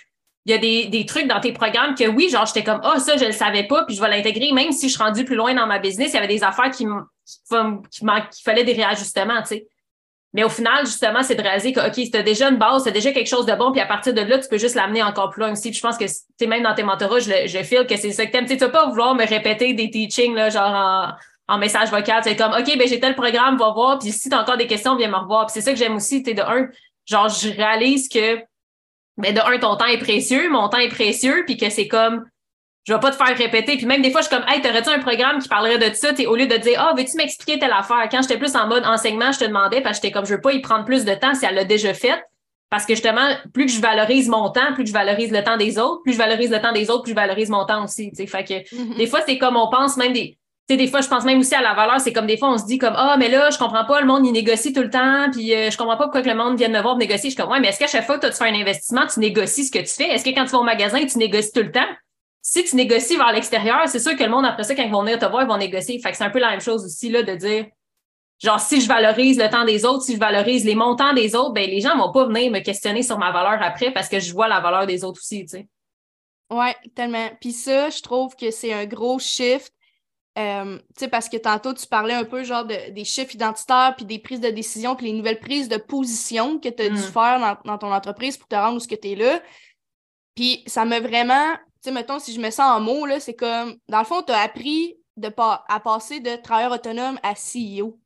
il 0.46 0.52
y 0.52 0.56
a 0.56 0.58
des, 0.58 0.88
des, 0.88 1.06
trucs 1.06 1.28
dans 1.28 1.40
tes 1.40 1.52
programmes 1.52 1.94
que 1.94 2.08
oui, 2.08 2.30
genre, 2.30 2.46
j'étais 2.46 2.64
comme, 2.64 2.82
ah, 2.84 2.94
oh, 2.96 3.00
ça, 3.00 3.16
je 3.16 3.26
le 3.26 3.32
savais 3.32 3.68
pas, 3.68 3.86
puis 3.86 3.96
je 3.96 4.02
vais 4.02 4.10
l'intégrer, 4.10 4.52
même 4.52 4.72
si 4.72 4.90
je 4.90 4.96
suis 4.96 5.04
rendue 5.04 5.24
plus 5.24 5.36
loin 5.36 5.54
dans 5.54 5.68
ma 5.68 5.78
business, 5.78 6.12
il 6.12 6.16
y 6.16 6.18
avait 6.18 6.28
des 6.28 6.44
affaires 6.44 6.72
qui, 6.72 6.86
qui, 6.86 8.06
qui 8.32 8.44
fallait 8.44 8.64
des 8.64 8.74
réajustements, 8.74 9.42
tu 9.42 9.50
sais. 9.50 9.68
Mais 10.34 10.46
au 10.46 10.50
final, 10.50 10.86
justement, 10.86 11.24
c'est 11.24 11.36
de 11.36 11.42
réaliser 11.42 11.74
que, 11.74 11.86
OK, 11.86 11.94
c'était 11.96 12.24
déjà 12.24 12.50
une 12.50 12.56
base, 12.56 12.86
c'est 12.86 12.94
déjà 12.94 13.12
quelque 13.12 13.28
chose 13.28 13.46
de 13.46 13.54
bon, 13.54 13.72
puis 13.72 13.82
à 13.82 13.86
partir 13.86 14.14
de 14.14 14.22
là, 14.22 14.40
tu 14.40 14.48
peux 14.48 14.58
juste 14.58 14.76
l'amener 14.76 15.04
encore 15.04 15.30
plus 15.30 15.42
loin 15.42 15.52
aussi. 15.52 15.74
Je 15.74 15.82
pense 15.82 15.98
que, 15.98 16.06
tu 16.40 16.48
même 16.48 16.64
dans 16.64 16.74
tes 16.74 16.84
mentorats, 16.84 17.20
je, 17.20 17.48
je 17.48 17.64
file 17.64 17.86
que 17.86 17.98
c'est 17.98 18.12
ça 18.14 18.26
que 18.26 18.32
t'aimes. 18.32 18.46
Tu 18.46 18.56
vas 18.56 18.70
pas 18.70 18.88
vouloir 18.88 19.14
me 19.14 19.28
répéter 19.28 19.74
des 19.74 19.90
teachings, 19.92 20.34
là, 20.34 20.50
genre 20.50 20.74
en, 20.74 21.12
en 21.54 21.58
message 21.58 21.92
vocal. 21.92 22.22
C'est 22.24 22.38
comme, 22.38 22.54
OK, 22.54 22.78
ben 22.78 22.88
j'ai 22.88 23.00
tel 23.02 23.14
programme, 23.14 23.58
va 23.58 23.72
voir, 23.72 24.00
puis 24.00 24.12
si 24.12 24.30
tu 24.30 24.36
as 24.36 24.42
encore 24.42 24.56
des 24.56 24.68
questions, 24.68 24.96
viens 24.96 25.10
me 25.10 25.18
revoir. 25.18 25.48
Puis 25.48 25.54
c'est 25.56 25.62
ça 25.62 25.74
que 25.74 25.78
j'aime 25.78 25.98
aussi, 25.98 26.24
tu 26.24 26.34
de 26.34 26.42
un, 26.42 26.70
genre, 27.06 27.28
je 27.28 27.50
réalise 27.50 28.08
que 28.08 28.40
mais 29.22 29.34
de 29.34 29.40
un, 29.40 29.58
ton 29.60 29.76
temps 29.76 29.86
est 29.86 30.00
précieux, 30.00 30.50
mon 30.50 30.68
temps 30.70 30.80
est 30.80 30.90
précieux, 30.90 31.44
puis 31.46 31.58
que 31.58 31.70
c'est 31.70 31.88
comme, 31.88 32.26
je 32.84 32.94
vais 32.94 33.00
pas 33.00 33.12
te 33.12 33.16
faire 33.16 33.38
répéter. 33.38 33.78
Puis 33.78 33.86
même 33.86 34.02
des 34.02 34.12
fois, 34.12 34.22
je 34.22 34.28
suis 34.28 34.36
comme, 34.36 34.46
hey, 34.48 34.62
t'aurais-tu 34.62 34.90
un 34.90 35.00
programme 35.00 35.40
qui 35.40 35.48
parlerait 35.48 35.78
de 35.78 35.94
ça? 35.96 36.14
T'es, 36.14 36.26
au 36.26 36.36
lieu 36.36 36.48
de 36.48 36.58
dire, 36.58 36.80
ah, 36.80 36.92
oh, 36.92 36.98
veux-tu 36.98 37.16
m'expliquer 37.16 37.60
telle 37.60 37.72
affaire? 37.72 38.08
Quand 38.12 38.22
j'étais 38.22 38.38
plus 38.38 38.56
en 38.56 38.68
mode 38.68 38.86
enseignement, 38.86 39.32
je 39.32 39.40
te 39.40 39.46
demandais, 39.46 39.82
parce 39.82 40.00
que 40.00 40.08
j'étais 40.08 40.14
comme, 40.14 40.26
je 40.26 40.34
veux 40.34 40.42
pas 40.42 40.54
y 40.54 40.62
prendre 40.62 40.86
plus 40.86 41.06
de 41.06 41.14
temps 41.14 41.36
si 41.36 41.46
elle 41.46 41.56
l'a 41.56 41.66
déjà 41.66 41.94
fait. 41.94 42.22
Parce 42.70 42.86
que 42.86 42.94
justement, 42.96 43.36
plus 43.54 43.66
que 43.66 43.72
je 43.72 43.82
valorise 43.82 44.30
mon 44.30 44.50
temps, 44.50 44.74
plus 44.74 44.84
que 44.84 44.90
je 44.90 44.94
valorise 44.94 45.32
le 45.32 45.44
temps 45.44 45.58
des 45.58 45.78
autres, 45.78 46.02
plus 46.04 46.14
je 46.14 46.18
valorise 46.18 46.50
le 46.50 46.62
temps 46.62 46.72
des 46.72 46.90
autres, 46.90 47.04
plus 47.04 47.12
je 47.12 47.16
valorise 47.16 47.50
mon 47.50 47.66
temps 47.66 47.84
aussi. 47.84 48.12
Fait 48.16 48.46
que 48.46 48.54
mm-hmm. 48.54 48.96
des 48.96 49.08
fois, 49.08 49.20
c'est 49.28 49.38
comme 49.38 49.58
on 49.58 49.70
pense 49.70 49.98
même 49.98 50.14
des 50.14 50.38
des 50.78 50.88
fois, 50.88 51.02
je 51.02 51.08
pense 51.08 51.24
même 51.24 51.40
aussi 51.40 51.56
à 51.56 51.62
la 51.62 51.74
valeur. 51.74 52.00
C'est 52.00 52.14
comme 52.14 52.26
des 52.26 52.38
fois, 52.38 52.52
on 52.52 52.58
se 52.58 52.66
dit 52.66 52.78
comme, 52.78 52.94
ah, 52.96 53.16
mais 53.18 53.30
là, 53.30 53.50
je 53.50 53.58
comprends 53.58 53.86
pas, 53.86 54.02
le 54.02 54.08
monde, 54.08 54.26
il 54.26 54.32
négocie 54.32 54.74
tout 54.74 54.82
le 54.82 54.90
temps, 54.90 55.30
puis 55.32 55.54
euh, 55.54 55.70
je 55.70 55.78
comprends 55.78 55.98
pas 55.98 56.06
pourquoi 56.06 56.22
que 56.22 56.30
le 56.30 56.36
monde 56.36 56.58
vienne 56.58 56.72
me 56.72 56.82
voir 56.82 56.98
négocier. 56.98 57.30
Je 57.30 57.36
suis 57.36 57.36
comme, 57.36 57.52
ouais, 57.52 57.60
mais 57.60 57.70
est-ce 57.70 57.80
qu'à 57.80 57.88
chaque 57.88 58.06
fois 58.06 58.20
que 58.20 58.28
tu 58.28 58.34
fais 58.34 58.50
un 58.50 58.54
investissement, 58.54 59.06
tu 59.08 59.20
négocies 59.20 59.66
ce 59.66 59.72
que 59.72 59.80
tu 59.80 59.94
fais? 59.94 60.10
Est-ce 60.10 60.24
que 60.24 60.30
quand 60.30 60.46
tu 60.46 60.52
vas 60.52 60.60
au 60.60 60.64
magasin, 60.64 61.06
tu 61.06 61.18
négocies 61.18 61.52
tout 61.52 61.64
le 61.64 61.72
temps? 61.72 61.88
Si 62.42 62.64
tu 62.64 62.76
négocies 62.76 63.18
vers 63.18 63.32
l'extérieur, 63.32 63.88
c'est 63.88 64.00
sûr 64.00 64.16
que 64.16 64.24
le 64.24 64.30
monde, 64.30 64.46
après 64.46 64.64
ça, 64.64 64.76
quand 64.76 64.84
ils 64.84 64.92
vont 64.92 65.04
venir 65.04 65.20
te 65.20 65.26
voir, 65.26 65.44
ils 65.44 65.48
vont 65.48 65.58
négocier. 65.58 66.00
Fait 66.00 66.12
que 66.12 66.18
c'est 66.18 66.24
un 66.24 66.32
peu 66.32 66.40
la 66.40 66.50
même 66.50 66.62
chose 66.62 66.84
aussi, 66.84 67.10
là, 67.10 67.22
de 67.22 67.36
dire, 67.36 67.66
genre, 68.42 68.60
si 68.60 68.82
je 68.82 68.88
valorise 68.88 69.38
le 69.38 69.50
temps 69.50 69.66
des 69.66 69.86
autres, 69.86 70.04
si 70.04 70.16
je 70.16 70.20
valorise 70.20 70.66
les 70.66 70.76
montants 70.76 71.14
des 71.14 71.36
autres, 71.36 71.54
ben, 71.54 71.70
les 71.70 71.82
gens 71.82 71.98
vont 71.98 72.12
pas 72.12 72.26
venir 72.26 72.52
me 72.52 72.60
questionner 72.60 73.04
sur 73.04 73.18
ma 73.20 73.32
valeur 73.32 73.62
après 73.62 73.92
parce 73.92 74.10
que 74.10 74.20
je 74.20 74.34
vois 74.34 74.48
la 74.48 74.60
valeur 74.60 74.88
des 74.88 75.04
autres 75.04 75.20
aussi, 75.20 75.42
tu 75.42 75.50
sais. 75.50 75.68
Ouais, 76.50 76.76
tellement. 76.96 77.30
Puis 77.40 77.54
ça, 77.54 77.90
je 77.90 78.02
trouve 78.02 78.36
que 78.36 78.52
c'est 78.52 78.74
un 78.74 78.86
gros 78.86 79.20
shift 79.20 79.72
euh, 80.38 80.80
parce 81.12 81.28
que 81.28 81.38
tantôt, 81.38 81.74
tu 81.74 81.86
parlais 81.88 82.13
un 82.13 82.24
peu 82.24 82.44
genre 82.44 82.65
de, 82.65 82.91
des 82.91 83.04
chiffres 83.04 83.36
identitaires, 83.36 83.94
puis 83.98 84.06
des 84.06 84.20
prises 84.20 84.39
de 84.39 84.50
décision, 84.50 84.96
puis 84.96 85.08
les 85.08 85.13
nouvelles 85.13 85.39
prises 85.39 85.67
de 85.67 85.78
position 85.78 86.58
que 86.58 86.70
tu 86.70 86.84
as 86.84 86.89
dû 86.89 86.96
mm. 86.96 87.12
faire 87.12 87.60
dans, 87.65 87.78
ton 87.78 87.91
entreprise 87.91 88.38
pour 88.38 88.48
te 88.48 88.56
rendre 88.56 88.78
où 88.78 88.80
ce 88.80 88.88
que 88.88 88.96
tu 88.96 89.10
es 89.10 89.15
là. 89.15 89.41
Puis 90.36 90.63
ça 90.67 90.86
m'a 90.86 91.02
vraiment, 91.02 91.54
tu 91.56 91.62
sais, 91.82 91.91
mettons, 91.91 92.20
si 92.20 92.34
je 92.34 92.39
mets 92.39 92.52
ça 92.52 92.74
en 92.74 92.80
mots, 92.80 93.06
là, 93.06 93.20
c'est 93.20 93.34
comme, 93.34 93.76
dans 93.89 94.00
le 94.00 94.06
fond, 94.06 94.22
tu 94.22 94.32
as 94.32 94.39
appris 94.39 94.96
de 95.17 95.30
à 95.38 95.80
passer 95.82 96.22
de 96.22 96.38
travailleur 96.38 96.72
autonome 96.72 97.20
à 97.24 97.34
CEO. 97.34 98.00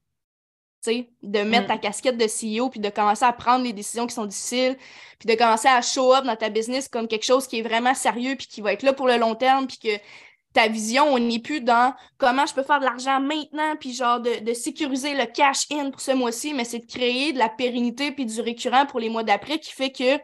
sais, 0.82 1.12
de 1.22 1.40
mettre 1.42 1.66
mm. 1.66 1.68
ta 1.68 1.78
casquette 1.78 2.18
de 2.18 2.26
CEO, 2.26 2.70
puis 2.72 2.80
de 2.80 2.90
commencer 2.90 3.26
à 3.26 3.34
prendre 3.34 3.64
les 3.64 3.74
décisions 3.74 4.08
qui 4.08 4.16
sont 4.16 4.26
difficiles, 4.26 4.78
puis 5.20 5.28
de 5.28 5.36
commencer 5.36 5.68
à 5.68 5.80
show 5.84 6.12
up 6.12 6.26
dans 6.26 6.36
ta 6.36 6.50
business 6.50 6.88
comme 6.88 7.08
quelque 7.08 7.26
chose 7.26 7.46
qui 7.46 7.60
est 7.60 7.62
vraiment 7.62 7.94
sérieux, 7.94 8.36
puis 8.36 8.48
qui 8.48 8.62
va 8.62 8.74
être 8.74 8.82
là 8.82 8.94
pour 8.94 9.06
le 9.06 9.18
long 9.18 9.36
terme, 9.36 9.68
puis 9.68 9.78
que 9.78 10.02
ta 10.56 10.70
vision, 10.70 11.04
on 11.14 11.20
n'est 11.20 11.40
plus 11.40 11.60
dans 11.60 11.94
comment 12.18 12.46
je 12.46 12.54
peux 12.54 12.64
faire 12.64 12.80
de 12.80 12.86
l'argent 12.86 13.20
maintenant, 13.20 13.76
puis 13.78 13.94
genre 13.94 14.22
de, 14.22 14.54
sécuriser 14.54 15.14
le 15.14 15.26
cash-in 15.26 15.92
pour 15.92 16.00
ce 16.00 16.12
mois-ci, 16.12 16.54
mais 16.54 16.64
c'est 16.64 16.80
de 16.80 16.86
créer 16.86 17.34
de 17.34 17.38
la 17.38 17.50
pérennité 17.50 18.14
puis 18.14 18.26
du 18.26 18.40
récurrent 18.40 18.86
pour 18.86 19.02
les 19.02 19.10
mois 19.10 19.24
d'après 19.24 19.60
qui 19.60 19.74
fait 19.74 19.92
que, 19.92 20.18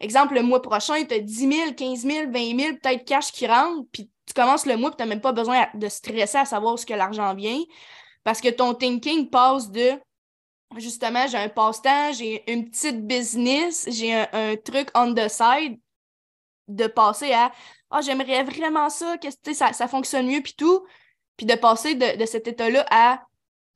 exemple, 0.00 0.34
le 0.34 0.42
mois 0.42 0.62
prochain, 0.62 1.04
tu 1.04 1.14
as 1.14 1.20
10 1.20 1.52
000, 1.52 1.72
15 1.74 2.00
000, 2.00 2.30
20 2.32 2.58
000 2.58 2.76
peut-être 2.82 3.04
cash 3.04 3.30
qui 3.30 3.46
rentre, 3.46 3.86
puis 3.92 4.10
tu 4.26 4.32
commences 4.34 4.64
le 4.64 4.78
mois, 4.78 4.90
puis 4.90 4.96
tu 4.96 5.02
n'as 5.02 5.08
même 5.10 5.20
pas 5.20 5.32
besoin 5.32 5.66
de 5.74 5.88
stresser 5.90 6.38
à 6.38 6.46
savoir 6.46 6.78
ce 6.78 6.86
que 6.86 6.94
l'argent 6.94 7.34
vient, 7.34 7.60
parce 8.24 8.40
que 8.40 8.48
ton 8.48 8.72
thinking 8.72 9.28
passe 9.28 9.70
de 9.70 9.92
justement, 10.78 11.26
j'ai 11.26 11.36
un 11.36 11.50
passe-temps, 11.50 12.12
j'ai 12.12 12.50
une 12.50 12.70
petite 12.70 13.06
business, 13.06 13.86
j'ai 13.90 14.14
un, 14.14 14.56
truc 14.56 14.88
on 14.94 15.12
the 15.12 15.28
side, 15.28 15.78
de 16.66 16.86
passer 16.86 17.32
à 17.32 17.52
Ah, 17.90 18.00
j'aimerais 18.00 18.42
vraiment 18.42 18.88
ça, 18.88 19.16
que 19.18 19.28
ça, 19.54 19.72
ça 19.72 19.88
fonctionne 19.88 20.26
mieux, 20.26 20.40
puis 20.40 20.54
tout. 20.56 20.84
Puis 21.36 21.46
de 21.46 21.54
passer 21.54 21.94
de, 21.94 22.18
de 22.18 22.26
cet 22.26 22.48
état-là 22.48 22.86
à 22.90 23.22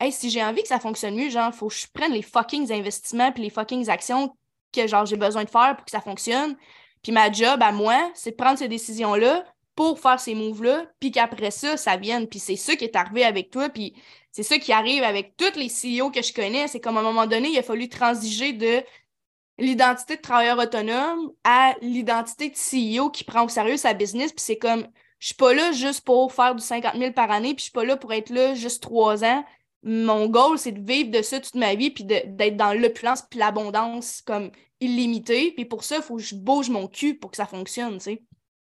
Hey, 0.03 0.13
si 0.13 0.31
j'ai 0.31 0.43
envie 0.43 0.63
que 0.63 0.69
ça 0.69 0.81
fonctionne 0.81 1.15
mieux, 1.15 1.29
genre, 1.29 1.55
faut 1.55 1.69
que 1.69 1.75
je 1.75 1.87
prenne 1.93 2.13
les 2.13 2.23
fucking 2.23 2.73
investissements 2.73 3.33
puis 3.33 3.43
les 3.43 3.51
fucking 3.51 3.87
actions 3.91 4.35
que 4.73 4.87
j'ai 4.87 5.17
besoin 5.17 5.45
de 5.45 5.51
faire 5.51 5.77
pour 5.77 5.85
que 5.85 5.91
ça 5.91 6.01
fonctionne. 6.01 6.57
Puis 7.03 7.13
ma 7.13 7.31
job 7.31 7.63
à 7.63 7.71
moi, 7.71 8.11
c'est 8.15 8.31
de 8.31 8.37
prendre 8.37 8.59
ces 8.59 8.69
décisions-là 8.69 9.45
pour 9.75 10.01
faire 10.01 10.19
ces 10.19 10.35
moves-là, 10.35 10.87
puis 11.01 11.11
qu'après 11.11 11.51
ça, 11.51 11.77
ça 11.77 11.99
vienne. 11.99 12.27
Puis 12.29 12.39
c'est 12.39 12.57
ça 12.57 12.77
qui 12.77 12.85
est 12.85 12.97
arrivé 12.97 13.25
avec 13.25 13.51
toi, 13.51 13.69
puis 13.69 13.95
c'est 14.33 14.43
ça 14.43 14.59
qui 14.59 14.73
arrive 14.73 15.03
avec 15.03 15.37
tous 15.37 15.59
les 15.59 15.69
CEO 15.69 16.11
que 16.11 16.23
je 16.23 16.33
connais. 16.33 16.67
C'est 16.67 16.81
comme 16.81 16.97
à 16.97 17.01
un 17.01 17.05
moment 17.05 17.27
donné, 17.27 17.51
il 17.51 17.59
a 17.59 17.63
fallu 17.63 17.89
transiger 17.91 18.55
de 18.55 18.83
l'identité 19.61 20.17
de 20.17 20.21
travailleur 20.21 20.59
autonome 20.59 21.33
à 21.45 21.75
l'identité 21.83 22.51
de 22.51 22.55
CEO 22.57 23.11
qui 23.11 23.25
prend 23.25 23.45
au 23.45 23.49
sérieux 23.49 23.77
sa 23.77 23.95
business. 23.95 24.33
Puis 24.33 24.45
c'est 24.45 24.59
comme, 24.59 24.87
je 25.19 25.27
suis 25.27 25.35
pas 25.35 25.53
là 25.55 25.73
juste 25.73 26.05
pour 26.05 26.33
faire 26.33 26.55
du 26.55 26.63
50 26.63 26.97
000 26.97 27.13
par 27.13 27.31
année, 27.31 27.55
puis 27.55 27.59
je 27.59 27.65
suis 27.65 27.73
pas 27.73 27.85
là 27.85 27.97
pour 27.97 28.13
être 28.13 28.31
là 28.31 28.55
juste 28.55 28.83
trois 28.83 29.23
ans. 29.25 29.45
Mon 29.83 30.27
goal, 30.27 30.59
c'est 30.59 30.73
de 30.73 30.85
vivre 30.85 31.11
de 31.11 31.23
ça 31.23 31.41
toute 31.41 31.55
ma 31.55 31.75
vie, 31.75 31.91
puis 31.91 32.05
d'être 32.05 32.57
dans 32.57 32.73
l'opulence 32.73 33.23
puis 33.23 33.39
l'abondance 33.39 34.23
comme 34.23 34.51
illimitée. 34.81 35.53
Puis 35.53 35.65
pour 35.65 35.85
ça, 35.85 35.97
il 35.97 36.03
faut 36.03 36.17
que 36.17 36.23
je 36.23 36.35
bouge 36.35 36.71
mon 36.71 36.89
cul 36.89 37.15
pour 37.15 37.31
que 37.31 37.37
ça 37.37 37.47
fonctionne, 37.47 37.99
tu 37.99 38.05
sais. 38.05 38.23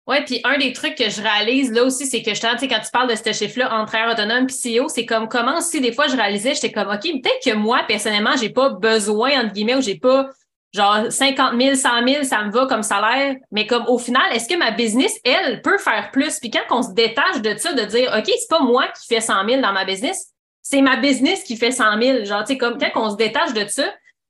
Oui, 0.08 0.18
puis 0.24 0.40
un 0.44 0.60
des 0.60 0.72
trucs 0.72 0.94
que 0.94 1.10
je 1.10 1.20
réalise 1.20 1.72
là 1.72 1.84
aussi, 1.84 2.06
c'est 2.06 2.22
que 2.22 2.36
je 2.36 2.40
tu 2.40 2.58
sais, 2.60 2.68
quand 2.68 2.80
tu 2.80 2.92
parles 2.92 3.10
de 3.10 3.16
ce 3.16 3.34
chiffre-là 3.34 3.74
entre 3.74 3.94
travailleur 3.94 4.14
autonome 4.14 4.46
et 4.48 4.80
CEO, 4.80 4.88
c'est 4.88 5.08
comme 5.08 5.28
comment 5.28 5.62
si 5.62 5.82
des 5.82 5.92
fois 5.92 6.08
je 6.08 6.16
réalisais, 6.16 6.54
j'étais 6.54 6.72
comme 6.72 6.90
OK, 6.90 7.02
peut-être 7.02 7.44
que 7.44 7.56
moi, 7.56 7.82
personnellement, 7.88 8.38
j'ai 8.40 8.52
pas 8.52 8.70
besoin, 8.70 9.44
entre 9.44 9.54
guillemets, 9.54 9.76
ou 9.76 9.82
j'ai 9.82 9.98
pas 9.98 10.30
genre 10.76 11.12
50 11.12 11.60
000, 11.60 11.76
100 11.76 12.08
000, 12.08 12.24
ça 12.24 12.44
me 12.44 12.52
va 12.52 12.66
comme 12.68 12.84
salaire. 12.84 13.36
Mais 13.52 13.66
comme 13.66 13.86
au 13.88 13.98
final, 13.98 14.24
est-ce 14.34 14.48
que 14.48 14.58
ma 14.58 14.72
business, 14.72 15.18
elle, 15.24 15.62
peut 15.62 15.78
faire 15.78 16.12
plus? 16.12 16.40
Puis 16.40 16.52
quand 16.52 16.64
on 16.70 16.84
se 16.84 16.92
détache 16.92 17.42
de 17.42 17.58
ça, 17.58 17.74
de 17.74 17.84
dire 17.84 18.14
OK, 18.16 18.26
c'est 18.26 18.50
pas 18.50 18.60
moi 18.60 18.88
qui 18.90 19.08
fais 19.08 19.22
100 19.22 19.48
000 19.48 19.62
dans 19.62 19.74
ma 19.74 19.86
business, 19.86 20.34
c'est 20.62 20.82
ma 20.82 20.98
business 20.98 21.44
qui 21.44 21.56
fait 21.58 21.72
100 21.72 22.02
000. 22.02 22.26
Genre, 22.26 22.44
tu 22.44 22.54
sais, 22.54 22.58
comme 22.58 22.78
quand 22.78 22.90
on 22.96 23.10
se 23.10 23.16
détache 23.16 23.54
de 23.54 23.66
ça, 23.68 23.84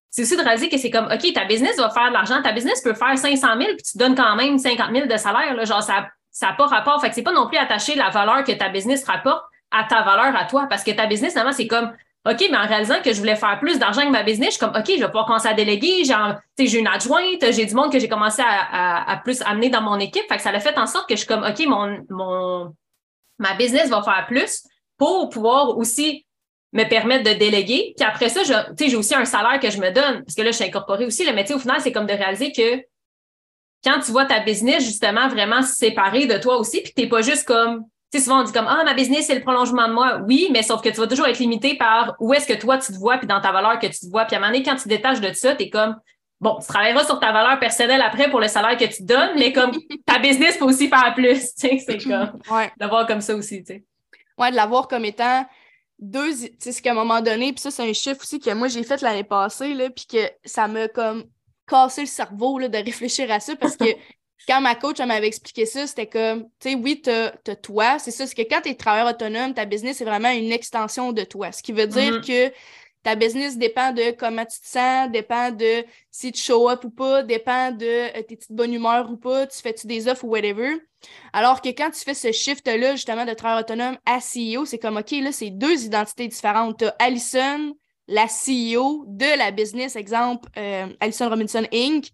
c'est 0.09 0.21
aussi 0.21 0.37
de 0.37 0.41
réaliser 0.41 0.69
que 0.69 0.77
c'est 0.77 0.89
comme, 0.89 1.07
OK, 1.11 1.33
ta 1.33 1.43
business 1.45 1.75
va 1.77 1.89
faire 1.89 2.07
de 2.07 2.13
l'argent, 2.13 2.41
ta 2.41 2.53
business 2.53 2.81
peut 2.81 2.93
faire 2.93 3.17
500 3.17 3.47
000, 3.57 3.59
puis 3.75 3.83
tu 3.91 3.97
donnes 3.97 4.15
quand 4.15 4.35
même 4.35 4.57
50 4.57 4.91
000 4.93 5.07
de 5.07 5.17
salaire. 5.17 5.53
Là, 5.55 5.65
genre, 5.65 5.83
ça 5.83 6.07
n'a 6.41 6.53
pas 6.53 6.67
rapport. 6.67 7.01
Fait 7.01 7.09
que 7.09 7.15
c'est 7.15 7.21
pas 7.21 7.33
non 7.33 7.47
plus 7.47 7.57
attacher 7.57 7.95
la 7.95 8.09
valeur 8.11 8.43
que 8.43 8.51
ta 8.53 8.69
business 8.69 9.03
rapporte 9.03 9.43
à 9.71 9.83
ta 9.83 10.03
valeur 10.03 10.33
à 10.35 10.45
toi, 10.45 10.67
parce 10.69 10.83
que 10.83 10.91
ta 10.91 11.05
business, 11.05 11.31
finalement, 11.33 11.51
c'est 11.51 11.67
comme, 11.67 11.91
OK, 12.25 12.47
mais 12.49 12.57
en 12.57 12.65
réalisant 12.65 13.01
que 13.03 13.13
je 13.13 13.19
voulais 13.19 13.35
faire 13.35 13.59
plus 13.59 13.77
d'argent 13.77 14.01
que 14.01 14.09
ma 14.09 14.23
business, 14.23 14.55
je 14.55 14.57
suis 14.57 14.59
comme, 14.59 14.75
OK, 14.75 14.87
je 14.87 14.99
vais 14.99 15.07
pouvoir 15.07 15.27
commencer 15.27 15.47
à 15.47 15.53
déléguer. 15.53 16.03
J'ai 16.03 16.79
une 16.79 16.87
adjointe, 16.87 17.51
j'ai 17.51 17.65
du 17.65 17.75
monde 17.75 17.91
que 17.91 17.99
j'ai 17.99 18.09
commencé 18.09 18.41
à, 18.43 19.11
à, 19.11 19.17
plus 19.17 19.43
amener 19.43 19.69
dans 19.69 19.81
mon 19.81 19.99
équipe. 19.99 20.23
Fait 20.27 20.37
que 20.37 20.41
ça 20.41 20.49
a 20.49 20.59
fait 20.59 20.77
en 20.77 20.87
sorte 20.87 21.07
que 21.07 21.15
je 21.15 21.19
suis 21.19 21.27
comme, 21.27 21.43
OK, 21.43 21.65
mon, 21.67 22.03
mon, 22.09 22.73
ma 23.37 23.53
business 23.53 23.89
va 23.89 24.01
faire 24.01 24.25
plus 24.27 24.63
pour 24.97 25.29
pouvoir 25.29 25.77
aussi 25.77 26.25
me 26.73 26.83
permettre 26.85 27.29
de 27.31 27.37
déléguer. 27.37 27.93
Puis 27.95 28.07
après 28.07 28.29
ça, 28.29 28.41
j'ai 28.43 28.95
aussi 28.95 29.13
un 29.13 29.25
salaire 29.25 29.59
que 29.59 29.69
je 29.69 29.79
me 29.79 29.91
donne, 29.91 30.23
parce 30.23 30.33
que 30.35 30.41
là, 30.41 30.49
je 30.49 30.55
suis 30.55 30.65
incorporée 30.65 31.05
aussi. 31.05 31.25
Le 31.25 31.33
métier, 31.33 31.53
au 31.53 31.59
final, 31.59 31.79
c'est 31.79 31.91
comme 31.91 32.07
de 32.07 32.13
réaliser 32.13 32.51
que 32.51 32.83
quand 33.83 33.99
tu 33.99 34.11
vois 34.11 34.25
ta 34.25 34.39
business, 34.39 34.83
justement, 34.83 35.27
vraiment 35.27 35.61
séparée 35.61 36.25
de 36.25 36.37
toi 36.39 36.57
aussi, 36.57 36.81
puis 36.81 36.91
que 36.91 36.95
tu 36.95 37.03
n'es 37.03 37.09
pas 37.09 37.21
juste 37.21 37.47
comme, 37.47 37.85
tu 38.11 38.19
sais, 38.19 38.23
souvent 38.23 38.41
on 38.41 38.43
dit 38.43 38.51
comme, 38.51 38.67
ah, 38.67 38.83
ma 38.83 38.93
business, 38.93 39.27
c'est 39.27 39.35
le 39.35 39.41
prolongement 39.41 39.87
de 39.87 39.93
moi. 39.93 40.21
Oui, 40.27 40.49
mais 40.51 40.63
sauf 40.63 40.81
que 40.81 40.89
tu 40.89 40.97
vas 40.97 41.07
toujours 41.07 41.27
être 41.27 41.39
limité 41.39 41.75
par 41.75 42.15
où 42.19 42.33
est-ce 42.33 42.47
que 42.47 42.59
toi, 42.59 42.77
tu 42.77 42.93
te 42.93 42.97
vois, 42.97 43.17
puis 43.17 43.27
dans 43.27 43.41
ta 43.41 43.51
valeur 43.51 43.79
que 43.79 43.87
tu 43.87 43.99
te 43.99 44.09
vois. 44.09 44.25
Puis 44.25 44.35
à 44.35 44.39
un 44.39 44.41
moment 44.41 44.53
donné, 44.53 44.63
quand 44.63 44.75
tu 44.75 44.83
te 44.83 44.89
détaches 44.89 45.21
de 45.21 45.33
ça, 45.33 45.55
tu 45.55 45.63
es 45.63 45.69
comme, 45.69 45.95
bon, 46.39 46.57
tu 46.59 46.67
travailleras 46.67 47.03
sur 47.03 47.19
ta 47.19 47.31
valeur 47.31 47.59
personnelle 47.59 48.01
après 48.01 48.29
pour 48.29 48.39
le 48.39 48.47
salaire 48.47 48.77
que 48.77 48.85
tu 48.85 49.03
donnes, 49.03 49.31
mais 49.37 49.51
comme 49.51 49.71
ta 50.05 50.19
business 50.19 50.57
peut 50.57 50.65
aussi 50.65 50.87
faire 50.87 51.13
plus, 51.15 51.53
tu 51.55 51.67
sais, 51.67 51.83
c'est 51.85 51.97
comme, 52.03 52.39
ouais. 52.51 52.71
de 52.79 52.85
voir 52.85 53.07
comme 53.07 53.21
ça 53.21 53.35
aussi, 53.35 53.63
tu 53.63 53.73
sais. 53.73 53.83
Ouais, 54.37 54.51
de 54.51 54.55
l'avoir 54.55 54.87
comme 54.87 55.05
étant 55.05 55.45
deux, 55.97 56.33
tu 56.33 56.71
sais, 56.71 56.81
qu'à 56.81 56.91
un 56.91 56.95
moment 56.95 57.21
donné, 57.21 57.53
puis 57.53 57.61
ça, 57.61 57.71
c'est 57.71 57.87
un 57.87 57.93
chiffre 57.93 58.21
aussi 58.21 58.39
que 58.39 58.53
moi, 58.53 58.67
j'ai 58.67 58.83
fait 58.83 59.01
l'année 59.01 59.23
passée, 59.23 59.73
là, 59.73 59.89
puis 59.89 60.05
que 60.05 60.29
ça 60.43 60.67
m'a 60.67 60.87
comme 60.87 61.23
cassé 61.67 62.01
le 62.01 62.07
cerveau, 62.07 62.59
là, 62.59 62.67
de 62.67 62.77
réfléchir 62.77 63.31
à 63.31 63.39
ça, 63.39 63.55
parce 63.55 63.77
que 63.77 63.85
quand 64.47 64.61
ma 64.61 64.75
coach, 64.75 64.99
m'avait 64.99 65.27
expliqué 65.27 65.65
ça, 65.65 65.87
c'était 65.87 66.07
comme, 66.07 66.43
tu 66.59 66.69
sais, 66.69 66.75
oui, 66.75 67.01
t'as 67.01 67.31
as 67.47 67.55
toi, 67.55 67.99
c'est 67.99 68.11
ça, 68.11 68.27
c'est 68.27 68.35
que 68.35 68.49
quand 68.49 68.61
t'es 68.61 68.75
travailleur 68.75 69.09
autonome, 69.09 69.53
ta 69.53 69.65
business, 69.65 69.97
c'est 69.97 70.05
vraiment 70.05 70.29
une 70.29 70.51
extension 70.51 71.11
de 71.11 71.23
toi, 71.23 71.51
ce 71.51 71.63
qui 71.63 71.71
veut 71.71 71.87
dire 71.87 72.19
mm-hmm. 72.19 72.49
que 72.49 72.53
ta 73.05 73.13
business 73.13 73.55
dépend 73.57 73.91
de 73.91 74.11
comment 74.17 74.45
tu 74.45 74.59
te 74.59 74.67
sens, 74.67 75.11
dépend 75.11 75.51
de 75.51 75.85
si 76.09 76.31
tu 76.31 76.41
show 76.41 76.67
up 76.67 76.83
ou 76.85 76.89
pas, 76.89 77.21
dépend 77.21 77.71
de 77.71 77.85
euh, 77.85 78.21
tes 78.23 78.35
petites 78.35 78.51
bonnes 78.51 78.73
humeurs 78.73 79.11
ou 79.11 79.15
pas, 79.15 79.45
tu 79.45 79.59
fais-tu 79.61 79.85
des 79.85 80.07
offres 80.07 80.25
ou 80.25 80.29
whatever. 80.29 80.79
Alors 81.31 81.61
que 81.61 81.69
quand 81.69 81.91
tu 81.91 81.99
fais 81.99 82.15
ce 82.15 82.31
shift-là, 82.31 82.95
justement, 82.95 83.25
de 83.25 83.33
travail 83.35 83.61
autonome 83.61 83.99
à 84.07 84.17
CEO, 84.17 84.65
c'est 84.65 84.79
comme, 84.79 84.97
OK, 84.97 85.11
là, 85.11 85.31
c'est 85.31 85.51
deux 85.51 85.85
identités 85.85 86.27
différentes. 86.27 86.79
Tu 86.79 86.85
as 86.85 86.95
Allison, 86.97 87.75
la 88.07 88.25
CEO 88.25 89.05
de 89.07 89.37
la 89.37 89.51
business, 89.51 89.95
exemple, 89.95 90.49
euh, 90.57 90.87
Allison 90.99 91.29
Robinson 91.29 91.63
Inc., 91.71 92.09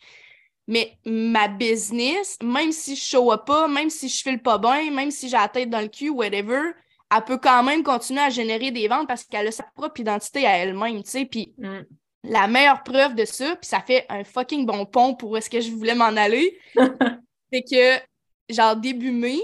mais 0.72 0.98
ma 1.06 1.50
business, 1.50 2.38
même 2.42 2.72
si 2.72 2.96
je 2.96 3.04
show 3.04 3.34
up 3.34 3.44
pas, 3.46 3.68
même 3.68 3.90
si 3.90 4.08
je 4.08 4.22
file 4.22 4.42
pas 4.42 4.58
bien, 4.58 4.90
même 4.90 5.12
si 5.12 5.28
j'ai 5.28 5.36
la 5.36 5.50
tête 5.50 5.70
dans 5.70 5.82
le 5.82 5.90
cul, 5.90 6.10
whatever, 6.10 6.72
elle 7.14 7.24
peut 7.26 7.38
quand 7.38 7.62
même 7.62 7.84
continuer 7.84 8.22
à 8.22 8.30
générer 8.30 8.72
des 8.72 8.88
ventes 8.88 9.06
parce 9.06 9.26
qu'elle 9.26 9.48
a 9.48 9.52
sa 9.52 9.66
propre 9.76 10.00
identité 10.00 10.48
à 10.48 10.60
elle-même, 10.60 11.04
tu 11.04 11.10
sais. 11.10 11.26
Puis 11.26 11.54
mm. 11.58 11.80
la 12.24 12.48
meilleure 12.48 12.84
preuve 12.84 13.16
de 13.16 13.26
ça, 13.26 13.58
puis 13.58 13.68
ça 13.68 13.82
fait 13.82 14.06
un 14.08 14.24
fucking 14.24 14.66
bon 14.66 14.86
pont 14.86 15.14
pour 15.14 15.32
où 15.32 15.36
est-ce 15.36 15.50
que 15.50 15.60
je 15.60 15.72
voulais 15.72 15.94
m'en 15.94 16.06
aller, 16.06 16.58
c'est 17.52 17.64
que, 17.64 18.54
genre, 18.54 18.78
début 18.78 19.12
mai, 19.12 19.40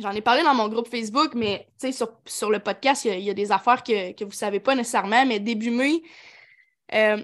j'en 0.00 0.10
ai 0.10 0.20
parlé 0.20 0.42
dans 0.42 0.54
mon 0.54 0.66
groupe 0.66 0.88
Facebook, 0.88 1.34
mais, 1.36 1.68
tu 1.80 1.86
sais, 1.86 1.92
sur, 1.92 2.10
sur, 2.26 2.50
le 2.50 2.58
podcast, 2.58 3.04
il 3.04 3.20
y, 3.20 3.30
a 3.30 3.34
des 3.34 3.52
affaires 3.52 3.84
que, 3.84 4.10
que 4.14 4.24
vous 4.24 4.32
savez 4.32 4.58
pas 4.58 4.74
nécessairement, 4.74 5.24
mais 5.24 5.38
début 5.38 5.70
mai, 5.70 6.02
euh, 6.92 7.22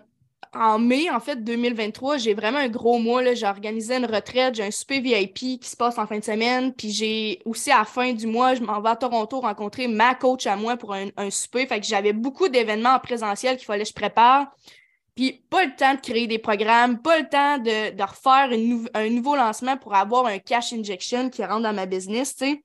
en 0.57 0.79
mai, 0.79 1.11
en 1.11 1.21
fait, 1.21 1.43
2023, 1.43 2.19
j'ai 2.19 2.35
vraiment 2.35 2.59
un 2.59 2.69
gros 2.69 2.99
mois. 2.99 3.35
J'ai 3.35 3.47
organisé 3.47 3.97
une 3.97 4.07
retraite, 4.07 4.55
j'ai 4.55 4.65
un 4.65 4.71
super 4.71 5.01
VIP 5.01 5.35
qui 5.35 5.61
se 5.63 5.77
passe 5.77 5.99
en 5.99 6.07
fin 6.07 6.19
de 6.19 6.25
semaine. 6.25 6.73
Puis 6.75 6.91
j'ai 6.91 7.41
aussi 7.45 7.71
à 7.71 7.79
la 7.79 7.85
fin 7.85 8.13
du 8.13 8.27
mois, 8.27 8.55
je 8.55 8.63
m'en 8.63 8.81
vais 8.81 8.91
à 8.91 8.97
Toronto 8.97 9.41
rencontrer 9.41 9.89
ma 9.89 10.15
coach 10.15 10.47
à 10.47 10.57
moi 10.57 10.77
pour 10.77 10.95
un, 10.95 11.09
un 11.17 11.31
souper. 11.31 11.67
Fait 11.67 11.81
que 11.81 11.87
j'avais 11.87 12.13
beaucoup 12.13 12.49
d'événements 12.49 12.95
en 12.95 13.01
présentiel 13.01 13.57
qu'il 13.57 13.67
fallait 13.67 13.85
que 13.85 13.89
je 13.91 13.95
prépare. 13.95 14.55
Puis 15.15 15.45
pas 15.49 15.65
le 15.65 15.75
temps 15.77 15.95
de 15.95 16.01
créer 16.01 16.27
des 16.27 16.39
programmes, 16.39 17.01
pas 17.01 17.19
le 17.19 17.29
temps 17.29 17.59
de, 17.59 18.03
refaire 18.03 18.51
un 18.95 19.09
nouveau 19.11 19.37
lancement 19.37 19.77
pour 19.77 19.95
avoir 19.95 20.27
un 20.27 20.39
cash 20.39 20.73
injection 20.73 21.31
qui 21.31 21.45
rentre 21.45 21.63
dans 21.63 21.73
ma 21.73 21.87
business, 21.87 22.35
tu 22.35 22.47
sais. 22.47 22.65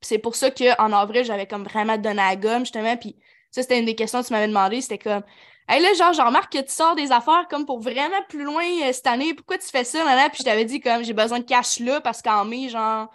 C'est 0.00 0.18
pour 0.18 0.34
ça 0.34 0.50
qu'en 0.50 0.92
avril, 0.92 1.24
j'avais 1.24 1.46
comme 1.46 1.62
vraiment 1.62 1.96
donné 1.96 2.20
à 2.20 2.30
la 2.30 2.36
gomme, 2.36 2.60
justement. 2.60 2.96
Puis 2.96 3.16
ça, 3.52 3.62
c'était 3.62 3.78
une 3.78 3.84
des 3.84 3.94
questions 3.94 4.20
que 4.20 4.26
tu 4.26 4.32
m'avais 4.32 4.48
demandé. 4.48 4.80
C'était 4.80 4.98
comme, 4.98 5.22
Hey, 5.68 5.80
là, 5.80 5.94
genre, 5.94 6.12
je 6.12 6.20
remarque 6.20 6.52
que 6.52 6.58
tu 6.58 6.72
sors 6.72 6.94
des 6.94 7.12
affaires 7.12 7.46
comme 7.48 7.64
pour 7.64 7.80
vraiment 7.80 8.22
plus 8.28 8.42
loin 8.42 8.64
euh, 8.82 8.92
cette 8.92 9.06
année. 9.06 9.32
Pourquoi 9.34 9.58
tu 9.58 9.68
fais 9.68 9.84
ça, 9.84 10.04
là, 10.04 10.28
Puis 10.28 10.38
je 10.40 10.44
t'avais 10.44 10.64
dit, 10.64 10.80
comme, 10.80 11.04
j'ai 11.04 11.12
besoin 11.12 11.38
de 11.38 11.44
cash 11.44 11.78
là 11.78 12.00
parce 12.00 12.20
qu'en 12.20 12.44
mai, 12.44 12.68
genre, 12.68 13.08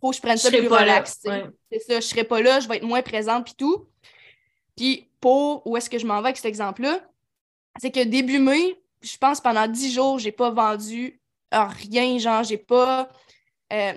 faut 0.00 0.10
que 0.10 0.16
je 0.16 0.22
prenne 0.22 0.36
ça 0.36 0.50
plus 0.50 0.68
relax. 0.68 1.20
C'est 1.70 1.78
ça, 1.78 2.00
je 2.00 2.06
serai 2.06 2.24
pas 2.24 2.40
là, 2.40 2.60
je 2.60 2.68
vais 2.68 2.76
être 2.76 2.84
moins 2.84 3.02
présente, 3.02 3.44
puis 3.44 3.54
tout. 3.56 3.86
Puis 4.76 5.10
pour 5.20 5.66
où 5.66 5.76
est-ce 5.76 5.90
que 5.90 5.98
je 5.98 6.06
m'en 6.06 6.20
vais 6.20 6.28
avec 6.28 6.36
cet 6.36 6.46
exemple-là, 6.46 7.00
c'est 7.78 7.90
que 7.90 8.02
début 8.02 8.38
mai, 8.38 8.80
je 9.02 9.16
pense 9.16 9.40
pendant 9.40 9.66
dix 9.66 9.92
jours, 9.92 10.18
j'ai 10.18 10.32
pas 10.32 10.50
vendu 10.50 11.20
rien, 11.52 12.18
genre, 12.18 12.42
j'ai 12.44 12.58
pas. 12.58 13.08
Euh, 13.72 13.92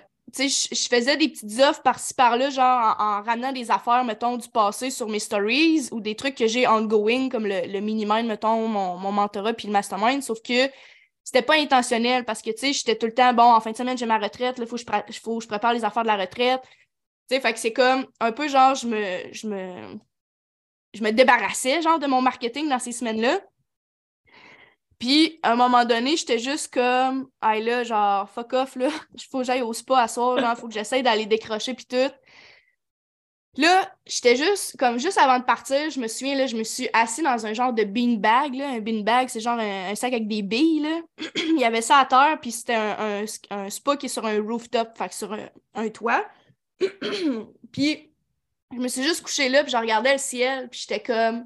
sais, 0.50 0.68
je 0.76 0.88
faisais 0.88 1.18
des 1.18 1.30
petites 1.30 1.60
offres 1.60 1.82
par-ci 1.82 2.14
par-là, 2.14 2.50
genre 2.50 2.96
en, 3.00 3.22
ramenant 3.22 3.52
des 3.52 3.72
affaires, 3.72 4.04
mettons, 4.04 4.38
du 4.38 4.50
passé 4.50 4.90
sur 4.90 5.08
mes 5.10 5.20
stories 5.20 5.90
ou 5.92 6.02
des 6.02 6.16
trucs 6.16 6.36
que 6.36 6.48
j'ai 6.48 6.68
ongoing, 6.68 7.30
comme 7.30 7.46
le, 7.46 7.68
le 7.68 7.80
mini-mind, 7.80 8.28
mettons, 8.28 8.68
mon, 8.68 8.98
mon 8.98 9.12
mentorat 9.12 9.54
puis 9.54 9.68
le 9.68 9.74
mastermind. 9.74 10.24
Sauf 10.24 10.42
que 10.42 10.70
c'était 11.24 11.42
pas 11.42 11.56
intentionnel 11.56 12.26
parce 12.26 12.42
que, 12.42 12.52
tu 12.52 12.58
sais, 12.58 12.74
j'étais 12.74 12.98
tout 12.98 13.06
le 13.06 13.14
temps, 13.14 13.34
bon, 13.34 13.44
en 13.44 13.62
fin 13.62 13.72
de 13.72 13.78
semaine, 13.78 13.98
j'ai 13.98 14.06
ma 14.06 14.18
retraite, 14.18 14.56
il 14.58 14.66
faut, 14.66 14.76
que 14.76 14.84
je, 15.10 15.20
faut 15.20 15.40
je 15.40 15.48
prépare 15.48 15.74
les 15.74 15.86
affaires 15.86 16.04
de 16.04 16.08
la 16.08 16.18
retraite. 16.18 16.62
Tu 17.30 17.36
sais, 17.36 17.42
fait 17.42 17.54
que 17.54 17.60
c'est 17.60 17.74
comme 17.74 18.06
un 18.20 18.32
peu 18.32 18.48
genre, 18.48 18.76
je 18.76 18.88
me, 18.88 19.34
je 19.34 19.48
me, 19.48 20.00
je 20.94 21.04
me 21.04 21.12
débarrassais, 21.12 21.82
genre, 21.82 22.00
de 22.00 22.08
mon 22.08 22.22
marketing 22.22 22.70
dans 22.70 22.80
ces 22.80 22.92
semaines-là. 22.92 23.40
Puis, 25.04 25.38
à 25.44 25.52
un 25.52 25.56
moment 25.58 25.84
donné, 25.84 26.16
j'étais 26.16 26.40
juste 26.40 26.74
comme, 26.74 27.28
hey 27.44 27.62
là, 27.62 27.84
genre, 27.84 28.30
fuck 28.30 28.54
off, 28.54 28.78
là, 28.78 28.88
il 29.14 29.22
faut 29.30 29.40
que 29.40 29.44
j'aille 29.44 29.62
au 29.62 29.74
spa 29.74 30.00
à 30.00 30.08
soir, 30.08 30.40
genre, 30.40 30.58
faut 30.58 30.70
que 30.70 30.74
j'essaye 30.74 31.04
d'aller 31.04 31.26
décrocher, 31.26 31.74
puis 31.74 31.86
tout. 31.86 32.10
Là, 33.58 33.94
j'étais 34.06 34.38
juste, 34.38 34.78
comme 34.80 35.00
juste 35.00 35.18
avant 35.18 35.40
de 35.40 35.44
partir, 35.44 35.90
je 35.90 36.00
me 36.00 36.08
souviens, 36.08 36.38
là, 36.38 36.48
je 36.48 36.56
me 36.56 36.64
suis 36.64 36.88
assise 36.94 37.26
dans 37.26 37.46
un 37.46 37.52
genre 37.52 37.74
de 37.74 37.84
beanbag, 37.84 38.56
là. 38.56 38.70
Un 38.70 38.80
beanbag, 38.80 39.28
c'est 39.28 39.42
genre 39.42 39.60
un, 39.60 39.94
sac 39.96 40.14
avec 40.14 40.30
des 40.30 40.42
billes, 40.42 40.84
là. 40.84 41.02
Il 41.36 41.60
y 41.60 41.66
avait 41.66 41.82
ça 41.82 41.98
à 41.98 42.06
terre, 42.06 42.38
puis 42.42 42.54
c'était 42.54 42.76
un, 42.76 43.26
un, 43.50 43.70
spa 43.70 43.98
qui 43.98 44.06
est 44.06 44.10
sur 44.10 44.26
un 44.26 44.42
rooftop, 44.42 44.98
fait 44.98 45.12
sur 45.12 45.38
un, 45.74 45.90
toit. 45.90 46.26
puis, 47.74 48.10
je 48.72 48.78
me 48.78 48.88
suis 48.88 49.04
juste 49.04 49.22
couchée 49.22 49.50
là, 49.50 49.64
puis 49.64 49.72
je 49.74 49.78
regardais 49.78 50.14
le 50.14 50.18
ciel, 50.20 50.70
puis 50.70 50.80
j'étais 50.80 51.04
comme, 51.04 51.44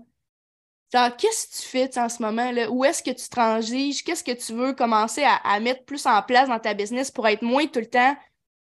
Genre, 0.94 1.16
qu'est-ce 1.18 1.48
que 1.48 1.62
tu 1.62 1.68
fais 1.68 2.00
en 2.00 2.08
ce 2.08 2.22
moment? 2.22 2.52
Là? 2.52 2.70
Où 2.70 2.86
est-ce 2.86 3.04
que 3.04 3.12
tu 3.12 3.28
transiges? 3.30 4.04
Qu'est-ce 4.04 4.24
que 4.24 4.32
tu 4.32 4.54
veux 4.54 4.74
commencer 4.74 5.24
à, 5.24 5.60
mettre 5.60 5.84
plus 5.84 6.06
en 6.06 6.22
place 6.22 6.48
dans 6.48 6.60
ta 6.60 6.74
business 6.74 7.12
pour 7.12 7.28
être 7.28 7.42
moins 7.42 7.68
tout 7.68 7.80
le 7.80 7.88
temps 7.88 8.16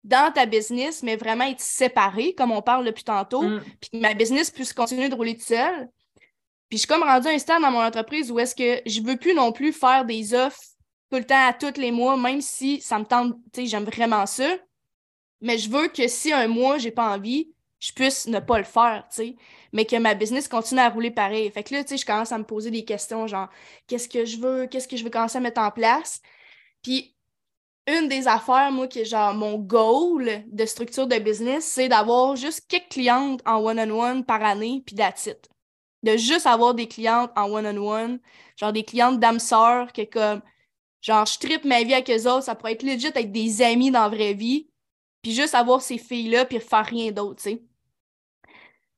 dans 0.03 0.31
ta 0.31 0.45
business, 0.45 1.03
mais 1.03 1.17
vraiment 1.17 1.43
être 1.43 1.59
séparé, 1.59 2.33
comme 2.33 2.51
on 2.51 2.61
parle 2.61 2.85
depuis 2.85 3.03
tantôt, 3.03 3.43
mm. 3.43 3.61
puis 3.81 3.89
que 3.91 3.97
ma 3.97 4.13
business 4.13 4.49
puisse 4.49 4.73
continuer 4.73 5.09
de 5.09 5.15
rouler 5.15 5.35
tout 5.35 5.45
seul. 5.45 5.89
Puis 6.69 6.77
je 6.77 6.83
suis 6.83 6.87
comme 6.87 7.03
rendu 7.03 7.27
un 7.27 7.37
stade 7.37 7.61
dans 7.61 7.71
mon 7.71 7.83
entreprise 7.83 8.31
où 8.31 8.39
est-ce 8.39 8.55
que 8.55 8.81
je 8.89 9.01
veux 9.01 9.17
plus 9.17 9.33
non 9.33 9.51
plus 9.51 9.73
faire 9.73 10.05
des 10.05 10.33
offres 10.33 10.61
tout 11.11 11.17
le 11.17 11.25
temps 11.25 11.47
à 11.47 11.53
tous 11.53 11.79
les 11.79 11.91
mois, 11.91 12.15
même 12.15 12.41
si 12.41 12.79
ça 12.81 12.99
me 12.99 13.05
tente, 13.05 13.35
tu 13.51 13.61
sais, 13.61 13.67
j'aime 13.67 13.85
vraiment 13.85 14.25
ça. 14.25 14.57
Mais 15.41 15.57
je 15.57 15.69
veux 15.69 15.87
que 15.87 16.07
si 16.07 16.31
un 16.31 16.47
mois, 16.47 16.77
j'ai 16.77 16.91
pas 16.91 17.09
envie, 17.15 17.51
je 17.79 17.93
puisse 17.93 18.27
ne 18.27 18.39
pas 18.39 18.57
le 18.57 18.65
faire, 18.65 19.05
tu 19.09 19.15
sais, 19.15 19.35
mais 19.71 19.85
que 19.85 19.95
ma 19.95 20.13
business 20.13 20.47
continue 20.47 20.81
à 20.81 20.89
rouler 20.89 21.11
pareil. 21.11 21.49
Fait 21.51 21.63
que 21.63 21.73
là, 21.73 21.83
tu 21.83 21.89
sais, 21.89 21.97
je 21.97 22.05
commence 22.05 22.31
à 22.31 22.37
me 22.37 22.43
poser 22.43 22.71
des 22.71 22.83
questions, 22.83 23.25
genre, 23.27 23.49
qu'est-ce 23.87 24.09
que 24.09 24.25
je 24.25 24.37
veux, 24.37 24.67
qu'est-ce 24.67 24.87
que 24.87 24.97
je 24.97 25.03
veux 25.03 25.09
commencer 25.09 25.37
à 25.37 25.41
mettre 25.41 25.61
en 25.61 25.71
place? 25.71 26.21
Puis, 26.83 27.15
une 27.87 28.07
des 28.07 28.27
affaires, 28.27 28.71
moi, 28.71 28.87
qui 28.87 28.99
est 28.99 29.05
genre 29.05 29.33
mon 29.33 29.57
goal 29.57 30.43
de 30.47 30.65
structure 30.65 31.07
de 31.07 31.17
business, 31.17 31.65
c'est 31.65 31.87
d'avoir 31.89 32.35
juste 32.35 32.65
quelques 32.67 32.89
clientes 32.89 33.41
en 33.45 33.57
one-on-one 33.63 34.25
par 34.25 34.43
année, 34.43 34.83
puis 34.85 34.95
it. 34.99 35.49
De 36.03 36.17
juste 36.17 36.47
avoir 36.47 36.73
des 36.73 36.87
clientes 36.87 37.31
en 37.35 37.51
one-on-one, 37.51 38.19
genre 38.57 38.73
des 38.73 38.83
clientes 38.83 39.19
d'âme 39.19 39.39
sœur, 39.39 39.91
que 39.93 40.03
comme, 40.03 40.41
genre, 41.01 41.25
je 41.25 41.39
tripe 41.39 41.65
ma 41.65 41.83
vie 41.83 41.93
avec 41.93 42.09
eux 42.09 42.29
autres, 42.29 42.43
ça 42.43 42.55
pourrait 42.55 42.73
être 42.73 42.83
legit 42.83 43.07
être 43.07 43.31
des 43.31 43.61
amis 43.61 43.91
dans 43.91 44.03
la 44.03 44.09
vraie 44.09 44.33
vie, 44.33 44.69
puis 45.21 45.33
juste 45.33 45.55
avoir 45.55 45.81
ces 45.81 45.97
filles-là, 45.97 46.45
puis 46.45 46.59
faire 46.59 46.85
rien 46.85 47.11
d'autre, 47.11 47.41
tu 47.41 47.51
sais. 47.51 47.68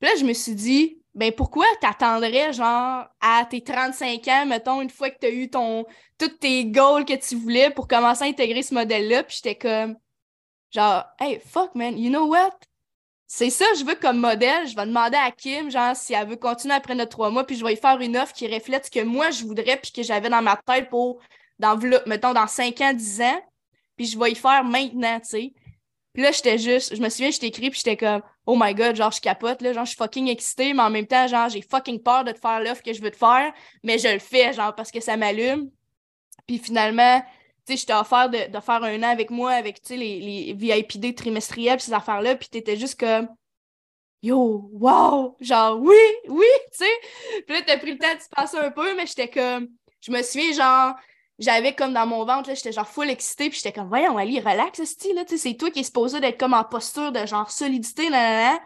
Puis 0.02 0.10
là, 0.10 0.16
je 0.20 0.26
me 0.26 0.34
suis 0.34 0.56
dit, 0.56 0.98
ben 1.14 1.32
pourquoi 1.32 1.66
t'attendrais, 1.80 2.54
genre, 2.54 3.06
à 3.20 3.46
tes 3.50 3.62
35 3.62 4.28
ans, 4.28 4.46
mettons, 4.48 4.82
une 4.82 4.90
fois 4.90 5.10
que 5.12 5.20
t'as 5.20 5.30
eu 5.30 5.50
ton, 5.50 5.86
tous 6.18 6.30
tes 6.30 6.66
goals 6.66 7.06
que 7.06 7.14
tu 7.14 7.36
voulais 7.36 7.70
pour 7.70 7.88
commencer 7.88 8.24
à 8.24 8.28
intégrer 8.28 8.64
ce 8.64 8.74
modèle-là, 8.74 9.24
puis 9.24 9.36
j'étais 9.36 9.56
comme, 9.56 9.96
genre, 10.72 11.06
hey, 11.20 11.40
fuck, 11.46 11.76
man, 11.76 11.98
you 11.98 12.10
know 12.10 12.26
what? 12.26 12.58
C'est 13.28 13.50
ça, 13.50 13.66
je 13.78 13.86
veux 13.86 13.96
comme 13.96 14.20
modèle. 14.20 14.68
Je 14.68 14.76
vais 14.76 14.86
demander 14.86 15.18
à 15.18 15.32
Kim, 15.32 15.72
genre, 15.72 15.96
si 15.96 16.14
elle 16.14 16.28
veut 16.28 16.36
continuer 16.36 16.74
après 16.76 16.96
notre 16.96 17.12
trois 17.12 17.30
mois, 17.30 17.46
puis 17.46 17.56
je 17.56 17.64
vais 17.64 17.72
lui 17.72 17.78
faire 17.78 18.00
une 18.02 18.18
offre 18.18 18.34
qui 18.34 18.48
reflète 18.48 18.88
ce 18.88 18.92
que 18.92 19.04
moi, 19.04 19.32
je 19.32 19.46
voudrais, 19.46 19.78
puis 19.78 19.92
que 19.92 20.04
j'avais 20.04 20.30
dans 20.30 20.42
ma 20.42 20.58
tête 20.58 20.90
pour, 20.90 21.20
dans, 21.60 21.78
mettons, 22.08 22.34
dans 22.34 22.48
5 22.48 22.82
ans, 22.82 22.94
10 22.94 23.22
ans, 23.22 23.42
puis 23.96 24.06
je 24.06 24.20
vais 24.20 24.32
y 24.32 24.36
faire 24.36 24.64
maintenant, 24.64 25.20
tu 25.20 25.30
sais. 25.30 25.54
Puis 26.14 26.24
là, 26.24 26.32
j'étais 26.32 26.58
juste, 26.58 26.96
je 26.96 27.02
me 27.02 27.10
souviens, 27.10 27.32
je 27.32 27.46
écrit, 27.46 27.70
puis 27.70 27.82
j'étais 27.84 27.96
comme, 27.96 28.22
oh 28.46 28.58
my 28.60 28.74
god, 28.74 28.96
genre, 28.96 29.12
je 29.12 29.22
capote, 29.22 29.62
là, 29.62 29.72
genre, 29.72 29.86
je 29.86 29.92
suis 29.92 29.98
fucking 29.98 30.28
excitée, 30.28 30.74
mais 30.74 30.84
en 30.84 30.90
même 30.90 31.08
temps, 31.08 31.28
genre, 31.28 31.48
j'ai 31.48 31.62
fucking 31.62 32.02
peur 32.02 32.26
de 32.26 32.32
te 32.32 32.40
faire 32.40 32.60
l'offre 32.60 32.84
que 32.84 32.92
je 32.92 33.02
veux 33.02 33.12
te 33.12 33.18
faire, 33.18 33.54
mais 33.84 33.98
je 33.98 34.10
le 34.10 34.20
fais, 34.20 34.52
genre, 34.52 34.76
parce 34.76 34.92
que 34.92 35.00
ça 35.00 35.16
m'allume. 35.16 35.70
Puis 36.48 36.58
finalement, 36.58 37.22
tu 37.66 37.74
sais, 37.74 37.78
je 37.78 37.86
t'ai 37.86 37.94
offert 37.94 38.30
de, 38.30 38.52
de, 38.52 38.60
faire 38.60 38.84
un 38.84 39.04
an 39.04 39.10
avec 39.10 39.30
moi, 39.30 39.52
avec, 39.52 39.82
tu 39.82 39.90
sais, 39.90 39.98
les, 39.98 40.20
les 40.20 40.54
VIPD 40.54 41.16
trimestriels, 41.16 41.80
ces 41.80 41.94
affaires-là, 41.94 42.36
puis 42.36 42.50
t'étais 42.50 42.76
juste 42.76 43.00
comme, 43.00 43.30
yo, 44.22 44.70
wow, 44.74 45.38
genre, 45.40 45.80
oui, 45.80 45.96
oui, 46.28 46.46
tu 46.72 46.86
sais. 46.86 47.42
Puis 47.46 47.56
là, 47.56 47.62
t'as 47.66 47.78
pris 47.78 47.92
le 47.94 47.98
temps 47.98 48.14
de 48.14 48.22
se 48.22 48.30
passer 48.30 48.58
un 48.58 48.72
peu, 48.72 48.96
mais 48.96 49.06
j'étais 49.06 49.30
comme, 49.30 49.70
je 50.02 50.12
me 50.12 50.22
souviens, 50.24 50.54
genre, 50.54 50.96
j'avais 51.42 51.76
comme 51.76 51.94
dans 51.94 52.08
mon 52.08 52.24
ventre, 52.24 52.54
j'étais 52.56 52.72
genre 52.72 52.88
full 52.88 53.10
excitée, 53.10 53.50
puis 53.50 53.58
j'étais 53.58 53.74
comme, 53.74 53.90
voyons, 53.90 54.18
Ali, 54.18 54.40
relax, 54.40 54.82
c'est 54.84 55.54
toi 55.56 55.72
qui 55.72 55.80
es 55.80 55.84
supposé 55.84 56.20
d'être 56.20 56.40
comme 56.40 56.54
en 56.54 56.64
posture 56.64 57.12
de 57.12 57.26
genre 57.26 57.52
solidité, 57.52 58.10
là, 58.10 58.60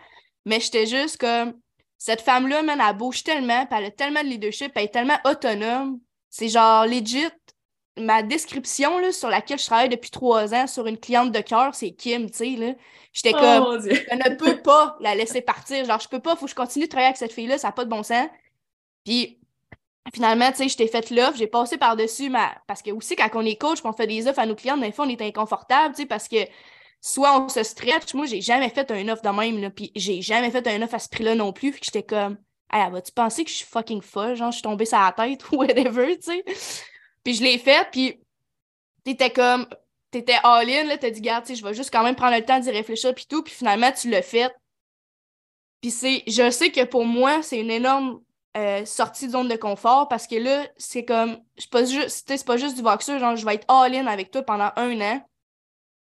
mais 0.46 0.60
j'étais 0.60 0.86
juste 0.86 1.18
comme, 1.18 1.54
cette 1.98 2.22
femme-là, 2.22 2.62
man, 2.62 2.82
elle 2.88 2.96
bouge 2.96 3.24
tellement, 3.24 3.66
puis 3.66 3.80
elle 3.80 3.86
a 3.86 3.92
tellement 3.92 4.22
de 4.22 4.28
leadership, 4.28 4.72
elle 4.76 4.84
est 4.84 4.94
tellement 4.94 5.18
autonome. 5.26 6.00
C'est 6.30 6.50
genre 6.50 6.86
legit. 6.86 7.30
Ma 7.98 8.22
description 8.22 9.00
là, 9.00 9.14
sur 9.14 9.30
laquelle 9.30 9.58
je 9.58 9.66
travaille 9.66 9.88
depuis 9.88 10.12
trois 10.12 10.54
ans 10.54 10.68
sur 10.68 10.86
une 10.86 10.98
cliente 10.98 11.32
de 11.32 11.40
cœur, 11.40 11.74
c'est 11.74 11.92
Kim, 11.92 12.30
tu 12.30 12.38
sais. 12.38 12.50
Là. 12.58 12.74
J'étais 13.14 13.34
oh, 13.34 13.40
comme, 13.40 13.82
je 13.82 13.90
ne 13.90 14.36
peux 14.36 14.62
pas 14.62 14.98
la 15.00 15.16
laisser 15.16 15.42
partir. 15.42 15.86
Genre, 15.86 16.00
je 16.00 16.10
peux 16.10 16.20
pas, 16.20 16.36
faut 16.36 16.46
que 16.46 16.52
je 16.52 16.56
continue 16.56 16.86
de 16.86 16.90
travailler 16.90 17.08
avec 17.08 17.18
cette 17.18 17.32
fille-là, 17.32 17.58
ça 17.58 17.70
n'a 17.70 17.72
pas 17.72 17.86
de 17.86 17.90
bon 17.90 18.04
sens. 18.04 18.28
Puis 19.06 19.40
finalement, 20.14 20.52
tu 20.52 20.58
sais, 20.58 20.70
je 20.70 20.78
t'ai 20.78 20.88
fait 20.88 21.10
l'offre, 21.12 21.38
j'ai 21.38 21.48
passé 21.48 21.78
par-dessus 21.78 22.30
ma. 22.30 22.56
Parce 22.68 22.82
que 22.82 22.92
aussi, 22.92 23.16
quand 23.16 23.30
on 23.34 23.46
est 23.46 23.56
coach, 23.56 23.80
on 23.84 23.94
fait 23.94 24.08
des 24.08 24.28
offres 24.28 24.40
à 24.40 24.46
nos 24.46 24.56
clients, 24.56 24.78
des 24.78 24.92
fois, 24.92 25.06
on 25.06 25.10
est 25.10 25.22
inconfortable, 25.22 25.96
tu 25.96 26.04
sais, 26.04 26.08
parce 26.08 26.28
que 26.28 26.38
soit 27.02 27.40
on 27.40 27.50
se 27.50 27.64
stretch. 27.64 28.14
Moi, 28.14 28.26
j'ai 28.26 28.42
jamais 28.42 28.70
fait 28.70 28.90
un 28.92 29.08
offre 29.10 29.24
de 29.24 29.30
même, 29.30 29.62
là, 29.62 29.70
puis 29.70 29.92
j'ai 29.96 30.22
jamais 30.22 30.52
fait 30.52 30.66
un 30.68 30.82
offre 30.82 30.96
à 30.96 31.00
ce 31.00 31.10
prix-là 31.10 31.36
non 31.36 31.54
plus. 31.54 31.72
Puis 31.72 31.82
j'étais 31.84 32.04
comme, 32.04 32.38
hey, 32.72 32.90
vas-tu 32.92 33.12
penser 33.12 33.44
que 33.44 33.50
je 33.50 33.56
suis 33.56 33.66
fucking 33.66 34.02
folle? 34.02 34.36
Genre, 34.36 34.52
je 34.52 34.58
suis 34.58 34.64
tombée 34.64 34.86
sur 34.86 35.00
la 35.00 35.12
tête 35.12 35.52
ou 35.52 35.56
whatever, 35.58 36.18
tu 36.18 36.24
sais. 36.24 36.44
Puis 37.24 37.36
je 37.36 37.44
l'ai 37.44 37.58
fait, 37.58 37.88
puis 37.92 38.20
t'étais 39.04 39.32
comme, 39.32 39.68
t'étais 40.12 40.38
all-in, 40.44 40.84
là, 40.86 40.98
t'as 40.98 41.10
dit, 41.10 41.22
garde, 41.22 41.46
tu 41.46 41.54
sais, 41.54 41.60
je 41.60 41.66
vais 41.66 41.74
juste 41.74 41.92
quand 41.92 42.04
même 42.04 42.16
prendre 42.16 42.36
le 42.36 42.46
temps 42.46 42.60
d'y 42.60 42.70
réfléchir, 42.70 43.14
puis 43.16 43.26
tout. 43.28 43.44
Puis 43.44 43.54
finalement, 43.54 43.92
tu 43.92 44.10
l'as 44.10 44.22
fait. 44.22 44.52
Puis 45.82 45.92
c'est, 45.92 46.24
je 46.28 46.50
sais 46.50 46.72
que 46.72 46.84
pour 46.86 47.06
moi, 47.06 47.44
c'est 47.44 47.60
une 47.60 47.70
énorme 47.70 48.20
euh, 48.56 48.86
sortie 48.86 49.28
de 49.28 49.32
zone 49.34 49.48
de 49.48 49.56
confort 49.56 50.08
parce 50.08 50.28
que 50.28 50.36
là, 50.36 50.66
c'est 50.78 51.04
comme, 51.04 51.40
c'est 51.58 51.70
pas 51.70 51.84
juste, 51.84 52.24
c'est 52.28 52.46
pas 52.46 52.58
juste 52.58 52.76
du 52.76 52.82
voxeur, 52.82 53.20
genre, 53.20 53.36
je 53.36 53.46
vais 53.46 53.56
être 53.56 53.66
all-in 53.68 54.08
avec 54.08 54.32
toi 54.32 54.44
pendant 54.44 54.72
un 54.76 55.02
an. 55.02 55.22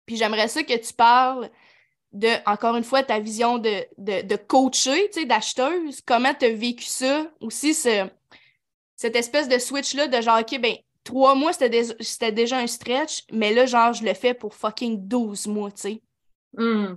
Puis 0.07 0.17
j'aimerais 0.17 0.49
ça 0.49 0.63
que 0.63 0.77
tu 0.77 0.93
parles 0.93 1.51
de, 2.13 2.29
encore 2.47 2.77
une 2.77 2.85
fois, 2.85 3.03
ta 3.03 3.19
vision 3.19 3.59
de, 3.59 3.85
de, 3.99 4.23
de 4.23 4.37
coacher, 4.37 5.11
tu 5.13 5.21
sais, 5.21 5.27
d'acheteuse. 5.27 6.01
Comment 6.07 6.33
tu 6.35 6.47
as 6.47 6.53
vécu 6.53 6.85
ça? 6.85 7.27
Aussi, 7.41 7.75
ce, 7.75 8.07
cette 8.95 9.17
espèce 9.17 9.49
de 9.49 9.59
switch-là 9.59 10.07
de 10.07 10.21
genre, 10.21 10.41
OK, 10.41 10.59
ben, 10.61 10.77
trois 11.05 11.35
mois, 11.35 11.53
c'était 11.53 12.33
déjà 12.33 12.59
un 12.59 12.67
stretch, 12.67 13.25
mais 13.33 13.53
là, 13.53 13.67
genre, 13.67 13.93
je 13.93 14.05
le 14.05 14.15
fais 14.15 14.35
pour 14.35 14.55
fucking 14.55 15.07
12 15.07 15.47
mois, 15.49 15.71
tu 15.71 15.81
sais. 15.81 16.03
Hmm. 16.57 16.95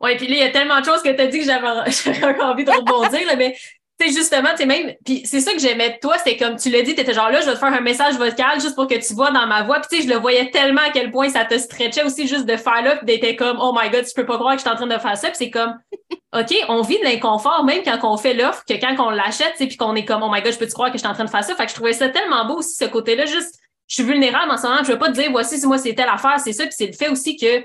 Ouais, 0.00 0.16
puis 0.16 0.26
là, 0.26 0.34
il 0.34 0.40
y 0.40 0.42
a 0.42 0.50
tellement 0.50 0.80
de 0.80 0.84
choses 0.84 1.02
que 1.02 1.10
tu 1.10 1.20
as 1.20 1.26
dit 1.28 1.38
que 1.38 1.44
j'avais 1.44 2.24
encore 2.24 2.50
envie 2.50 2.64
de 2.64 2.70
rebondir, 2.70 3.26
là, 3.26 3.36
mais 3.36 3.56
sais, 4.04 4.12
justement, 4.12 4.50
tu 4.56 4.66
même, 4.66 4.94
puis 5.04 5.22
c'est 5.24 5.40
ça 5.40 5.52
que 5.52 5.58
j'aimais 5.58 5.90
de 5.90 5.98
toi, 6.00 6.16
c'était 6.18 6.36
comme 6.36 6.56
tu 6.56 6.70
l'as 6.70 6.82
dit, 6.82 6.94
tu 6.94 7.00
étais 7.00 7.14
genre 7.14 7.30
là, 7.30 7.40
je 7.40 7.46
vais 7.46 7.54
te 7.54 7.58
faire 7.58 7.72
un 7.72 7.80
message 7.80 8.16
vocal 8.16 8.60
juste 8.60 8.74
pour 8.74 8.86
que 8.86 8.94
tu 8.94 9.14
vois 9.14 9.30
dans 9.30 9.46
ma 9.46 9.62
voix. 9.62 9.80
Puis 9.80 9.88
tu 9.90 9.96
sais, 9.96 10.08
je 10.08 10.12
le 10.12 10.20
voyais 10.20 10.50
tellement 10.50 10.82
à 10.82 10.90
quel 10.90 11.10
point 11.10 11.28
ça 11.28 11.44
te 11.44 11.56
stretchait 11.58 12.04
aussi 12.04 12.26
juste 12.26 12.46
de 12.46 12.56
faire 12.56 12.82
là, 12.82 12.96
puis 12.96 13.18
d'être 13.18 13.36
comme, 13.36 13.58
oh 13.60 13.76
my 13.78 13.90
god, 13.90 14.04
tu 14.04 14.14
peux 14.14 14.26
pas 14.26 14.36
croire 14.38 14.52
que 14.54 14.58
je 14.58 14.62
suis 14.62 14.70
en 14.70 14.76
train 14.76 14.86
de 14.86 14.98
faire 14.98 15.16
ça. 15.16 15.28
Puis 15.28 15.36
c'est 15.38 15.50
comme, 15.50 15.74
OK, 16.34 16.54
on 16.68 16.82
vit 16.82 16.98
de 16.98 17.04
l'inconfort 17.04 17.64
même 17.64 17.82
quand 17.84 17.98
on 18.02 18.16
fait 18.16 18.34
l'offre, 18.34 18.64
que 18.66 18.74
quand 18.74 18.94
on 18.98 19.10
l'achète, 19.10 19.54
puis 19.58 19.76
qu'on 19.76 19.94
est 19.94 20.04
comme, 20.04 20.22
oh 20.22 20.30
my 20.32 20.42
god, 20.42 20.52
je 20.52 20.58
peux 20.58 20.66
te 20.66 20.72
croire 20.72 20.90
que 20.90 20.98
je 20.98 21.02
suis 21.02 21.08
en 21.08 21.14
train 21.14 21.24
de 21.24 21.30
faire 21.30 21.44
ça? 21.44 21.54
Fait 21.54 21.64
que 21.64 21.70
je 21.70 21.74
trouvais 21.74 21.92
ça 21.92 22.08
tellement 22.08 22.46
beau 22.46 22.58
aussi, 22.58 22.74
ce 22.74 22.86
côté-là, 22.86 23.26
juste, 23.26 23.58
je 23.88 23.96
suis 23.96 24.04
vulnérable 24.04 24.50
en 24.50 24.56
ce 24.56 24.66
moment, 24.66 24.82
je 24.82 24.92
veux 24.92 24.98
pas 24.98 25.08
te 25.08 25.12
dire, 25.12 25.30
voici, 25.30 25.58
si 25.58 25.66
moi, 25.66 25.78
c'est 25.78 25.94
telle 25.94 26.08
affaire, 26.08 26.40
c'est 26.40 26.52
ça, 26.52 26.64
puis 26.64 26.74
c'est 26.76 26.86
le 26.86 26.92
fait 26.92 27.08
aussi 27.08 27.36
que 27.36 27.64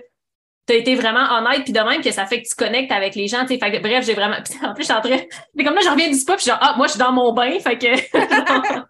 tu 0.67 0.73
as 0.73 0.75
été 0.77 0.95
vraiment 0.95 1.23
honnête, 1.37 1.63
puis 1.63 1.71
de 1.71 1.79
même 1.79 2.01
que 2.01 2.11
ça 2.11 2.25
fait 2.25 2.41
que 2.41 2.47
tu 2.47 2.55
connectes 2.55 2.91
avec 2.91 3.15
les 3.15 3.27
gens. 3.27 3.47
Fait 3.47 3.57
que, 3.57 3.79
bref, 3.79 4.05
j'ai 4.05 4.13
vraiment. 4.13 4.35
en 4.63 4.73
plus, 4.73 4.83
je 4.83 4.85
suis 4.85 4.93
en 4.93 5.01
train. 5.01 5.17
Mais 5.55 5.63
comme 5.63 5.75
là, 5.75 5.81
je 5.83 5.89
reviens 5.89 6.09
du 6.09 6.15
spa, 6.15 6.35
puis 6.35 6.45
genre, 6.45 6.59
ah, 6.61 6.73
moi, 6.77 6.87
je 6.87 6.91
suis 6.91 6.99
dans 6.99 7.11
mon 7.11 7.33
bain. 7.33 7.57
Fait 7.59 7.77
que. 7.77 7.87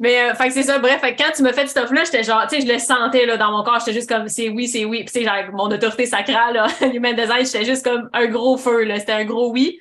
Mais 0.00 0.18
euh, 0.18 0.34
fait 0.34 0.48
que 0.48 0.54
c'est 0.54 0.62
ça, 0.62 0.78
bref, 0.78 0.98
fait 1.02 1.14
que 1.14 1.22
quand 1.22 1.30
tu 1.36 1.42
me 1.42 1.52
fais 1.52 1.66
cette 1.66 1.76
offre-là, 1.76 2.04
j'étais 2.04 2.22
genre, 2.22 2.46
tu 2.48 2.56
sais, 2.58 2.66
je 2.66 2.72
le 2.72 2.78
sentais 2.78 3.26
là, 3.26 3.36
dans 3.36 3.52
mon 3.52 3.62
corps, 3.62 3.80
j'étais 3.80 3.92
juste 3.92 4.08
comme 4.08 4.28
c'est 4.28 4.48
oui, 4.48 4.66
c'est 4.66 4.86
oui. 4.86 5.04
Puis 5.04 5.12
tu 5.12 5.20
sais, 5.20 5.24
genre 5.26 5.52
mon 5.52 5.70
autorité 5.70 6.06
sacrale, 6.06 6.54
là, 6.54 6.68
human 6.94 7.14
design, 7.14 7.44
j'étais 7.44 7.66
juste 7.66 7.84
comme 7.84 8.08
un 8.14 8.26
gros 8.28 8.56
feu, 8.56 8.84
là. 8.84 8.98
C'était 8.98 9.12
un 9.12 9.26
gros 9.26 9.52
oui. 9.52 9.78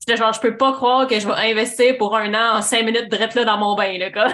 J'étais 0.00 0.18
genre, 0.18 0.34
je 0.34 0.40
peux 0.40 0.58
pas 0.58 0.72
croire 0.72 1.06
que 1.06 1.18
je 1.18 1.26
vais 1.26 1.50
investir 1.50 1.96
pour 1.96 2.14
un 2.14 2.34
an 2.34 2.58
en 2.58 2.62
cinq 2.62 2.84
minutes 2.84 3.10
de 3.10 3.16
là 3.16 3.44
dans 3.46 3.56
mon 3.56 3.74
bain, 3.74 3.96
là, 3.96 4.10
quoi. 4.10 4.26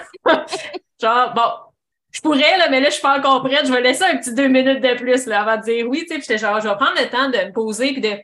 genre, 1.00 1.33
bon, 1.35 1.67
je 2.11 2.21
pourrais, 2.21 2.57
là, 2.57 2.68
mais 2.71 2.81
là, 2.81 2.88
je 2.88 2.94
suis 2.94 3.03
pas 3.03 3.18
encore 3.18 3.42
prête. 3.42 3.66
Je 3.66 3.73
vais 3.73 3.83
laisser 3.83 4.05
un 4.05 4.16
petit 4.16 4.35
deux 4.35 4.49
minutes 4.49 4.81
de 4.81 4.94
plus 4.94 5.27
là, 5.27 5.42
avant 5.42 5.57
de 5.57 5.62
dire 5.62 5.87
oui. 5.88 6.05
Tu 6.09 6.14
sais, 6.14 6.21
j'étais 6.21 6.38
genre, 6.38 6.61
je 6.61 6.68
vais 6.68 6.77
prendre 6.77 6.99
le 6.99 7.09
temps 7.09 7.29
de 7.29 7.49
me 7.49 7.53
poser 7.53 7.92
puis 7.92 8.01
de. 8.01 8.16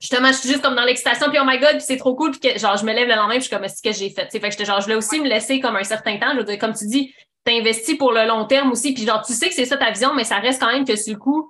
Justement, 0.00 0.28
je 0.28 0.38
suis 0.38 0.48
juste 0.48 0.62
comme 0.62 0.74
dans 0.74 0.82
l'excitation, 0.82 1.28
puis 1.30 1.38
oh 1.40 1.44
my 1.46 1.60
god, 1.60 1.76
puis 1.76 1.82
c'est 1.82 1.96
trop 1.96 2.16
cool, 2.16 2.32
puis 2.32 2.40
que, 2.40 2.58
genre, 2.58 2.76
je 2.76 2.84
me 2.84 2.92
lève 2.92 3.06
le 3.06 3.14
lendemain, 3.14 3.34
puis 3.34 3.42
je 3.42 3.46
suis 3.46 3.56
comme, 3.56 3.68
ce 3.68 3.80
que 3.80 3.92
j'ai 3.92 4.10
fait? 4.10 4.28
Fait 4.28 4.40
que 4.40 4.50
j'étais 4.50 4.64
genre, 4.64 4.80
je 4.80 4.86
voulais 4.86 4.96
aussi 4.96 5.20
me 5.20 5.28
laisser 5.28 5.60
comme 5.60 5.76
un 5.76 5.84
certain 5.84 6.18
temps. 6.18 6.32
Je 6.32 6.38
veux 6.38 6.44
dire, 6.44 6.58
comme 6.58 6.74
tu 6.74 6.86
dis, 6.88 7.14
t'investis 7.44 7.96
pour 7.96 8.12
le 8.12 8.26
long 8.26 8.44
terme 8.46 8.72
aussi, 8.72 8.94
puis 8.94 9.06
genre, 9.06 9.22
tu 9.24 9.32
sais 9.32 9.48
que 9.48 9.54
c'est 9.54 9.64
ça 9.64 9.76
ta 9.76 9.92
vision, 9.92 10.12
mais 10.14 10.24
ça 10.24 10.38
reste 10.38 10.60
quand 10.60 10.72
même 10.72 10.84
que 10.84 10.96
sur 10.96 11.12
le 11.12 11.20
coup, 11.20 11.48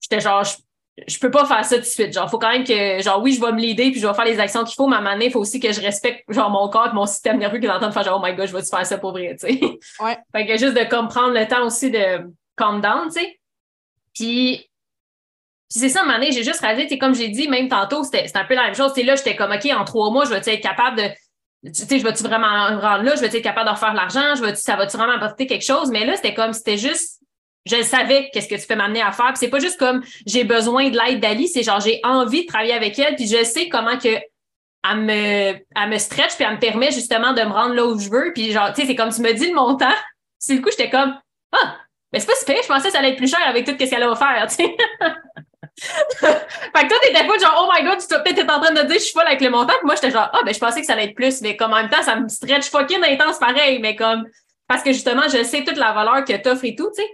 j'étais 0.00 0.20
genre, 0.20 0.44
peux 1.20 1.30
pas 1.30 1.44
faire 1.44 1.64
ça 1.64 1.76
tout 1.76 1.82
de 1.82 1.86
suite. 1.86 2.12
Genre, 2.12 2.28
faut 2.30 2.38
quand 2.38 2.50
même 2.50 2.64
que, 2.64 3.02
genre, 3.02 3.22
oui, 3.22 3.32
je 3.32 3.40
vais 3.40 3.52
me 3.52 3.60
l'aider 3.60 3.90
puis 3.90 4.00
je 4.00 4.06
vais 4.06 4.14
faire 4.14 4.24
les 4.24 4.40
actions 4.40 4.64
qu'il 4.64 4.74
faut, 4.74 4.86
mais 4.86 4.96
à 4.96 4.98
un 4.98 5.02
moment 5.02 5.14
donné, 5.14 5.26
il 5.26 5.32
faut 5.32 5.40
aussi 5.40 5.60
que 5.60 5.72
je 5.72 5.80
respecte, 5.80 6.24
genre, 6.28 6.50
mon 6.50 6.68
corps 6.68 6.88
et 6.88 6.94
mon 6.94 7.06
système 7.06 7.38
nerveux 7.38 7.58
qui 7.58 7.66
est 7.66 7.70
en 7.70 7.78
train 7.78 7.88
de 7.88 7.92
faire, 7.92 8.04
genre, 8.04 8.20
oh 8.22 8.26
my 8.26 8.34
god, 8.34 8.46
je 8.46 8.52
vais 8.52 8.62
te 8.62 8.68
faire 8.68 8.86
ça 8.86 8.98
pour 8.98 9.12
vrai, 9.12 9.36
tu 9.38 9.46
sais? 9.46 9.60
Ouais. 10.00 10.16
fait 10.34 10.46
que 10.46 10.56
juste 10.56 10.74
de 10.74 10.88
comprendre 10.88 11.32
le 11.32 11.46
temps 11.46 11.64
aussi 11.66 11.90
de 11.90 12.30
calm 12.56 12.80
down, 12.80 13.08
tu 13.08 13.20
sais. 13.20 13.38
Puis, 14.14 14.70
puis 15.68 15.80
c'est 15.80 15.88
ça, 15.88 16.00
à 16.00 16.02
un 16.02 16.06
moment 16.06 16.18
donné, 16.18 16.32
j'ai 16.32 16.44
juste 16.44 16.60
réalisé, 16.60 16.86
tu 16.86 16.98
comme 16.98 17.14
j'ai 17.14 17.28
dit, 17.28 17.48
même 17.48 17.68
tantôt, 17.68 18.04
c'était 18.04 18.26
un 18.34 18.44
peu 18.44 18.54
la 18.54 18.64
même 18.64 18.74
chose. 18.74 18.92
Tu 18.94 19.02
là, 19.02 19.16
j'étais 19.16 19.34
comme, 19.36 19.52
OK, 19.52 19.66
en 19.76 19.84
trois 19.84 20.10
mois, 20.10 20.24
je 20.24 20.30
vais 20.30 20.36
être 20.36 20.60
capable 20.62 20.96
de, 20.96 21.08
tu 21.66 21.74
sais, 21.74 21.98
je 21.98 22.04
vais-tu 22.04 22.22
vraiment 22.22 22.78
rendre 22.80 23.02
là, 23.02 23.16
je 23.16 23.20
vais 23.20 23.26
être 23.26 23.42
capable 23.42 23.70
de 23.70 23.76
faire 23.76 23.92
l'argent, 23.92 24.34
je 24.36 24.42
vais 24.42 24.54
ça 24.54 24.76
va-tu 24.76 24.96
vraiment 24.96 25.14
apporter 25.14 25.46
quelque 25.46 25.64
chose? 25.64 25.90
Mais 25.90 26.06
là, 26.06 26.14
c'était 26.16 26.34
comme, 26.34 26.52
c'était 26.52 26.78
juste 26.78 27.20
je 27.66 27.82
savais 27.82 28.30
qu'est-ce 28.32 28.48
que 28.48 28.54
tu 28.54 28.66
peux 28.66 28.76
m'amener 28.76 29.02
à 29.02 29.12
faire. 29.12 29.26
Puis 29.26 29.38
c'est 29.38 29.48
pas 29.48 29.58
juste 29.58 29.78
comme 29.78 30.02
j'ai 30.26 30.44
besoin 30.44 30.88
de 30.88 30.96
l'aide 30.96 31.20
d'Ali, 31.20 31.48
c'est 31.48 31.62
genre 31.62 31.80
j'ai 31.80 32.00
envie 32.04 32.42
de 32.42 32.46
travailler 32.46 32.72
avec 32.72 32.98
elle, 32.98 33.16
puis 33.16 33.26
je 33.26 33.44
sais 33.44 33.68
comment 33.68 33.98
que 33.98 34.16
elle 34.88 35.00
me, 35.00 35.12
elle 35.12 35.88
me 35.88 35.98
stretch 35.98 36.36
puis 36.36 36.44
elle 36.44 36.54
me 36.54 36.60
permet 36.60 36.92
justement 36.92 37.32
de 37.32 37.42
me 37.42 37.52
rendre 37.52 37.74
là 37.74 37.84
où 37.84 37.98
je 37.98 38.08
veux. 38.08 38.32
Puis 38.32 38.52
genre, 38.52 38.72
tu 38.72 38.82
sais, 38.82 38.86
c'est 38.86 38.94
comme 38.94 39.12
tu 39.12 39.20
me 39.20 39.32
dis 39.32 39.48
le 39.48 39.54
montant. 39.54 39.94
C'est 40.38 40.54
le 40.54 40.60
coup, 40.60 40.68
j'étais 40.70 40.90
comme, 40.90 41.18
ah, 41.50 41.76
mais 42.12 42.20
c'est 42.20 42.26
pas 42.26 42.36
super, 42.36 42.62
je 42.62 42.68
pensais 42.68 42.88
que 42.88 42.92
ça 42.92 42.98
allait 42.98 43.12
être 43.12 43.16
plus 43.16 43.28
cher 43.28 43.40
avec 43.46 43.64
tout 43.64 43.72
ce 43.72 43.90
qu'elle 43.90 44.02
a 44.02 44.10
offert, 44.10 44.46
tu 44.48 44.56
sais. 44.56 44.76
fait 45.76 46.82
que 46.84 46.88
toi, 46.88 46.98
t'étais 47.02 47.26
pas 47.26 47.38
genre, 47.38 47.66
oh 47.66 47.72
my 47.74 47.84
god, 47.84 47.98
tu 47.98 48.06
peut-être 48.06 48.54
en 48.54 48.60
train 48.60 48.72
de 48.72 48.82
dire, 48.82 48.98
je 48.98 49.04
suis 49.04 49.12
folle 49.12 49.26
avec 49.26 49.40
le 49.40 49.50
montant. 49.50 49.72
Puis 49.78 49.86
moi, 49.86 49.94
j'étais 49.94 50.10
genre, 50.10 50.30
ah, 50.32 50.40
ben, 50.44 50.54
je 50.54 50.58
pensais 50.58 50.80
que 50.80 50.86
ça 50.86 50.92
allait 50.92 51.06
être 51.06 51.14
plus. 51.14 51.40
Mais 51.40 51.56
comme 51.56 51.72
en 51.72 51.76
même 51.76 51.90
temps, 51.90 52.02
ça 52.02 52.16
me 52.16 52.28
stretch 52.28 52.68
fucking 52.70 53.02
intense 53.02 53.38
pareil. 53.38 53.80
Mais 53.80 53.96
comme, 53.96 54.24
parce 54.68 54.82
que 54.82 54.92
justement, 54.92 55.22
je 55.22 55.42
sais 55.42 55.64
toute 55.64 55.78
la 55.78 55.92
valeur 55.92 56.24
que 56.24 56.36
t'offres 56.36 56.64
et 56.64 56.74
tout, 56.74 56.90
tu 56.94 57.02
sais. 57.02 57.08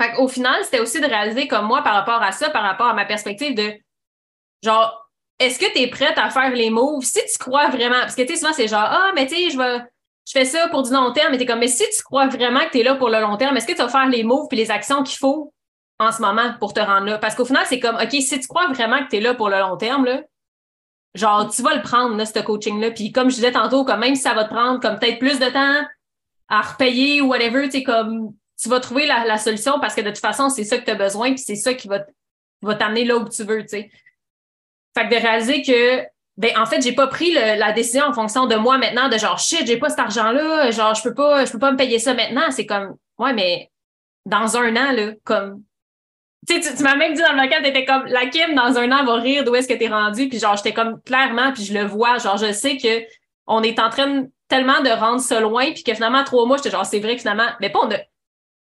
Fait 0.00 0.12
qu'au 0.12 0.28
final, 0.28 0.64
c'était 0.64 0.80
aussi 0.80 1.00
de 1.00 1.06
réaliser 1.06 1.46
comme 1.46 1.66
moi 1.66 1.82
par 1.82 1.94
rapport 1.94 2.22
à 2.22 2.32
ça, 2.32 2.50
par 2.50 2.62
rapport 2.62 2.86
à 2.86 2.94
ma 2.94 3.04
perspective 3.04 3.54
de, 3.54 3.74
genre, 4.62 5.08
est-ce 5.38 5.58
que 5.58 5.72
tu 5.72 5.80
es 5.80 5.88
prête 5.88 6.18
à 6.18 6.30
faire 6.30 6.50
les 6.50 6.70
moves 6.70 7.04
si 7.04 7.20
tu 7.20 7.38
crois 7.38 7.68
vraiment? 7.68 8.00
Parce 8.00 8.14
que, 8.14 8.22
tu 8.22 8.34
sais, 8.34 8.40
souvent, 8.40 8.52
c'est 8.52 8.68
genre, 8.68 8.86
ah, 8.86 9.12
mais 9.14 9.26
tu 9.26 9.34
sais, 9.34 9.50
je 9.50 9.58
vais, 9.58 9.78
je 10.26 10.32
fais 10.32 10.44
ça 10.44 10.68
pour 10.68 10.82
du 10.82 10.92
long 10.92 11.12
terme, 11.12 11.32
mais 11.32 11.36
tu 11.38 11.44
es 11.44 11.46
comme, 11.46 11.58
mais 11.58 11.68
si 11.68 11.84
tu 11.84 12.02
crois 12.02 12.26
vraiment 12.26 12.60
que 12.60 12.70
tu 12.70 12.80
es 12.80 12.82
là 12.82 12.94
pour 12.94 13.08
le 13.08 13.20
long 13.20 13.36
terme, 13.36 13.56
est-ce 13.56 13.66
que 13.66 13.72
tu 13.72 13.78
vas 13.78 13.88
faire 13.88 14.08
les 14.08 14.24
moves 14.24 14.48
et 14.52 14.56
les 14.56 14.70
actions 14.70 15.02
qu'il 15.02 15.18
faut 15.18 15.52
en 15.98 16.10
ce 16.12 16.22
moment 16.22 16.54
pour 16.58 16.72
te 16.72 16.80
rendre 16.80 17.06
là? 17.06 17.18
Parce 17.18 17.34
qu'au 17.34 17.44
final, 17.44 17.64
c'est 17.66 17.80
comme, 17.80 17.96
OK, 17.96 18.10
si 18.10 18.40
tu 18.40 18.46
crois 18.48 18.68
vraiment 18.68 19.04
que 19.04 19.10
tu 19.10 19.16
es 19.16 19.20
là 19.20 19.34
pour 19.34 19.48
le 19.48 19.58
long 19.58 19.76
terme, 19.76 20.04
là, 20.04 20.22
genre, 21.14 21.50
tu 21.50 21.62
vas 21.62 21.74
le 21.74 21.82
prendre, 21.82 22.16
là, 22.16 22.26
ce 22.26 22.38
coaching-là. 22.38 22.90
Puis 22.92 23.12
comme 23.12 23.30
je 23.30 23.36
disais 23.36 23.52
tantôt, 23.52 23.84
comme 23.84 24.00
même 24.00 24.14
si 24.14 24.22
ça 24.22 24.34
va 24.34 24.44
te 24.44 24.54
prendre 24.54 24.80
comme 24.80 24.98
peut-être 24.98 25.18
plus 25.18 25.38
de 25.38 25.48
temps 25.48 25.86
à 26.48 26.62
repayer 26.62 27.20
ou 27.20 27.28
whatever, 27.28 27.68
tu 27.68 27.82
comme, 27.82 28.34
tu 28.60 28.68
vas 28.68 28.80
trouver 28.80 29.06
la, 29.06 29.38
solution 29.38 29.80
parce 29.80 29.94
que 29.94 30.00
de 30.00 30.10
toute 30.10 30.18
façon, 30.18 30.48
c'est 30.48 30.64
ça 30.64 30.78
que 30.78 30.84
tu 30.84 30.90
as 30.90 30.94
besoin, 30.94 31.30
puis 31.30 31.38
c'est 31.38 31.56
ça 31.56 31.74
qui 31.74 31.88
va, 31.88 32.04
t'amener 32.74 33.04
là 33.04 33.16
où 33.16 33.28
tu 33.28 33.42
veux, 33.44 33.62
tu 33.62 33.68
sais. 33.68 33.90
Fait 34.96 35.08
que 35.08 35.14
de 35.14 35.20
réaliser 35.20 35.62
que, 35.62 36.04
ben, 36.36 36.56
en 36.56 36.66
fait, 36.66 36.80
j'ai 36.80 36.92
pas 36.92 37.08
pris 37.08 37.32
la 37.32 37.72
décision 37.72 38.04
en 38.04 38.12
fonction 38.12 38.46
de 38.46 38.54
moi 38.54 38.78
maintenant, 38.78 39.08
de 39.08 39.18
genre, 39.18 39.38
shit, 39.38 39.66
j'ai 39.66 39.76
pas 39.76 39.90
cet 39.90 39.98
argent-là, 39.98 40.70
genre, 40.70 40.94
je 40.94 41.02
peux 41.02 41.14
pas, 41.14 41.44
je 41.44 41.52
peux 41.52 41.58
pas 41.58 41.72
me 41.72 41.76
payer 41.76 41.98
ça 41.98 42.14
maintenant. 42.14 42.50
C'est 42.50 42.66
comme, 42.66 42.96
ouais, 43.18 43.32
mais 43.32 43.70
dans 44.26 44.56
un 44.56 44.76
an, 44.76 44.92
là, 44.92 45.12
comme, 45.24 45.62
tu 46.46 46.60
tu, 46.60 46.82
m'as 46.82 46.96
même 46.96 47.14
dit 47.14 47.22
dans 47.22 47.32
le 47.32 47.42
local, 47.42 47.62
t'étais 47.62 47.84
comme, 47.84 48.04
la 48.06 48.26
Kim, 48.26 48.54
dans 48.54 48.78
un 48.78 48.92
an, 48.92 49.04
va 49.04 49.14
rire 49.14 49.44
d'où 49.44 49.54
est-ce 49.54 49.68
que 49.68 49.74
t'es 49.74 49.88
rendu. 49.88 50.28
Puis 50.28 50.38
genre, 50.38 50.56
j'étais 50.56 50.74
comme, 50.74 51.00
clairement, 51.02 51.52
puis 51.52 51.64
je 51.64 51.74
le 51.74 51.84
vois, 51.84 52.18
genre, 52.18 52.36
je 52.36 52.52
sais 52.52 52.76
que 52.76 53.04
on 53.46 53.62
est 53.62 53.78
en 53.78 53.90
train 53.90 54.24
tellement 54.48 54.80
de 54.82 54.90
rendre 54.90 55.20
ça 55.20 55.40
loin, 55.40 55.72
puis 55.72 55.82
que 55.82 55.94
finalement, 55.94 56.24
trois 56.24 56.46
mois, 56.46 56.56
j'étais 56.56 56.70
genre, 56.70 56.86
c'est 56.86 57.00
vrai 57.00 57.14
que 57.14 57.20
finalement, 57.20 57.48
mais 57.60 57.70
pas 57.70 57.80
on 57.82 57.90
a, 57.90 57.98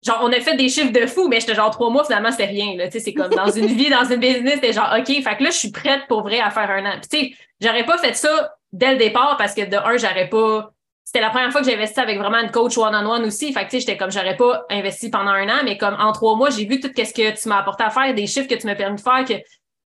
genre, 0.05 0.19
on 0.23 0.31
a 0.31 0.39
fait 0.39 0.55
des 0.55 0.69
chiffres 0.69 0.91
de 0.91 1.05
fou, 1.05 1.27
mais 1.27 1.39
j'étais 1.39 1.55
genre 1.55 1.71
trois 1.71 1.89
mois, 1.89 2.03
finalement, 2.03 2.31
c'était 2.31 2.45
rien, 2.45 2.75
là. 2.75 2.87
Tu 2.87 2.93
sais, 2.93 2.99
c'est 2.99 3.13
comme 3.13 3.29
dans 3.29 3.51
une 3.51 3.67
vie, 3.67 3.89
dans 3.89 4.05
une 4.05 4.19
business, 4.19 4.55
c'était 4.55 4.73
genre, 4.73 4.93
OK, 4.97 5.07
fait 5.07 5.37
que 5.37 5.43
là, 5.43 5.49
je 5.49 5.57
suis 5.57 5.71
prête 5.71 6.07
pour 6.07 6.23
vrai 6.23 6.39
à 6.39 6.49
faire 6.49 6.69
un 6.69 6.85
an. 6.85 6.93
Tu 7.01 7.17
sais, 7.17 7.33
j'aurais 7.59 7.85
pas 7.85 7.97
fait 7.97 8.13
ça 8.13 8.55
dès 8.71 8.93
le 8.93 8.97
départ 8.97 9.37
parce 9.37 9.53
que 9.53 9.61
de 9.61 9.75
un, 9.75 9.97
j'aurais 9.97 10.29
pas. 10.29 10.71
C'était 11.03 11.21
la 11.21 11.29
première 11.29 11.51
fois 11.51 11.61
que 11.61 11.67
j'ai 11.67 11.75
investi 11.75 11.99
avec 11.99 12.17
vraiment 12.17 12.39
une 12.39 12.51
coach 12.51 12.77
one-on-one 12.77 13.25
aussi. 13.25 13.51
Fait 13.51 13.65
que, 13.65 13.65
tu 13.65 13.71
sais, 13.71 13.79
j'étais 13.81 13.97
comme, 13.97 14.11
j'aurais 14.11 14.37
pas 14.37 14.65
investi 14.69 15.09
pendant 15.09 15.31
un 15.31 15.49
an, 15.49 15.61
mais 15.63 15.77
comme 15.77 15.95
en 15.99 16.11
trois 16.13 16.35
mois, 16.35 16.49
j'ai 16.49 16.65
vu 16.65 16.79
tout 16.79 16.87
ce 16.95 17.13
que 17.13 17.41
tu 17.41 17.49
m'as 17.49 17.59
apporté 17.59 17.83
à 17.83 17.89
faire, 17.89 18.13
des 18.13 18.27
chiffres 18.27 18.47
que 18.47 18.55
tu 18.55 18.65
m'as 18.65 18.75
permis 18.75 18.95
de 18.95 19.01
faire, 19.01 19.25
que 19.25 19.33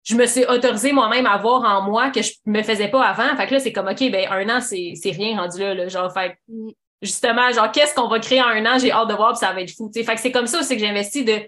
je 0.03 0.17
me 0.17 0.27
suis 0.27 0.45
autorisé 0.45 0.93
moi-même 0.93 1.27
à 1.27 1.39
voir 1.39 1.63
en 1.63 1.83
moi 1.83 2.11
que 2.11 2.21
je 2.21 2.33
me 2.47 2.63
faisais 2.63 2.89
pas 2.89 3.05
avant. 3.05 3.37
Fait 3.37 3.47
que 3.47 3.55
là, 3.55 3.61
c'est 3.61 3.73
comme, 3.73 3.89
OK, 3.89 4.11
ben, 4.11 4.27
un 4.31 4.57
an, 4.57 4.61
c'est 4.61 5.11
rien 5.11 5.41
rendu 5.41 5.61
là, 5.61 5.75
là 5.75 5.89
genre, 5.89 6.13
fait 6.13 6.37
mm 6.49 6.71
justement, 7.05 7.51
genre, 7.53 7.71
qu'est-ce 7.71 7.95
qu'on 7.95 8.09
va 8.09 8.19
créer 8.19 8.43
en 8.43 8.49
un 8.49 8.67
an, 8.67 8.79
j'ai 8.79 8.93
hâte 8.93 9.09
de 9.09 9.15
voir, 9.15 9.31
puis 9.31 9.39
ça 9.39 9.53
va 9.53 9.61
être 9.61 9.71
fou. 9.71 9.91
Fait 9.95 10.05
que 10.05 10.21
c'est 10.21 10.33
comme 10.33 10.47
ça 10.47 10.61
aussi 10.61 10.77
que 10.77 10.81
j'investis 10.81 11.25
de 11.25 11.43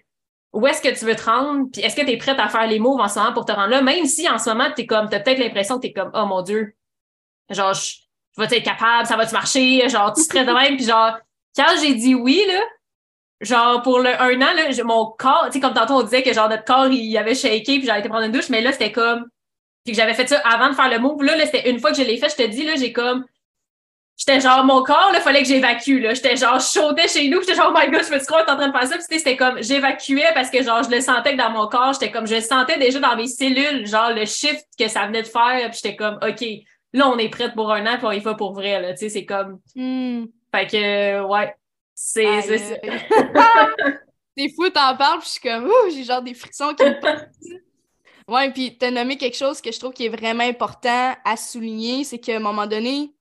où 0.52 0.66
est-ce 0.66 0.80
que 0.80 0.88
tu 0.88 1.04
veux 1.04 1.14
te 1.14 1.24
rendre, 1.24 1.66
puis 1.72 1.82
est-ce 1.82 1.94
que 1.94 2.02
tu 2.02 2.10
es 2.10 2.16
prête 2.16 2.38
à 2.38 2.48
faire 2.48 2.66
les 2.66 2.78
moves 2.78 3.00
en 3.00 3.08
ce 3.08 3.18
moment 3.18 3.32
pour 3.32 3.44
te 3.44 3.52
rendre 3.52 3.68
là, 3.68 3.82
même 3.82 4.06
si 4.06 4.28
en 4.28 4.38
ce 4.38 4.48
moment, 4.48 4.68
tu 4.74 4.86
comme, 4.86 5.06
as 5.06 5.20
peut-être 5.20 5.38
l'impression 5.38 5.76
que 5.76 5.82
tu 5.82 5.88
es 5.88 5.92
comme, 5.92 6.10
oh 6.14 6.24
mon 6.24 6.40
Dieu, 6.42 6.74
genre, 7.50 7.74
je, 7.74 7.96
je 8.36 8.42
vais 8.42 8.56
être 8.56 8.64
capable, 8.64 9.06
ça 9.06 9.16
va-tu 9.16 9.34
marcher, 9.34 9.88
genre, 9.88 10.12
tu 10.14 10.22
serais 10.22 10.44
de 10.44 10.52
même, 10.52 10.76
puis 10.76 10.86
genre, 10.86 11.18
quand 11.54 11.74
j'ai 11.80 11.94
dit 11.94 12.14
oui, 12.14 12.42
là, 12.46 12.60
genre, 13.40 13.82
pour 13.82 13.98
le 13.98 14.08
un 14.08 14.40
an, 14.40 14.54
là, 14.54 14.84
mon 14.84 15.06
corps, 15.18 15.46
tu 15.46 15.52
sais, 15.52 15.60
comme 15.60 15.74
tantôt 15.74 15.94
on 15.94 16.02
disait 16.02 16.22
que 16.22 16.32
genre, 16.32 16.48
notre 16.48 16.64
corps, 16.64 16.86
il 16.86 17.16
avait 17.18 17.34
shaké, 17.34 17.78
puis 17.78 17.84
j'avais 17.84 18.00
été 18.00 18.08
prendre 18.08 18.24
une 18.24 18.32
douche, 18.32 18.48
mais 18.48 18.62
là, 18.62 18.72
c'était 18.72 18.92
comme, 18.92 19.26
puis 19.84 19.92
que 19.92 20.00
j'avais 20.00 20.14
fait 20.14 20.26
ça 20.26 20.38
avant 20.38 20.70
de 20.70 20.74
faire 20.74 20.88
le 20.88 20.98
move, 20.98 21.22
là, 21.22 21.36
là 21.36 21.44
c'était 21.44 21.70
une 21.70 21.80
fois 21.80 21.90
que 21.90 21.98
je 21.98 22.02
l'ai 22.02 22.16
fait, 22.16 22.30
je 22.30 22.36
te 22.36 22.48
dis, 22.48 22.64
là, 22.64 22.76
j'ai 22.76 22.92
comme, 22.92 23.24
j'étais 24.16 24.40
genre, 24.40 24.64
mon 24.64 24.82
corps, 24.82 25.12
il 25.14 25.20
fallait 25.20 25.42
que 25.42 25.48
j'évacue, 25.48 26.00
là. 26.00 26.14
J'étais 26.14 26.36
genre, 26.36 26.60
chaudais 26.60 27.08
chez 27.08 27.28
nous. 27.28 27.40
J'étais 27.40 27.54
genre, 27.54 27.72
oh 27.74 27.78
my 27.78 27.90
god, 27.90 28.04
je 28.04 28.12
me 28.12 28.18
suis 28.18 28.26
croire 28.26 28.44
que 28.44 28.50
en 28.50 28.56
train 28.56 28.68
de 28.68 28.72
faire 28.72 28.88
ça. 28.88 28.96
Puis 28.96 29.18
c'était 29.18 29.36
comme, 29.36 29.62
j'évacuais 29.62 30.32
parce 30.34 30.50
que 30.50 30.62
genre, 30.62 30.82
je 30.82 30.90
le 30.90 31.00
sentais 31.00 31.32
que 31.32 31.38
dans 31.38 31.50
mon 31.50 31.68
corps, 31.68 31.92
j'étais 31.92 32.10
comme, 32.10 32.26
je 32.26 32.36
le 32.36 32.40
sentais 32.40 32.78
déjà 32.78 32.98
dans 32.98 33.16
mes 33.16 33.26
cellules, 33.26 33.86
genre, 33.86 34.10
le 34.10 34.24
shift 34.24 34.66
que 34.78 34.88
ça 34.88 35.06
venait 35.06 35.22
de 35.22 35.28
faire. 35.28 35.70
Puis 35.70 35.80
j'étais 35.82 35.96
comme, 35.96 36.18
OK, 36.22 36.44
là, 36.92 37.08
on 37.08 37.18
est 37.18 37.28
prête 37.28 37.54
pour 37.54 37.72
un 37.72 37.86
an, 37.86 37.98
puis 37.98 38.06
on 38.06 38.12
y 38.12 38.20
va 38.20 38.34
pour 38.34 38.54
vrai, 38.54 38.80
là. 38.80 38.92
Tu 38.92 39.00
sais, 39.00 39.08
c'est 39.10 39.26
comme. 39.26 39.60
Hmm. 39.74 40.24
Fait 40.54 40.66
que, 40.66 41.26
ouais. 41.26 41.54
C'est 41.98 42.42
c'est 42.42 44.48
fou, 44.54 44.68
t'en 44.68 44.94
parles, 44.96 45.20
puis 45.20 45.28
je 45.28 45.32
suis 45.32 45.40
comme, 45.40 45.64
ouh, 45.64 45.90
j'ai 45.90 46.04
genre 46.04 46.20
des 46.20 46.34
frictions 46.34 46.74
qui 46.74 46.84
me 46.84 47.00
passent. 47.00 47.24
Ouais, 48.28 48.52
puis 48.52 48.76
t'as 48.76 48.90
nommé 48.90 49.16
quelque 49.16 49.36
chose 49.36 49.60
que 49.60 49.70
je 49.70 49.78
trouve 49.78 49.92
qui 49.92 50.06
est 50.06 50.08
vraiment 50.08 50.42
important 50.42 51.14
à 51.24 51.36
souligner, 51.36 52.02
c'est 52.02 52.18
qu'à 52.18 52.34
un 52.34 52.40
moment 52.40 52.66
donné, 52.66 53.14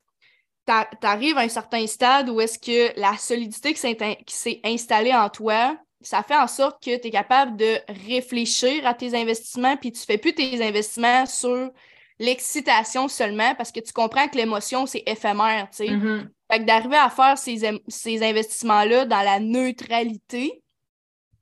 tu 0.65 1.07
arrives 1.07 1.37
à 1.37 1.41
un 1.41 1.49
certain 1.49 1.85
stade 1.87 2.29
où 2.29 2.41
est-ce 2.41 2.57
que 2.57 2.99
la 2.99 3.17
solidité 3.17 3.73
qui 3.73 4.35
s'est 4.35 4.61
installée 4.63 5.13
en 5.13 5.29
toi, 5.29 5.77
ça 6.01 6.23
fait 6.23 6.35
en 6.35 6.47
sorte 6.47 6.83
que 6.83 6.97
tu 6.97 7.07
es 7.07 7.11
capable 7.11 7.57
de 7.57 7.79
réfléchir 8.07 8.85
à 8.85 8.93
tes 8.93 9.15
investissements, 9.15 9.77
puis 9.77 9.91
tu 9.91 10.01
fais 10.01 10.17
plus 10.17 10.33
tes 10.33 10.63
investissements 10.63 11.25
sur 11.25 11.71
l'excitation 12.19 13.07
seulement 13.07 13.55
parce 13.55 13.71
que 13.71 13.79
tu 13.79 13.91
comprends 13.91 14.27
que 14.27 14.37
l'émotion, 14.37 14.85
c'est 14.85 15.03
éphémère, 15.05 15.67
tu 15.69 15.77
sais. 15.77 15.87
Mm-hmm. 15.87 16.27
Fait 16.51 16.59
que 16.59 16.63
d'arriver 16.63 16.97
à 16.97 17.09
faire 17.09 17.37
ces, 17.37 17.81
ces 17.87 18.23
investissements-là 18.23 19.05
dans 19.05 19.21
la 19.21 19.39
neutralité, 19.39 20.61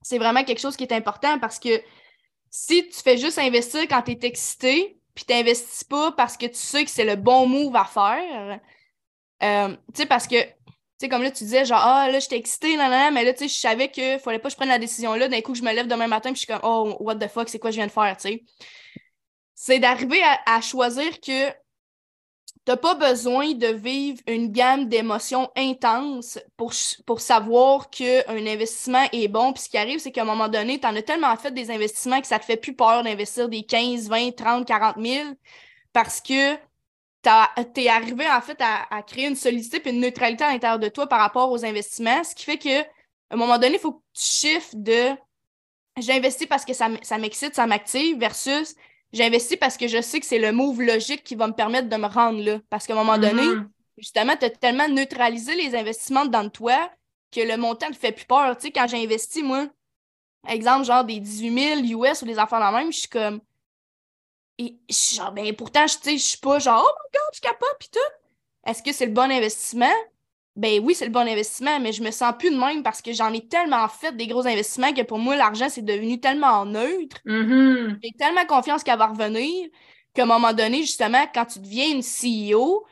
c'est 0.02 0.18
vraiment 0.18 0.44
quelque 0.44 0.62
chose 0.62 0.76
qui 0.76 0.84
est 0.84 0.94
important 0.94 1.40
parce 1.40 1.60
que 1.60 1.82
si 2.50 2.88
tu 2.88 3.02
fais 3.02 3.18
juste 3.18 3.38
investir 3.38 3.82
quand 3.88 4.02
tu 4.02 4.12
es 4.12 4.20
excité, 4.22 4.98
puis 5.14 5.26
tu 5.26 5.34
n'investis 5.34 5.84
pas 5.84 6.12
parce 6.12 6.38
que 6.38 6.46
tu 6.46 6.56
sais 6.56 6.84
que 6.86 6.90
c'est 6.90 7.06
le 7.06 7.16
bon 7.16 7.48
move 7.48 7.76
à 7.76 7.86
faire, 7.86 8.60
euh, 9.42 9.70
tu 9.94 10.02
sais, 10.02 10.06
parce 10.06 10.28
que, 10.28 10.42
tu 10.44 10.52
sais, 11.00 11.10
comme 11.10 11.24
là, 11.24 11.32
tu 11.32 11.44
disais, 11.44 11.66
genre, 11.66 11.82
ah, 11.82 12.10
là, 12.10 12.20
j'étais 12.20 12.38
excitée, 12.38 12.78
non, 12.78 12.90
non, 12.90 13.12
mais 13.12 13.24
là, 13.24 13.34
tu 13.34 13.40
sais, 13.40 13.48
je 13.48 13.60
savais 13.60 13.90
qu'il 13.90 14.20
fallait 14.20 14.40
pas 14.40 14.50
que 14.50 14.52
je 14.52 14.58
prenne 14.58 14.70
la 14.70 14.80
décision 14.80 15.14
là. 15.16 15.28
D'un 15.28 15.42
coup, 15.42 15.56
je 15.56 15.64
me 15.64 15.74
lève 15.74 15.88
demain 15.88 16.08
matin, 16.08 16.32
puis 16.32 16.42
je 16.42 16.46
suis 16.46 16.48
comme, 16.48 16.62
oh, 16.64 16.96
what 17.00 17.16
the 17.16 17.28
fuck, 17.28 17.50
c'est 17.50 17.60
quoi 17.60 17.72
je 17.72 17.78
viens 17.78 17.88
de 17.88 17.92
faire, 17.92 18.16
tu 18.18 18.30
sais. 18.30 18.44
C'est 19.56 19.80
d'arriver 19.80 20.22
à, 20.46 20.60
choisir 20.62 21.22
que 21.22 21.50
t'as 22.66 22.78
pas 22.78 22.96
besoin 22.96 23.54
de 23.54 23.68
vivre 23.68 24.20
une 24.28 24.52
gamme 24.52 24.88
d'émotions 24.90 25.50
intenses 25.56 26.40
pour, 26.58 26.74
pour 27.06 27.22
savoir 27.22 27.90
qu'un 27.90 28.24
investissement 28.28 29.06
est 29.12 29.28
bon. 29.28 29.54
Puis 29.54 29.64
ce 29.64 29.70
qui 29.70 29.78
arrive, 29.78 30.00
c'est 30.00 30.12
qu'à 30.12 30.24
un 30.24 30.26
moment 30.26 30.50
donné, 30.50 30.80
tu 30.80 30.88
en 30.88 30.96
as 30.96 31.02
tellement 31.02 31.36
fait 31.38 31.52
des 31.52 31.72
investissements 31.72 32.22
que 32.22 32.28
ça 32.28 32.40
te 32.40 32.46
fait 32.46 32.58
plus 32.58 32.76
peur 32.76 33.04
d'investir 33.04 33.48
des 33.48 33.64
15, 33.64 34.10
20, 34.10 34.36
30, 34.36 34.68
40 34.68 34.96
000 35.02 35.30
parce 35.94 36.20
que 36.20 36.58
tu 37.24 37.82
es 37.82 37.88
arrivé 37.90 38.30
en 38.30 38.42
fait 38.42 38.60
à, 38.62 39.02
créer 39.04 39.28
une 39.28 39.36
solidité 39.36 39.82
et 39.84 39.90
une 39.92 40.02
neutralité 40.02 40.44
à 40.44 40.52
l'intérieur 40.52 40.80
de 40.80 40.90
toi 40.90 41.08
par 41.08 41.20
rapport 41.20 41.52
aux 41.52 41.66
investissements, 41.66 42.24
ce 42.24 42.36
qui 42.36 42.44
fait 42.44 42.58
que 42.58 42.84
un 43.34 43.38
moment 43.38 43.58
donné, 43.58 43.76
il 43.76 43.80
faut 43.80 43.94
que 43.94 44.04
tu 44.14 44.24
shifts 44.24 44.76
de 44.76 45.10
j'investis 45.98 46.48
parce 46.48 46.66
que 46.66 46.74
ça, 46.74 46.90
m'excite, 47.18 47.56
ça 47.56 47.68
m'active 47.68 48.18
versus 48.20 48.76
j'investis 49.12 49.58
parce 49.58 49.78
que 49.78 49.88
je 49.88 50.02
sais 50.02 50.20
que 50.20 50.26
c'est 50.26 50.40
le 50.40 50.52
move 50.52 50.82
logique 50.82 51.24
qui 51.24 51.36
va 51.36 51.48
me 51.48 51.54
permettre 51.54 51.90
de 51.90 51.96
me 51.96 52.08
rendre 52.08 52.44
là. 52.44 52.60
Parce 52.70 52.86
qu'à 52.86 52.94
un 52.94 52.98
moment 52.98 53.18
donné, 53.18 53.44
mm-hmm. 53.44 53.68
justement, 53.98 54.36
tu 54.38 54.46
as 54.46 54.50
tellement 54.50 54.88
neutralisé 54.88 55.56
les 55.56 55.76
investissements 55.76 56.26
dans 56.26 56.50
toi 56.50 56.92
que 57.32 57.42
le 57.42 57.58
montant 57.58 57.90
ne 57.90 57.96
fait 57.96 58.12
plus 58.12 58.26
peur. 58.26 58.56
Tu 58.58 58.68
sais, 58.68 58.72
quand 58.72 58.88
j'ai 58.88 59.04
investi, 59.04 59.44
moi, 59.44 59.68
exemple, 60.48 60.86
genre 60.86 61.04
des 61.04 61.20
18 61.20 61.86
000 61.86 62.02
US 62.02 62.22
ou 62.22 62.26
des 62.26 62.40
enfants 62.40 62.60
dans 62.60 62.72
même, 62.72 62.92
je 62.92 63.00
suis 63.00 63.10
comme 63.10 63.40
et 64.60 64.78
genre, 64.90 65.32
ben 65.32 65.54
pourtant, 65.56 65.86
je 65.88 66.12
je 66.12 66.18
suis 66.18 66.38
pas 66.38 66.60
genre, 66.60 66.84
oh 66.86 66.94
my 67.04 67.20
god, 67.20 67.36
je 67.36 67.42
capote, 67.42 67.78
pis 67.80 67.90
tout. 67.90 68.00
Est-ce 68.66 68.84
que 68.84 68.94
c'est 68.94 69.08
le 69.08 69.12
bon 69.12 69.32
investissement? 69.32 69.94
Ben 70.56 70.80
oui, 70.84 70.94
c'est 70.94 71.06
le 71.06 71.12
bon 71.12 71.28
investissement, 71.28 71.80
mais 71.80 71.92
je 71.92 72.04
me 72.04 72.12
sens 72.12 72.34
plus 72.38 72.52
de 72.52 72.58
même 72.58 72.84
parce 72.84 73.02
que 73.02 73.12
j'en 73.12 73.34
ai 73.34 73.48
tellement 73.48 73.88
fait 73.88 74.16
des 74.16 74.28
gros 74.28 74.46
investissements 74.46 74.94
que 74.94 75.02
pour 75.02 75.18
moi, 75.18 75.36
l'argent, 75.36 75.68
c'est 75.68 75.84
devenu 75.84 76.20
tellement 76.20 76.64
neutre. 76.66 77.18
Mm-hmm. 77.26 77.98
J'ai 78.04 78.12
tellement 78.12 78.46
confiance 78.46 78.84
qu'elle 78.84 79.00
va 79.00 79.08
revenir 79.08 79.70
qu'à 80.14 80.24
un 80.24 80.28
moment 80.28 80.54
donné, 80.54 80.82
justement, 80.82 81.26
quand 81.34 81.46
tu 81.46 81.60
deviens 81.60 81.90
une 81.90 82.04
CEO, 82.04 82.86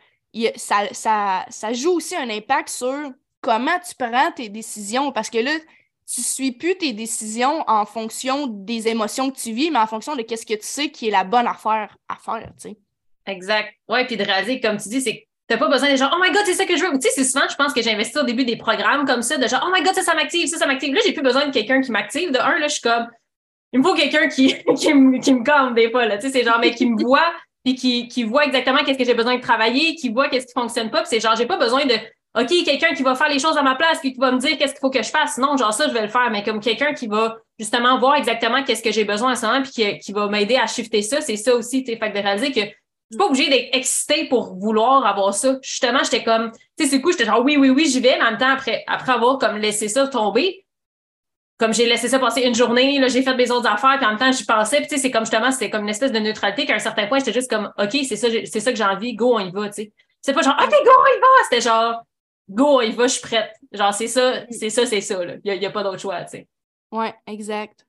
ça, 0.56 0.92
ça, 0.92 1.46
ça 1.50 1.74
joue 1.74 1.92
aussi 1.92 2.16
un 2.16 2.30
impact 2.30 2.70
sur 2.70 3.12
comment 3.42 3.80
tu 3.88 3.94
prends 3.96 4.32
tes 4.32 4.50
décisions. 4.50 5.12
Parce 5.12 5.30
que 5.30 5.38
là, 5.38 5.52
tu 6.14 6.22
suis 6.22 6.52
plus 6.52 6.78
tes 6.78 6.94
décisions 6.94 7.64
en 7.68 7.86
fonction 7.86 8.48
des 8.48 8.88
émotions 8.88 9.32
que 9.32 9.38
tu 9.38 9.54
vis, 9.54 9.72
mais 9.72 9.80
en 9.80 9.88
fonction 9.88 10.16
de 10.16 10.22
qu'est-ce 10.24 10.46
que 10.46 10.54
tu 10.54 10.66
sais 10.66 10.90
qui 10.90 11.08
est 11.08 11.12
la 11.12 11.24
bonne 11.24 11.48
affaire 11.48 11.96
à 12.10 12.16
faire, 12.16 12.50
tu 12.60 12.70
sais. 12.70 12.78
Exact. 13.28 13.74
Ouais, 13.88 14.06
puis 14.06 14.18
de 14.18 14.24
réaliser, 14.24 14.60
comme 14.60 14.78
tu 14.78 14.90
dis, 14.90 15.02
c'est 15.02 15.28
t'as 15.48 15.58
pas 15.58 15.68
besoin 15.68 15.92
de 15.92 15.98
genre, 15.98 16.14
oh 16.16 16.22
my 16.22 16.32
god, 16.32 16.44
c'est 16.46 16.54
ça 16.54 16.66
que 16.66 16.78
je 16.78 16.84
veux. 16.84 16.92
Tu 16.94 17.02
sais, 17.02 17.10
c'est 17.14 17.24
souvent, 17.24 17.46
je 17.50 17.56
pense 17.56 17.74
que 17.74 17.82
j'investis 17.82 18.18
au 18.18 18.24
début 18.24 18.46
des 18.46 18.56
programmes 18.56 19.06
comme 19.06 19.22
ça, 19.22 19.38
de 19.38 19.48
genre, 19.48 19.64
oh 19.68 19.72
my 19.74 19.84
god, 19.84 19.94
ça, 19.94 20.02
ça 20.02 20.16
m'active, 20.16 20.48
ça, 20.48 20.58
ça 20.58 20.66
m'active. 20.66 20.94
Là, 20.94 21.02
j'ai 21.06 21.14
plus 21.14 21.24
besoin 21.24 21.46
de 21.46 21.52
quelqu'un 21.52 21.82
qui 21.82 21.92
m'active. 21.92 22.32
De 22.32 22.40
un, 22.40 22.58
là, 22.58 22.68
je 22.68 22.74
suis 22.74 22.82
comme, 22.82 23.08
il 23.74 23.80
me 23.80 23.84
faut 23.84 23.94
quelqu'un 23.94 24.28
qui, 24.28 24.56
qui, 24.78 24.94
me, 24.94 25.20
qui 25.20 25.34
me 25.34 25.44
calme 25.44 25.74
des 25.74 25.92
fois, 25.92 26.06
là. 26.06 26.18
Tu 26.18 26.28
sais, 26.28 26.40
c'est 26.40 26.44
genre, 26.44 26.60
mais 26.60 26.74
qui 26.74 26.86
me 26.86 27.02
voit 27.02 27.34
puis 27.64 27.76
qui, 27.76 28.08
qui 28.08 28.24
voit 28.24 28.46
exactement 28.46 28.80
qu'est-ce 28.84 28.98
que 28.98 29.06
j'ai 29.06 29.14
besoin 29.14 29.36
de 29.36 29.42
travailler, 29.42 29.96
qui 29.96 30.10
voit 30.10 30.30
qu'est-ce 30.30 30.48
qui 30.48 30.54
fonctionne 30.54 30.90
pas, 30.90 31.00
puis 31.00 31.10
c'est 31.10 31.20
genre, 31.20 31.36
j'ai 31.36 31.46
pas 31.46 31.58
besoin 31.58 31.86
de 31.86 31.94
OK, 32.40 32.48
quelqu'un 32.64 32.94
qui 32.94 33.04
va 33.04 33.14
faire 33.14 33.28
les 33.28 33.40
choses 33.40 33.58
à 33.58 33.62
ma 33.62 33.76
place 33.76 34.00
puis 34.00 34.14
qui 34.14 34.20
va 34.20 34.32
me 34.32 34.40
dire 34.40 34.58
qu'est-ce 34.58 34.72
qu'il 34.72 34.80
faut 34.80 34.90
que 34.90 35.04
je 35.04 35.10
fasse. 35.10 35.38
Non, 35.38 35.58
genre 35.58 35.74
ça, 35.74 35.88
je 35.90 35.94
vais 35.94 36.04
le 36.04 36.08
faire, 36.08 36.30
mais 36.32 36.44
comme 36.44 36.62
quelqu'un 36.62 36.94
qui 36.94 37.08
va 37.08 37.38
justement 37.60 38.00
voir 38.00 38.16
exactement 38.16 38.64
qu'est-ce 38.64 38.82
que 38.82 38.92
j'ai 38.92 39.04
besoin 39.04 39.34
en 39.34 39.36
ce 39.36 39.46
moment 39.46 39.62
puis 39.62 39.72
qui, 39.72 39.98
qui 40.00 40.12
va 40.14 40.28
m'aider 40.28 40.56
à 40.56 40.66
shifter 40.66 41.02
ça, 41.02 41.20
c'est 41.20 41.36
ça 41.36 41.54
aussi, 41.56 41.84
tu 41.84 41.96
fait 41.98 42.10
de 42.10 42.20
réaliser 42.20 42.52
que 42.52 42.62
je 42.62 42.66
suis 43.16 43.18
pas 43.18 43.26
obligée 43.26 43.50
d'être 43.50 43.76
excitée 43.76 44.30
pour 44.30 44.56
vouloir 44.56 45.06
avoir 45.06 45.34
ça. 45.34 45.58
Justement, 45.62 46.00
j'étais 46.04 46.24
comme, 46.24 46.52
tu 46.78 46.86
sais, 46.86 46.90
c'est 46.90 47.02
coup, 47.02 47.12
j'étais 47.12 47.26
genre 47.26 47.44
oui, 47.44 47.58
oui, 47.58 47.70
oui, 47.70 47.86
j'y 47.86 48.00
vais, 48.00 48.16
mais 48.18 48.24
en 48.24 48.32
même 48.32 48.38
temps, 48.38 48.54
après, 48.54 48.86
après 48.88 49.12
avoir 49.12 49.38
comme 49.38 49.58
laissé 49.58 49.90
ça 49.90 50.08
tomber, 50.08 50.66
comme 51.58 51.74
j'ai 51.74 51.86
laissé 51.86 52.08
ça 52.08 52.20
passer 52.20 52.44
une 52.44 52.56
journée, 52.56 52.98
là, 53.00 53.10
j'ai 53.10 53.22
fait 53.22 53.36
mes 53.36 53.52
autres 53.52 53.68
affaires, 53.68 53.98
puis 53.98 54.06
en 54.06 54.12
même 54.12 54.18
temps, 54.18 54.32
j'y 54.32 54.46
pensais, 54.46 54.78
puis 54.78 54.88
tu 54.88 54.96
sais, 54.96 55.02
c'est 55.02 55.12
comme 55.12 55.26
justement, 55.26 55.52
c'était 55.52 55.70
comme 55.70 55.84
une 55.84 55.90
espèce 55.90 56.14
de 56.14 56.20
neutralité 56.20 56.66
qu'à 56.66 56.76
un 56.76 56.80
certain 56.80 57.08
point, 57.08 57.20
j'étais 57.20 57.34
juste 57.34 57.50
comme, 57.50 57.74
OK, 57.78 57.98
c'est 58.08 58.16
ça, 58.16 58.30
c'est 58.46 58.60
ça 58.62 58.72
que 58.72 58.78
j'ai 58.78 58.86
envie, 58.86 59.14
go, 59.14 59.36
on 59.36 59.40
y 59.40 59.52
va, 59.52 59.68
tu 59.68 59.74
sais. 59.74 59.92
C'est 60.22 60.34
pas 60.34 60.42
genre, 60.42 60.56
OK, 60.58 60.70
go, 60.70 60.92
on 60.92 61.18
y 61.18 61.20
va! 61.20 61.28
C'était 61.44 61.62
genre, 61.62 62.04
go, 62.50 62.82
y 62.82 62.92
va, 62.92 63.08
je 63.08 63.14
suis 63.14 63.22
prête. 63.22 63.54
Genre, 63.72 63.94
c'est 63.94 64.08
ça, 64.08 64.46
c'est 64.50 64.70
ça, 64.70 64.86
c'est 64.86 65.02
ça, 65.02 65.24
là. 65.24 65.36
Il 65.44 65.60
n'y 65.60 65.66
a, 65.66 65.70
a, 65.70 65.72
pas 65.72 65.84
d'autre 65.84 66.00
choix, 66.00 66.22
tu 66.24 66.32
sais. 66.32 66.48
Ouais, 66.92 67.14
exact. 67.28 67.86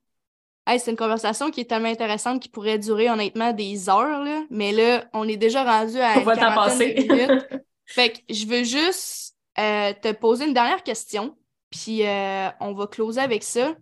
Hey, 0.67 0.79
c'est 0.79 0.93
une 0.93 0.97
conversation 0.97 1.51
qui 1.51 1.63
est 1.63 1.65
tellement 1.65 1.89
intéressante 1.89 2.41
qui 2.41 2.49
pourrait 2.49 2.79
durer 2.79 3.11
honnêtement 3.11 3.53
des 3.53 3.89
heures, 3.89 4.23
là. 4.23 4.45
mais 4.49 4.71
là, 4.71 5.05
on 5.13 5.27
est 5.27 5.37
déjà 5.37 5.65
rendu 5.65 5.99
à. 5.99 6.19
On 6.19 6.23
va 6.23 6.37
t'en 6.37 6.55
passer. 6.55 7.09
fait 7.87 8.13
que 8.13 8.19
je 8.33 8.47
veux 8.47 8.63
juste 8.63 9.35
euh, 9.59 9.93
te 10.01 10.13
poser 10.13 10.47
une 10.47 10.55
dernière 10.55 10.85
question, 10.85 11.37
puis 11.71 12.07
euh, 12.07 12.49
on 12.61 12.75
va 12.75 12.87
closer 12.87 13.21
avec 13.21 13.43
ça. 13.43 13.75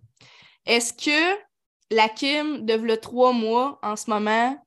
Est-ce 0.65 0.93
que 0.93 1.39
la 1.91 2.09
Kim 2.09 2.65
de 2.65 2.73
le 2.73 2.97
trois 2.97 3.31
mois 3.31 3.77
en 3.83 3.95
ce 3.95 4.09
moment, 4.09 4.57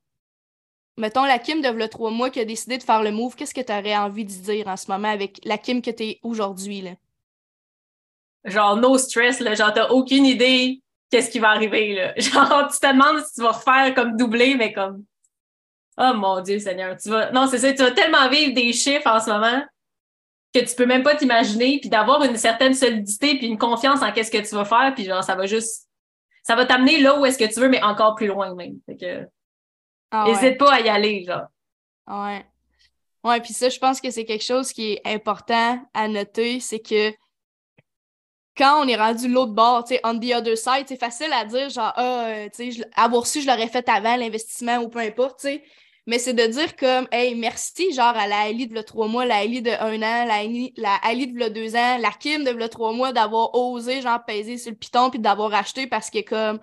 mettons 0.97 1.25
la 1.25 1.39
Kim 1.39 1.61
de 1.61 1.69
le 1.69 1.89
trois 1.89 2.11
mois 2.11 2.31
qui 2.31 2.41
a 2.41 2.45
décidé 2.45 2.79
de 2.79 2.83
faire 2.83 3.03
le 3.03 3.11
move, 3.11 3.35
qu'est-ce 3.35 3.55
que 3.55 3.61
tu 3.61 3.73
aurais 3.73 3.97
envie 3.97 4.25
de 4.25 4.31
dire 4.31 4.69
en 4.69 4.77
ce 4.77 4.91
moment 4.91 5.09
avec 5.09 5.41
la 5.45 5.59
Kim 5.59 5.83
que 5.83 5.91
tu 5.91 6.03
es 6.05 6.21
aujourd'hui? 6.23 6.83
Là? 6.83 6.91
Genre, 8.45 8.77
no 8.77 8.99
stress, 8.99 9.41
là, 9.41 9.55
genre, 9.55 9.73
t'as 9.73 9.89
aucune 9.89 10.27
idée 10.27 10.83
qu'est-ce 11.11 11.31
qui 11.31 11.39
va 11.39 11.51
arriver, 11.51 11.95
là. 11.95 12.13
Genre, 12.19 12.69
tu 12.73 12.81
te 12.81 12.93
demandes 12.93 13.25
si 13.25 13.35
tu 13.35 13.43
vas 13.43 13.53
refaire 13.53 13.95
comme 13.95 14.17
doubler, 14.17 14.57
mais 14.57 14.73
comme, 14.73 15.05
oh 15.97 16.13
mon 16.15 16.41
Dieu 16.41 16.59
Seigneur, 16.59 16.97
tu 16.97 17.09
vas, 17.09 17.31
non, 17.31 17.47
c'est 17.47 17.59
ça, 17.59 17.73
tu 17.73 17.83
vas 17.83 17.93
tellement 17.93 18.29
vivre 18.29 18.53
des 18.53 18.73
chiffres 18.73 19.07
en 19.07 19.21
ce 19.21 19.31
moment 19.31 19.63
que 20.53 20.61
tu 20.61 20.75
peux 20.75 20.87
même 20.87 21.03
pas 21.03 21.15
t'imaginer, 21.15 21.79
puis 21.81 21.89
d'avoir 21.89 22.23
une 22.25 22.37
certaine 22.37 22.75
solidité, 22.75 23.39
puis 23.39 23.47
une 23.47 23.59
confiance 23.59 24.03
en 24.03 24.13
qu'est-ce 24.13 24.31
que 24.31 24.39
tu 24.39 24.55
vas 24.55 24.65
faire, 24.65 24.93
puis 24.95 25.05
genre, 25.05 25.23
ça 25.23 25.35
va 25.35 25.47
juste, 25.47 25.89
ça 26.43 26.55
va 26.57 26.67
t'amener 26.67 27.01
là 27.01 27.19
où 27.19 27.27
est-ce 27.27 27.39
que 27.39 27.53
tu 27.53 27.61
veux, 27.61 27.69
mais 27.69 27.83
encore 27.83 28.15
plus 28.15 28.27
loin 28.27 28.55
même. 28.55 28.79
Fait 28.87 28.97
que, 28.97 29.29
ah 30.15 30.25
n'hésite 30.29 30.59
pas 30.59 30.75
à 30.75 30.81
y 30.81 30.89
aller, 30.89 31.25
genre. 31.25 31.47
Ouais. 32.07 32.45
Ouais, 33.25 33.41
puis 33.41 33.55
ça, 33.55 33.69
je 33.69 33.79
pense 33.79 34.01
que 34.01 34.11
c'est 34.11 34.25
quelque 34.25 34.45
chose 34.45 34.73
qui 34.73 34.93
est 34.93 35.03
important 35.07 35.81
à 35.95 36.09
noter, 36.09 36.61
c'est 36.61 36.81
que 36.81 37.13
quand 38.57 38.85
on 38.85 38.87
est 38.87 38.97
rendu 38.97 39.29
l'autre 39.29 39.53
bord, 39.53 39.85
tu 39.85 39.95
sais, 39.95 40.01
on 40.05 40.19
the 40.19 40.33
other 40.35 40.57
side, 40.57 40.85
c'est 40.87 40.99
facile 40.99 41.33
à 41.33 41.45
dire, 41.45 41.69
genre, 41.71 41.93
ah, 41.97 42.27
euh, 42.27 42.49
tu 42.55 42.73
sais, 42.73 42.85
avoir 42.95 43.27
su, 43.27 43.41
je 43.41 43.47
l'aurais 43.47 43.67
fait 43.69 43.89
avant 43.89 44.17
l'investissement 44.17 44.77
ou 44.79 44.89
peu 44.89 45.01
importe, 45.01 45.41
tu 45.41 45.49
sais. 45.49 45.65
Mais 46.07 46.19
c'est 46.19 46.35
de 46.35 46.47
dire 46.47 46.77
comme, 46.77 47.09
hey, 47.11 47.35
merci, 47.35 47.93
genre, 47.93 48.15
à 48.15 48.29
la 48.29 48.41
Ali 48.41 48.67
de 48.67 48.81
trois 48.83 49.09
mois, 49.09 49.25
la 49.25 49.39
Ali 49.39 49.63
de 49.63 49.71
un 49.71 49.97
an, 50.03 50.27
la 50.27 50.35
Ali, 50.35 50.75
la 50.77 50.95
Ali 50.97 51.27
de 51.29 51.49
deux 51.49 51.75
ans, 51.77 51.99
la 51.99 52.11
Kim 52.11 52.45
de 52.45 52.67
trois 52.67 52.93
mois, 52.93 53.13
d'avoir 53.13 53.55
osé, 53.55 54.03
genre, 54.03 54.23
peser 54.25 54.59
sur 54.59 54.71
le 54.71 54.77
piton 54.77 55.11
puis 55.11 55.19
d'avoir 55.19 55.55
acheté 55.55 55.87
parce 55.87 56.11
que, 56.11 56.21
comme, 56.21 56.61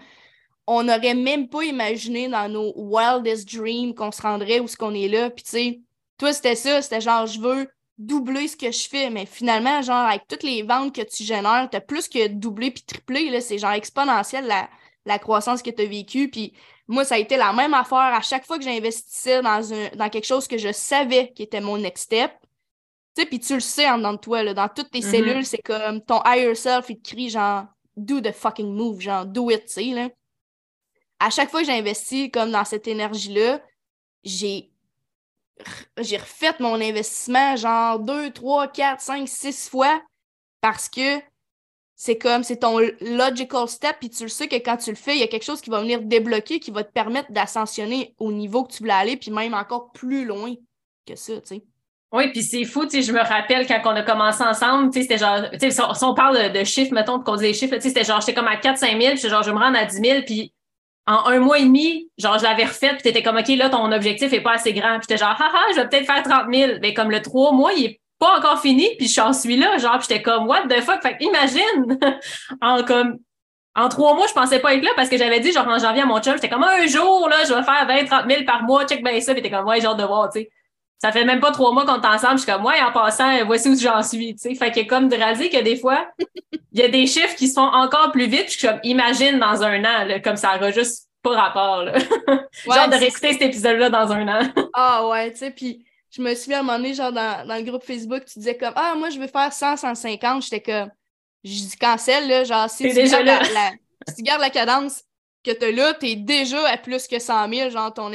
on 0.74 0.84
n'aurait 0.84 1.16
même 1.16 1.50
pas 1.50 1.64
imaginé 1.64 2.30
dans 2.30 2.48
nos 2.48 2.72
wildest 2.78 3.54
dreams 3.54 3.94
qu'on 3.94 4.12
se 4.12 4.22
rendrait 4.22 4.62
où 4.62 4.70
ce 4.70 4.78
qu'on 4.78 4.94
est 4.94 5.10
là. 5.10 5.30
Puis, 5.30 5.44
tu 5.44 5.50
sais, 5.50 5.82
toi, 6.18 6.32
c'était 6.32 6.56
ça, 6.56 6.82
c'était 6.82 7.02
genre, 7.02 7.26
je 7.26 7.42
veux 7.42 7.70
doubler 7.98 8.48
ce 8.48 8.56
que 8.56 8.72
je 8.72 8.88
fais, 8.88 9.10
mais 9.10 9.26
finalement, 9.26 9.82
genre, 9.82 10.08
avec 10.08 10.28
toutes 10.30 10.44
les 10.44 10.64
ventes 10.64 10.96
que 10.96 11.02
tu 11.02 11.24
génères, 11.24 11.68
tu 11.70 11.76
as 11.76 11.82
plus 11.82 12.08
que 12.08 12.26
doublé 12.30 12.72
puis 12.72 12.84
triplé, 12.84 13.42
c'est 13.42 13.58
genre 13.58 13.74
exponentiel 13.74 14.48
la, 14.48 14.70
la 15.06 15.20
croissance 15.20 15.62
que 15.62 15.70
tu 15.72 15.82
as 15.82 15.86
vécue. 15.86 16.30
Puis 16.30 16.54
moi, 16.88 17.04
ça 17.04 17.16
a 17.16 17.18
été 17.18 17.36
la 17.36 17.52
même 17.52 17.74
affaire 17.74 17.98
à 17.98 18.22
chaque 18.22 18.46
fois 18.46 18.58
que 18.58 18.64
j'investissais 18.64 19.42
dans, 19.42 19.74
un, 19.74 19.90
dans 19.98 20.10
quelque 20.10 20.26
chose 20.26 20.48
que 20.48 20.58
je 20.58 20.72
savais 20.72 21.34
qui 21.36 21.44
était 21.44 21.60
mon 21.60 21.78
next 21.78 22.06
step. 22.06 22.32
Tu 23.14 23.24
sais, 23.24 23.28
puis 23.28 23.42
tu 23.42 23.56
le 23.56 23.60
sais 23.60 23.90
en 23.90 23.98
dedans 23.98 24.14
de 24.14 24.20
toi, 24.20 24.42
là, 24.42 24.54
dans 24.54 24.70
toutes 24.70 24.90
tes 24.90 25.00
mm-hmm. 25.00 25.12
cellules, 25.12 25.46
c'est 25.46 25.62
comme 25.62 26.02
ton 26.02 26.22
higher 26.26 26.56
self, 26.56 26.86
il 26.90 27.02
te 27.02 27.10
crie 27.10 27.30
genre, 27.30 27.66
do 27.98 28.22
the 28.22 28.32
fucking 28.32 28.74
move, 28.74 29.02
genre, 29.02 29.26
do 29.26 29.50
it, 29.52 29.66
tu 29.66 29.74
sais, 29.74 29.84
là. 29.94 30.08
À 31.24 31.30
chaque 31.30 31.52
fois 31.52 31.60
que 31.62 31.68
j'ai 31.68 31.78
investi 31.78 32.32
comme 32.32 32.52
dans 32.52 32.66
cette 32.66 32.88
énergie-là, 32.88 33.62
j'ai 34.24 34.72
j'ai 36.00 36.18
refait 36.18 36.56
mon 36.60 36.82
investissement 36.82 37.56
genre 37.56 38.00
2, 38.00 38.32
3, 38.32 38.70
4, 38.70 39.00
5, 39.00 39.28
6 39.28 39.70
fois 39.70 40.02
parce 40.62 40.90
que 40.90 41.20
c'est 41.96 42.18
comme, 42.18 42.44
c'est 42.44 42.58
ton 42.58 42.80
logical 43.00 43.68
step, 43.68 43.98
puis 44.00 44.10
tu 44.10 44.24
le 44.24 44.30
sais 44.30 44.48
que 44.48 44.56
quand 44.56 44.78
tu 44.78 44.90
le 44.90 44.96
fais, 44.96 45.14
il 45.14 45.20
y 45.20 45.24
a 45.24 45.28
quelque 45.28 45.44
chose 45.44 45.62
qui 45.62 45.70
va 45.70 45.82
venir 45.82 46.02
débloquer, 46.02 46.60
qui 46.60 46.72
va 46.72 46.84
te 46.84 46.92
permettre 46.92 47.32
d'ascensionner 47.32 48.16
au 48.18 48.32
niveau 48.32 48.64
que 48.64 48.74
tu 48.74 48.80
voulais 48.80 48.94
aller, 48.94 49.18
puis 49.18 49.30
même 49.30 49.54
encore 49.54 49.92
plus 49.92 50.26
loin 50.26 50.56
que 51.06 51.16
ça, 51.16 51.40
tu 51.42 51.42
sais. 51.46 51.64
Oui, 52.12 52.32
puis 52.32 52.42
c'est 52.42 52.66
fou, 52.66 52.86
tu 52.86 52.90
sais, 52.90 53.02
je 53.04 53.12
me 53.12 53.20
rappelle 53.20 53.68
quand 53.68 53.80
on 53.86 53.96
a 53.96 54.02
commencé 54.02 54.42
ensemble, 54.44 54.90
tu 54.92 54.98
sais, 54.98 55.02
c'était 55.04 55.20
genre, 55.20 55.48
tu 55.52 55.60
sais, 55.60 55.70
si 55.70 56.04
on 56.04 56.16
parle 56.16 56.52
de 56.52 56.64
chiffres, 56.64 56.94
mettons, 56.94 57.20
qu'on 57.20 57.36
dit 57.36 57.44
des 57.44 57.54
chiffres, 57.54 57.76
tu 57.76 57.82
sais, 57.82 57.90
c'était 57.90 58.04
genre, 58.04 58.20
j'étais 58.20 58.34
comme 58.34 58.48
à 58.48 58.56
4-5 58.56 59.00
000, 59.00 59.16
puis 59.16 59.30
genre, 59.30 59.44
je 59.44 59.52
me 59.52 59.60
rendre 59.60 59.78
à 59.78 59.86
10 59.86 59.98
000, 59.98 60.22
puis 60.26 60.52
en 61.08 61.26
un 61.28 61.40
mois 61.40 61.60
et 61.60 61.64
demi, 61.64 62.10
genre, 62.18 62.38
je 62.38 62.44
l'avais 62.44 62.66
refait, 62.66 62.94
puis 62.94 63.04
t'étais 63.04 63.24
comme, 63.24 63.38
OK, 63.38 63.48
là, 63.50 63.70
ton 63.70 63.92
objectif 63.92 64.32
est 64.34 64.42
pas 64.42 64.54
assez 64.54 64.74
grand. 64.74 65.00
Puis 65.00 65.08
j'étais 65.10 65.18
genre, 65.18 65.36
haha, 65.40 65.72
je 65.72 65.82
vais 65.82 65.90
peut-être 65.90 66.06
faire 66.06 66.24
30 66.24 66.54
000. 66.54 66.74
Mais 66.82 66.94
comme 66.94 67.12
le 67.12 67.22
trois 67.22 67.52
mois, 67.52 67.74
il 67.74 67.86
est 67.86 68.02
pas 68.20 68.38
encore 68.38 68.62
fini, 68.62 68.88
puis 68.98 69.08
j'en 69.08 69.34
suis 69.34 69.58
là, 69.58 69.78
genre, 69.80 70.00
j'étais 70.00 70.22
comme, 70.22 70.48
what 70.48 70.68
the 70.68 70.80
fuck? 70.82 71.02
Fait 71.02 71.18
imagine, 71.22 71.98
en 72.62 72.84
comme, 72.84 73.18
en 73.76 73.90
trois 73.90 74.14
mois, 74.14 74.28
je 74.28 74.34
pensais 74.34 74.60
pas 74.60 74.76
être 74.76 74.84
là 74.84 74.92
parce 74.96 75.10
que 75.10 75.18
j'avais 75.18 75.40
dit, 75.40 75.52
genre, 75.52 75.68
en 75.68 75.80
janvier 75.80 76.04
à 76.04 76.06
mon 76.06 76.22
chum, 76.22 76.36
j'étais 76.36 76.50
comme, 76.50 76.64
un 76.64 76.86
jour, 76.86 77.28
là, 77.30 77.38
je 77.48 77.54
vais 77.54 77.64
faire 77.64 77.88
20, 77.88 78.06
30 78.06 78.30
000 78.30 78.44
par 78.46 78.64
mois, 78.64 78.86
check 78.86 79.04
ben 79.04 79.20
ça, 79.22 79.34
puis 79.34 79.42
t'es 79.42 79.50
comme, 79.50 79.68
ouais, 79.68 79.82
genre 79.82 79.96
de 79.96 80.04
voir, 80.04 80.30
tu 80.30 80.42
sais. 80.42 80.52
Ça 81.02 81.12
fait 81.12 81.26
même 81.26 81.40
pas 81.40 81.52
trois 81.52 81.72
mois 81.72 81.84
qu'on 81.84 82.00
est 82.00 82.06
ensemble, 82.06 82.38
je 82.38 82.44
suis 82.44 82.52
comme, 82.52 82.64
ouais, 82.64 82.80
en 82.80 82.92
passant, 82.92 83.44
voici 83.46 83.70
où 83.70 83.76
j'en 83.76 84.04
suis, 84.04 84.36
tu 84.36 84.50
sais. 84.50 84.54
Fait 84.54 84.72
que 84.72 84.88
comme 84.88 85.10
de 85.10 85.16
réaliser 85.16 85.50
que 85.50 85.60
des 85.60 85.76
fois, 85.76 86.08
il 86.72 86.80
y 86.80 86.84
a 86.84 86.90
des 86.90 87.08
chiffres 87.08 87.36
qui 87.36 87.48
se 87.48 87.56
font 87.56 87.62
encore 87.62 88.12
plus 88.12 88.28
vite, 88.28 88.44
puis 88.44 88.54
je 88.54 88.58
suis 88.60 88.68
comme, 88.68 88.80
imagine 88.84 89.40
dans 89.40 89.64
un 89.64 89.84
an, 89.84 90.06
là, 90.06 90.20
comme 90.20 90.36
ça 90.36 90.56
aura 90.58 90.70
juste 90.70 91.10
pas 91.24 91.32
rapport, 91.32 91.84
là. 91.86 91.98
genre 92.68 92.88
de 92.88 93.00
réécouter 93.00 93.34
cet 93.34 93.42
épisode-là 93.42 93.90
dans 93.90 94.12
un 94.12 94.28
an. 94.28 94.48
ah 94.76 95.08
ouais, 95.08 95.32
tu 95.32 95.40
sais, 95.40 95.50
puis 95.50 95.84
je 96.12 96.22
me 96.22 96.36
souviens 96.36 96.58
à 96.58 96.60
un 96.60 96.64
moment 96.64 96.78
donné, 96.78 96.94
genre 96.94 97.12
dans, 97.12 97.48
dans, 97.48 97.56
le 97.56 97.64
groupe 97.64 97.84
Facebook, 97.84 98.24
tu 98.26 98.38
disais 98.38 98.56
comme 98.56 98.74
Ah, 98.76 98.94
moi 98.96 99.10
je 99.10 99.18
veux 99.18 99.28
faire 99.28 99.52
100, 99.52 99.78
150. 99.78 100.44
J'étais 100.44 100.62
comme 100.62 100.92
Je 101.44 101.50
dis 101.50 101.78
cancel, 101.80 102.28
là, 102.28 102.44
genre 102.44 102.70
si 102.70 102.84
tu, 102.84 102.94
la, 102.94 103.44
si 104.08 104.16
tu 104.18 104.22
gardes 104.22 104.42
la 104.42 104.52
cadence 104.52 105.02
que 105.44 105.52
tu 105.52 105.66
as 105.66 105.72
là, 105.72 105.94
tu 105.94 106.08
es 106.08 106.16
déjà 106.16 106.68
à 106.68 106.78
plus 106.78 107.08
que 107.08 107.20
100 107.20 107.50
000, 107.50 107.70
genre 107.70 107.94
ton, 107.94 108.12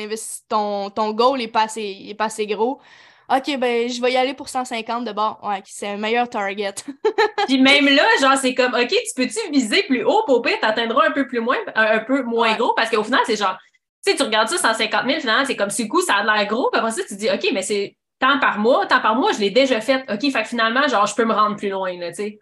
ton, 0.48 0.90
ton 0.90 1.12
goal 1.12 1.40
est 1.40 1.48
pas 1.48 1.62
assez, 1.62 2.06
est 2.08 2.14
pas 2.14 2.26
assez 2.26 2.46
gros. 2.46 2.80
OK, 3.28 3.58
ben, 3.58 3.88
je 3.88 4.00
vais 4.00 4.12
y 4.12 4.16
aller 4.16 4.34
pour 4.34 4.48
150 4.48 5.04
de 5.04 5.12
bord. 5.12 5.40
Ouais, 5.42 5.60
c'est 5.64 5.88
un 5.88 5.96
meilleur 5.96 6.28
target. 6.28 6.74
Puis 7.46 7.60
même 7.60 7.86
là, 7.88 8.04
genre, 8.20 8.36
c'est 8.36 8.54
comme, 8.54 8.74
OK, 8.74 8.88
tu 8.88 9.14
peux-tu 9.16 9.50
viser 9.50 9.82
plus 9.82 10.04
haut 10.04 10.22
pour 10.26 10.42
pire, 10.42 10.60
t'atteindras 10.60 11.08
un 11.08 11.10
peu 11.10 11.26
plus 11.26 11.40
moins, 11.40 11.56
un, 11.74 11.98
peu 11.98 12.22
moins 12.22 12.54
gros, 12.56 12.72
parce 12.74 12.88
qu'au 12.88 13.02
final, 13.02 13.20
c'est 13.26 13.36
genre, 13.36 13.58
tu 14.04 14.12
sais, 14.12 14.16
tu 14.16 14.22
regardes 14.22 14.48
ça, 14.48 14.58
150 14.58 15.06
000, 15.06 15.20
finalement, 15.20 15.44
c'est 15.44 15.56
comme, 15.56 15.70
ce 15.70 15.82
coup, 15.82 16.00
ça 16.02 16.16
a 16.16 16.22
l'air 16.24 16.46
gros, 16.46 16.70
puis 16.70 16.78
après 16.78 16.92
ça, 16.92 17.02
tu 17.08 17.16
dis, 17.16 17.28
OK, 17.28 17.48
mais 17.52 17.62
c'est 17.62 17.96
tant 18.20 18.38
par 18.38 18.60
mois, 18.60 18.86
tant 18.86 19.00
par 19.00 19.16
mois, 19.16 19.32
je 19.32 19.40
l'ai 19.40 19.50
déjà 19.50 19.80
fait. 19.80 20.04
OK, 20.08 20.30
fait 20.30 20.42
que 20.42 20.48
finalement, 20.48 20.86
genre, 20.86 21.06
je 21.06 21.14
peux 21.16 21.24
me 21.24 21.34
rendre 21.34 21.56
plus 21.56 21.68
loin, 21.68 21.98
là, 21.98 22.10
tu 22.10 22.16
sais. 22.16 22.38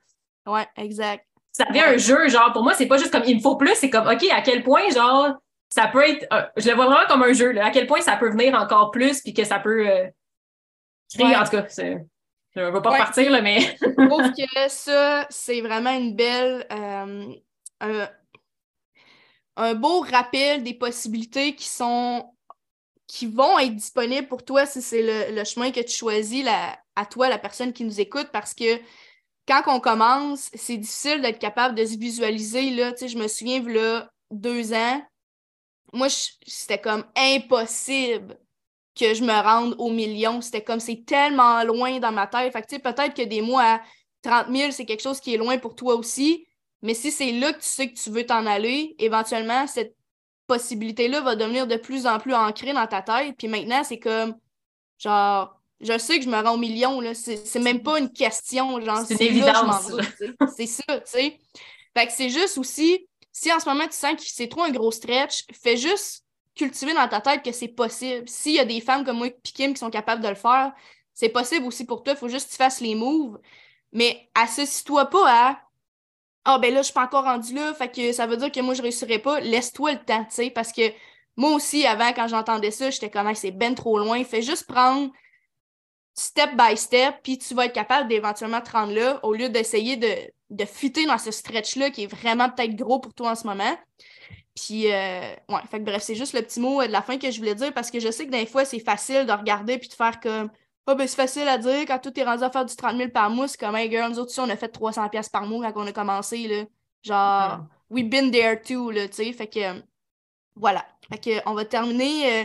Ouais, 0.46 0.66
exact. 0.76 1.24
Ça 1.56 1.64
devient 1.66 1.84
un 1.86 1.96
jeu, 1.96 2.28
genre, 2.28 2.52
pour 2.52 2.64
moi, 2.64 2.74
c'est 2.74 2.86
pas 2.86 2.98
juste 2.98 3.12
comme, 3.12 3.22
il 3.26 3.36
me 3.36 3.40
faut 3.40 3.54
plus, 3.54 3.76
c'est 3.76 3.88
comme, 3.88 4.08
OK, 4.08 4.24
à 4.32 4.42
quel 4.42 4.64
point, 4.64 4.90
genre, 4.90 5.36
ça 5.74 5.86
peut 5.86 6.08
être, 6.08 6.26
euh, 6.32 6.42
je 6.56 6.68
le 6.68 6.74
vois 6.74 6.86
vraiment 6.86 7.06
comme 7.08 7.22
un 7.22 7.32
jeu, 7.32 7.52
là, 7.52 7.66
à 7.66 7.70
quel 7.70 7.86
point 7.86 8.00
ça 8.00 8.16
peut 8.16 8.30
venir 8.30 8.54
encore 8.54 8.90
plus, 8.90 9.20
puis 9.20 9.32
que 9.32 9.44
ça 9.44 9.60
peut. 9.60 9.88
Euh, 9.88 10.06
en 11.20 11.44
tout 11.44 11.50
cas, 11.50 11.66
je 11.68 12.60
ne 12.60 12.70
veux 12.70 12.82
pas 12.82 12.96
partir, 12.96 13.30
là, 13.30 13.40
mais. 13.40 13.60
je 13.80 14.06
trouve 14.06 14.32
que 14.32 14.68
ça, 14.68 15.26
c'est 15.30 15.60
vraiment 15.60 15.90
une 15.90 16.14
belle. 16.16 16.66
Euh, 16.72 18.06
un, 19.56 19.74
beau 19.74 20.00
rappel 20.00 20.62
des 20.62 20.74
possibilités 20.74 21.54
qui 21.54 21.68
sont. 21.68 22.32
qui 23.06 23.26
vont 23.26 23.60
être 23.60 23.74
disponibles 23.74 24.26
pour 24.26 24.44
toi 24.44 24.66
si 24.66 24.82
c'est 24.82 25.32
le, 25.32 25.44
chemin 25.44 25.70
que 25.70 25.80
tu 25.80 25.94
choisis 25.96 26.44
à 26.96 27.06
toi, 27.06 27.28
la 27.28 27.38
personne 27.38 27.72
qui 27.72 27.84
nous 27.84 28.00
écoute, 28.00 28.30
parce 28.32 28.54
que 28.54 28.80
quand 29.46 29.62
on 29.66 29.80
commence, 29.80 30.50
c'est 30.54 30.76
difficile 30.76 31.20
d'être 31.20 31.38
capable 31.38 31.74
de 31.74 31.84
se 31.84 31.98
visualiser. 31.98 32.70
Là, 32.70 32.92
je 33.00 33.16
me 33.16 33.28
souviens, 33.28 33.62
là, 33.62 34.10
deux 34.30 34.72
ans, 34.72 35.02
moi, 35.92 36.08
c'était 36.08 36.80
comme 36.80 37.04
impossible 37.16 38.38
que 38.94 39.14
je 39.14 39.22
me 39.22 39.32
rende 39.32 39.74
au 39.78 39.90
million. 39.90 40.40
C'était 40.40 40.62
comme 40.62 40.80
c'est 40.80 41.04
tellement 41.04 41.62
loin 41.64 41.98
dans 41.98 42.12
ma 42.12 42.26
tête. 42.26 42.52
Fait 42.52 42.62
que 42.62 42.80
peut-être 42.80 43.14
que 43.14 43.22
des 43.22 43.42
mois 43.42 43.74
à 43.74 43.80
30 44.22 44.54
000, 44.54 44.70
c'est 44.70 44.86
quelque 44.86 45.02
chose 45.02 45.20
qui 45.20 45.34
est 45.34 45.38
loin 45.38 45.58
pour 45.58 45.74
toi 45.74 45.94
aussi. 45.94 46.46
Mais 46.82 46.94
si 46.94 47.10
c'est 47.10 47.32
là 47.32 47.52
que 47.52 47.60
tu 47.60 47.68
sais 47.68 47.90
que 47.90 47.98
tu 47.98 48.10
veux 48.10 48.26
t'en 48.26 48.46
aller, 48.46 48.94
éventuellement, 48.98 49.66
cette, 49.66 49.94
possibilité-là 50.46 51.20
va 51.20 51.36
devenir 51.36 51.66
de 51.66 51.76
plus 51.76 52.06
en 52.06 52.18
plus 52.18 52.34
ancrée 52.34 52.72
dans 52.72 52.86
ta 52.86 53.02
tête. 53.02 53.36
Puis 53.36 53.48
maintenant, 53.48 53.82
c'est 53.84 53.98
comme, 53.98 54.34
genre, 54.98 55.60
je 55.84 55.98
sais 55.98 56.18
que 56.18 56.24
je 56.24 56.30
me 56.30 56.42
rends 56.42 56.54
au 56.54 56.58
million, 56.58 57.00
là. 57.00 57.14
C'est 57.14 57.60
même 57.60 57.82
pas 57.82 57.98
une 57.98 58.10
question, 58.10 58.80
genre, 58.80 59.04
c'est 59.06 59.14
une 59.14 59.22
évidence. 59.22 59.92
C'est 60.56 60.66
ça, 60.66 60.82
tu 60.86 61.02
sais. 61.04 61.38
Fait 61.96 62.06
que 62.06 62.12
c'est 62.12 62.30
juste 62.30 62.58
aussi, 62.58 63.06
si 63.32 63.52
en 63.52 63.60
ce 63.60 63.68
moment 63.68 63.84
tu 63.84 63.96
sens 63.96 64.14
que 64.14 64.22
c'est 64.24 64.48
trop 64.48 64.62
un 64.62 64.70
gros 64.70 64.90
stretch, 64.90 65.44
fais 65.52 65.76
juste 65.76 66.24
cultiver 66.56 66.94
dans 66.94 67.08
ta 67.08 67.20
tête 67.20 67.44
que 67.44 67.52
c'est 67.52 67.68
possible. 67.68 68.28
S'il 68.28 68.54
y 68.54 68.58
a 68.58 68.64
des 68.64 68.80
femmes 68.80 69.04
comme 69.04 69.18
moi 69.18 69.28
et 69.28 69.36
Kim 69.42 69.74
qui 69.74 69.80
sont 69.80 69.90
capables 69.90 70.22
de 70.22 70.28
le 70.28 70.34
faire, 70.34 70.72
c'est 71.12 71.28
possible 71.28 71.66
aussi 71.66 71.84
pour 71.84 72.02
toi. 72.02 72.14
Il 72.14 72.18
faut 72.18 72.28
juste 72.28 72.46
que 72.46 72.52
tu 72.52 72.56
fasses 72.56 72.80
les 72.80 72.94
moves. 72.94 73.38
Mais 73.92 74.28
associe-toi 74.34 75.06
pas 75.06 75.24
à 75.26 75.58
Ah, 76.44 76.58
ben 76.58 76.74
là, 76.74 76.80
je 76.80 76.86
suis 76.86 76.94
pas 76.94 77.04
encore 77.04 77.24
rendu 77.24 77.54
là, 77.54 77.72
fait 77.74 77.90
que 77.90 78.12
ça 78.12 78.26
veut 78.26 78.36
dire 78.36 78.50
que 78.50 78.60
moi, 78.60 78.74
je 78.74 78.82
réussirai 78.82 79.18
pas. 79.18 79.40
Laisse-toi 79.40 79.92
le 79.92 80.04
temps, 80.04 80.24
tu 80.24 80.34
sais, 80.34 80.50
parce 80.50 80.72
que 80.72 80.82
moi 81.36 81.50
aussi, 81.52 81.86
avant, 81.86 82.12
quand 82.12 82.28
j'entendais 82.28 82.70
ça, 82.70 82.90
j'étais 82.90 83.10
comme, 83.10 83.34
c'est 83.34 83.50
ben 83.50 83.74
trop 83.74 83.98
loin. 83.98 84.22
Fais 84.24 84.42
juste 84.42 84.66
prendre 84.66 85.10
step 86.14 86.50
by 86.56 86.76
step, 86.76 87.16
puis 87.22 87.38
tu 87.38 87.54
vas 87.54 87.66
être 87.66 87.72
capable 87.72 88.08
d'éventuellement 88.08 88.60
te 88.60 88.70
rendre 88.70 88.92
là, 88.94 89.20
au 89.24 89.34
lieu 89.34 89.48
d'essayer 89.48 89.96
de, 89.96 90.14
de 90.50 90.64
fitter 90.64 91.06
dans 91.06 91.18
ce 91.18 91.30
stretch-là 91.30 91.90
qui 91.90 92.04
est 92.04 92.06
vraiment 92.06 92.48
peut-être 92.48 92.76
gros 92.76 93.00
pour 93.00 93.14
toi 93.14 93.32
en 93.32 93.34
ce 93.34 93.46
moment. 93.46 93.76
Puis, 94.54 94.92
euh, 94.92 95.34
ouais, 95.48 95.60
fait 95.68 95.80
que 95.80 95.84
bref, 95.84 96.02
c'est 96.02 96.14
juste 96.14 96.32
le 96.32 96.42
petit 96.42 96.60
mot 96.60 96.80
de 96.82 96.92
la 96.92 97.02
fin 97.02 97.18
que 97.18 97.30
je 97.30 97.38
voulais 97.38 97.56
dire 97.56 97.74
parce 97.74 97.90
que 97.90 97.98
je 97.98 98.10
sais 98.10 98.26
que 98.26 98.30
des 98.30 98.46
fois, 98.46 98.64
c'est 98.64 98.78
facile 98.78 99.26
de 99.26 99.32
regarder 99.32 99.78
puis 99.78 99.88
de 99.88 99.94
faire 99.94 100.20
comme 100.20 100.48
oh, 100.86 100.94
ben 100.94 101.06
c'est 101.06 101.16
facile 101.16 101.48
à 101.48 101.58
dire 101.58 101.84
quand 101.86 101.98
tout 101.98 102.18
est 102.18 102.24
rendu 102.24 102.44
à 102.44 102.50
faire 102.50 102.64
du 102.64 102.76
30 102.76 102.96
000 102.96 103.10
par 103.10 103.30
mois. 103.30 103.48
C'est 103.48 103.58
comme, 103.58 103.76
hey 103.76 103.90
girl, 103.90 104.10
nous 104.10 104.18
autres, 104.18 104.32
on 104.38 104.48
a 104.48 104.56
fait 104.56 104.68
300 104.68 105.08
pièces 105.08 105.28
par 105.28 105.46
mois 105.46 105.72
quand 105.72 105.82
on 105.82 105.86
a 105.86 105.92
commencé, 105.92 106.46
là. 106.48 106.64
Genre, 107.02 107.66
we 107.90 108.04
been 108.04 108.30
there 108.30 108.60
too, 108.60 108.90
là, 108.90 109.08
tu 109.08 109.14
sais. 109.14 109.32
Fait 109.32 109.48
que, 109.48 109.82
voilà. 110.54 110.86
Fait 111.10 111.18
que, 111.18 111.48
on 111.48 111.54
va 111.54 111.64
terminer 111.64 112.42
euh, 112.42 112.44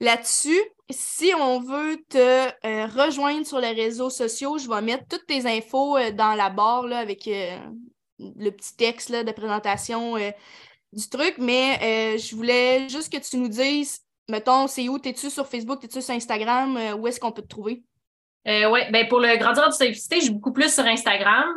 là-dessus. 0.00 0.60
Si 0.90 1.32
on 1.34 1.60
veut 1.60 1.96
te 2.08 2.18
euh, 2.18 2.86
rejoindre 2.86 3.46
sur 3.46 3.58
les 3.58 3.72
réseaux 3.72 4.10
sociaux, 4.10 4.58
je 4.58 4.68
vais 4.68 4.82
mettre 4.82 5.04
toutes 5.08 5.26
tes 5.26 5.46
infos 5.46 5.98
dans 6.12 6.34
la 6.34 6.50
barre, 6.50 6.86
là, 6.86 6.98
avec 6.98 7.26
le 7.26 8.50
petit 8.50 8.76
texte, 8.76 9.08
là, 9.08 9.24
de 9.24 9.32
présentation 9.32 10.16
du 10.94 11.08
truc, 11.08 11.34
mais 11.38 11.78
euh, 11.82 12.18
je 12.18 12.34
voulais 12.34 12.88
juste 12.88 13.12
que 13.12 13.18
tu 13.18 13.36
nous 13.36 13.48
dises, 13.48 14.00
mettons, 14.28 14.66
c'est 14.66 14.88
où? 14.88 14.98
T'es-tu 14.98 15.28
sur 15.30 15.46
Facebook? 15.46 15.80
T'es-tu 15.80 16.00
sur 16.00 16.14
Instagram? 16.14 16.76
Euh, 16.76 16.94
où 16.94 17.06
est-ce 17.06 17.20
qu'on 17.20 17.32
peut 17.32 17.42
te 17.42 17.48
trouver? 17.48 17.82
Euh, 18.46 18.70
oui, 18.70 18.80
ben 18.90 19.08
pour 19.08 19.20
le 19.20 19.36
Grandir 19.36 19.68
du 19.68 19.76
Simplicité, 19.76 20.16
je 20.16 20.24
suis 20.24 20.32
beaucoup 20.32 20.52
plus 20.52 20.72
sur 20.72 20.84
Instagram. 20.84 21.48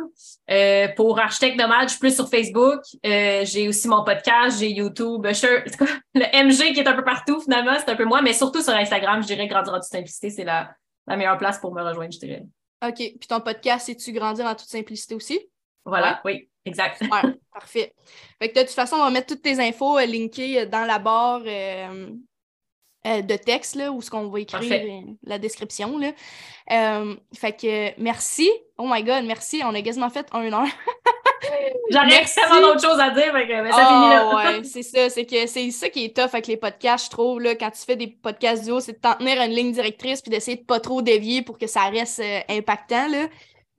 Euh, 0.50 0.88
pour 0.96 1.18
Architecte 1.18 1.58
Nomade, 1.58 1.88
je 1.88 1.90
suis 1.90 2.00
plus 2.00 2.14
sur 2.14 2.28
Facebook. 2.28 2.80
j'ai 3.02 3.68
aussi 3.68 3.88
mon 3.88 4.04
podcast, 4.04 4.58
j'ai 4.58 4.70
YouTube. 4.70 5.26
Je, 5.26 5.62
le 6.14 6.44
MG 6.44 6.72
qui 6.72 6.80
est 6.80 6.88
un 6.88 6.94
peu 6.94 7.04
partout, 7.04 7.40
finalement, 7.40 7.74
c'est 7.78 7.90
un 7.90 7.96
peu 7.96 8.04
moi, 8.04 8.22
mais 8.22 8.32
surtout 8.32 8.62
sur 8.62 8.72
Instagram, 8.72 9.22
je 9.22 9.26
dirais 9.26 9.46
Grandir 9.46 9.74
en 9.74 9.80
toute 9.80 9.84
simplicité, 9.84 10.30
c'est 10.30 10.44
la, 10.44 10.70
la 11.06 11.16
meilleure 11.16 11.38
place 11.38 11.58
pour 11.58 11.74
me 11.74 11.82
rejoindre, 11.82 12.12
je 12.12 12.18
dirais. 12.18 12.42
OK. 12.86 12.94
Puis 12.94 13.28
ton 13.28 13.40
podcast, 13.40 13.86
c'est-tu 13.86 14.12
Grandir 14.12 14.46
en 14.46 14.54
toute 14.54 14.68
simplicité 14.68 15.14
aussi? 15.14 15.40
Voilà, 15.84 16.20
oui. 16.24 16.48
Exact. 16.64 17.02
parfait. 17.52 17.94
Fait 18.40 18.50
que 18.50 18.54
de 18.54 18.64
toute 18.64 18.74
façon, 18.74 18.96
on 18.96 19.04
va 19.04 19.10
mettre 19.10 19.28
toutes 19.28 19.42
tes 19.42 19.58
infos 19.58 19.98
euh, 19.98 20.04
linkées 20.04 20.66
dans 20.66 20.84
la 20.84 20.98
barre 20.98 21.42
euh, 23.06 23.18
euh, 23.18 23.22
de 23.22 23.36
texte, 23.36 23.76
là, 23.76 23.90
où 23.92 24.02
ce 24.02 24.10
qu'on 24.10 24.28
va 24.28 24.40
écrire 24.40 25.02
la 25.24 25.38
description. 25.38 25.98
Là. 25.98 26.12
fait 27.34 27.52
que 27.52 28.00
merci. 28.00 28.50
Oh 28.76 28.86
my 28.88 29.02
god, 29.02 29.24
merci. 29.24 29.62
On 29.64 29.74
a 29.74 29.82
quasiment 29.82 30.10
fait 30.10 30.26
un 30.32 30.52
heure. 30.52 30.66
Ai 31.90 32.24
tellement 32.34 32.60
d'autres 32.60 32.82
choses 32.82 33.00
à 33.00 33.10
dire, 33.10 33.32
mais 33.32 33.46
ça 33.48 33.86
finit 33.86 34.08
là. 34.10 34.34
Ouais, 34.34 34.64
c'est 34.64 34.82
ça. 34.82 35.08
C'est 35.08 35.24
que 35.24 35.46
c'est 35.46 35.70
ça 35.70 35.88
qui 35.88 36.04
est 36.04 36.16
tough 36.16 36.34
avec 36.34 36.46
les 36.46 36.56
podcasts, 36.56 37.06
je 37.06 37.10
trouve. 37.10 37.40
Là, 37.40 37.54
quand 37.54 37.70
tu 37.70 37.80
fais 37.80 37.96
des 37.96 38.08
podcasts 38.08 38.64
duo, 38.64 38.80
c'est 38.80 38.92
de 38.92 38.98
t'en 38.98 39.14
tenir 39.14 39.40
une 39.40 39.52
ligne 39.52 39.72
directrice 39.72 40.20
puis 40.20 40.30
d'essayer 40.30 40.58
de 40.58 40.64
pas 40.64 40.80
trop 40.80 41.00
dévier 41.00 41.42
pour 41.42 41.56
que 41.56 41.66
ça 41.66 41.84
reste 41.84 42.22
impactant. 42.48 43.08
Là. 43.08 43.28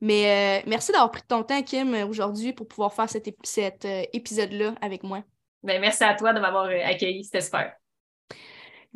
Mais 0.00 0.60
euh, 0.60 0.62
merci 0.66 0.92
d'avoir 0.92 1.10
pris 1.10 1.22
ton 1.26 1.42
temps, 1.42 1.62
Kim, 1.62 1.94
aujourd'hui 2.08 2.52
pour 2.52 2.66
pouvoir 2.66 2.92
faire 2.92 3.08
cet, 3.08 3.84
euh, 3.84 4.02
épisode-là 4.12 4.74
avec 4.80 5.02
moi. 5.02 5.22
Ben, 5.62 5.80
merci 5.80 6.02
à 6.04 6.14
toi 6.14 6.32
de 6.32 6.40
m'avoir 6.40 6.66
euh, 6.66 6.80
accueilli. 6.84 7.24
C'était 7.24 7.42
super. 7.42 7.74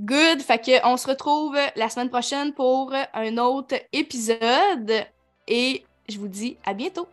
Good. 0.00 0.42
Fait 0.42 0.58
que 0.58 0.86
on 0.86 0.96
se 0.96 1.06
retrouve 1.06 1.56
la 1.76 1.88
semaine 1.88 2.10
prochaine 2.10 2.52
pour 2.52 2.92
un 3.12 3.38
autre 3.38 3.76
épisode. 3.92 5.06
Et 5.46 5.84
je 6.08 6.18
vous 6.18 6.28
dis 6.28 6.56
à 6.64 6.74
bientôt. 6.74 7.06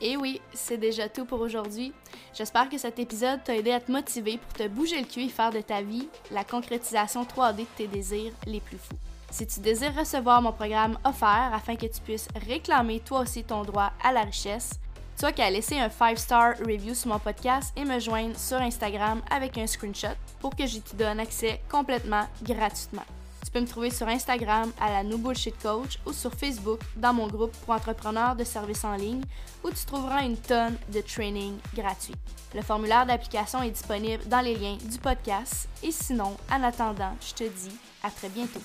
Et 0.00 0.16
oui, 0.16 0.40
c'est 0.52 0.76
déjà 0.76 1.08
tout 1.08 1.24
pour 1.24 1.40
aujourd'hui. 1.40 1.92
J'espère 2.34 2.68
que 2.68 2.76
cet 2.76 2.98
épisode 2.98 3.42
t'a 3.44 3.56
aidé 3.56 3.70
à 3.70 3.80
te 3.80 3.90
motiver 3.90 4.38
pour 4.38 4.52
te 4.52 4.68
bouger 4.68 4.98
le 5.00 5.06
cul 5.06 5.22
et 5.22 5.28
faire 5.28 5.52
de 5.52 5.60
ta 5.60 5.80
vie 5.80 6.08
la 6.30 6.44
concrétisation 6.44 7.22
3D 7.22 7.58
de 7.58 7.66
tes 7.76 7.86
désirs 7.86 8.32
les 8.46 8.60
plus 8.60 8.76
fous. 8.76 8.98
Si 9.30 9.46
tu 9.46 9.60
désires 9.60 9.94
recevoir 9.94 10.42
mon 10.42 10.52
programme 10.52 10.98
offert 11.04 11.50
afin 11.54 11.76
que 11.76 11.86
tu 11.86 12.00
puisses 12.02 12.28
réclamer 12.46 13.00
toi 13.00 13.20
aussi 13.20 13.44
ton 13.44 13.62
droit 13.62 13.92
à 14.02 14.12
la 14.12 14.22
richesse, 14.22 14.78
tu 15.18 15.24
as 15.24 15.32
qu'à 15.32 15.50
laisser 15.50 15.78
un 15.78 15.88
5-star 15.88 16.54
review 16.58 16.94
sur 16.94 17.08
mon 17.08 17.18
podcast 17.18 17.72
et 17.76 17.84
me 17.84 17.98
joindre 17.98 18.38
sur 18.38 18.58
Instagram 18.58 19.22
avec 19.30 19.56
un 19.58 19.66
screenshot 19.66 20.16
pour 20.40 20.56
que 20.56 20.66
je 20.66 20.78
te 20.78 20.96
donne 20.96 21.20
accès 21.20 21.60
complètement 21.70 22.26
gratuitement. 22.42 23.04
Tu 23.44 23.50
peux 23.50 23.60
me 23.60 23.66
trouver 23.66 23.90
sur 23.90 24.08
Instagram 24.08 24.72
à 24.80 24.90
la 24.90 25.04
No 25.04 25.18
Bullshit 25.18 25.56
Coach 25.62 25.98
ou 26.06 26.12
sur 26.12 26.32
Facebook 26.32 26.80
dans 26.96 27.12
mon 27.12 27.28
groupe 27.28 27.52
pour 27.64 27.74
entrepreneurs 27.74 28.34
de 28.34 28.42
services 28.42 28.84
en 28.84 28.96
ligne 28.96 29.22
où 29.62 29.70
tu 29.70 29.84
trouveras 29.84 30.24
une 30.24 30.36
tonne 30.36 30.76
de 30.92 31.00
training 31.00 31.54
gratuit. 31.74 32.14
Le 32.54 32.62
formulaire 32.62 33.06
d'application 33.06 33.62
est 33.62 33.70
disponible 33.70 34.26
dans 34.26 34.40
les 34.40 34.56
liens 34.56 34.78
du 34.82 34.98
podcast 34.98 35.68
et 35.82 35.92
sinon, 35.92 36.36
en 36.50 36.62
attendant, 36.62 37.14
je 37.20 37.34
te 37.34 37.44
dis 37.44 37.76
à 38.02 38.10
très 38.10 38.28
bientôt. 38.28 38.60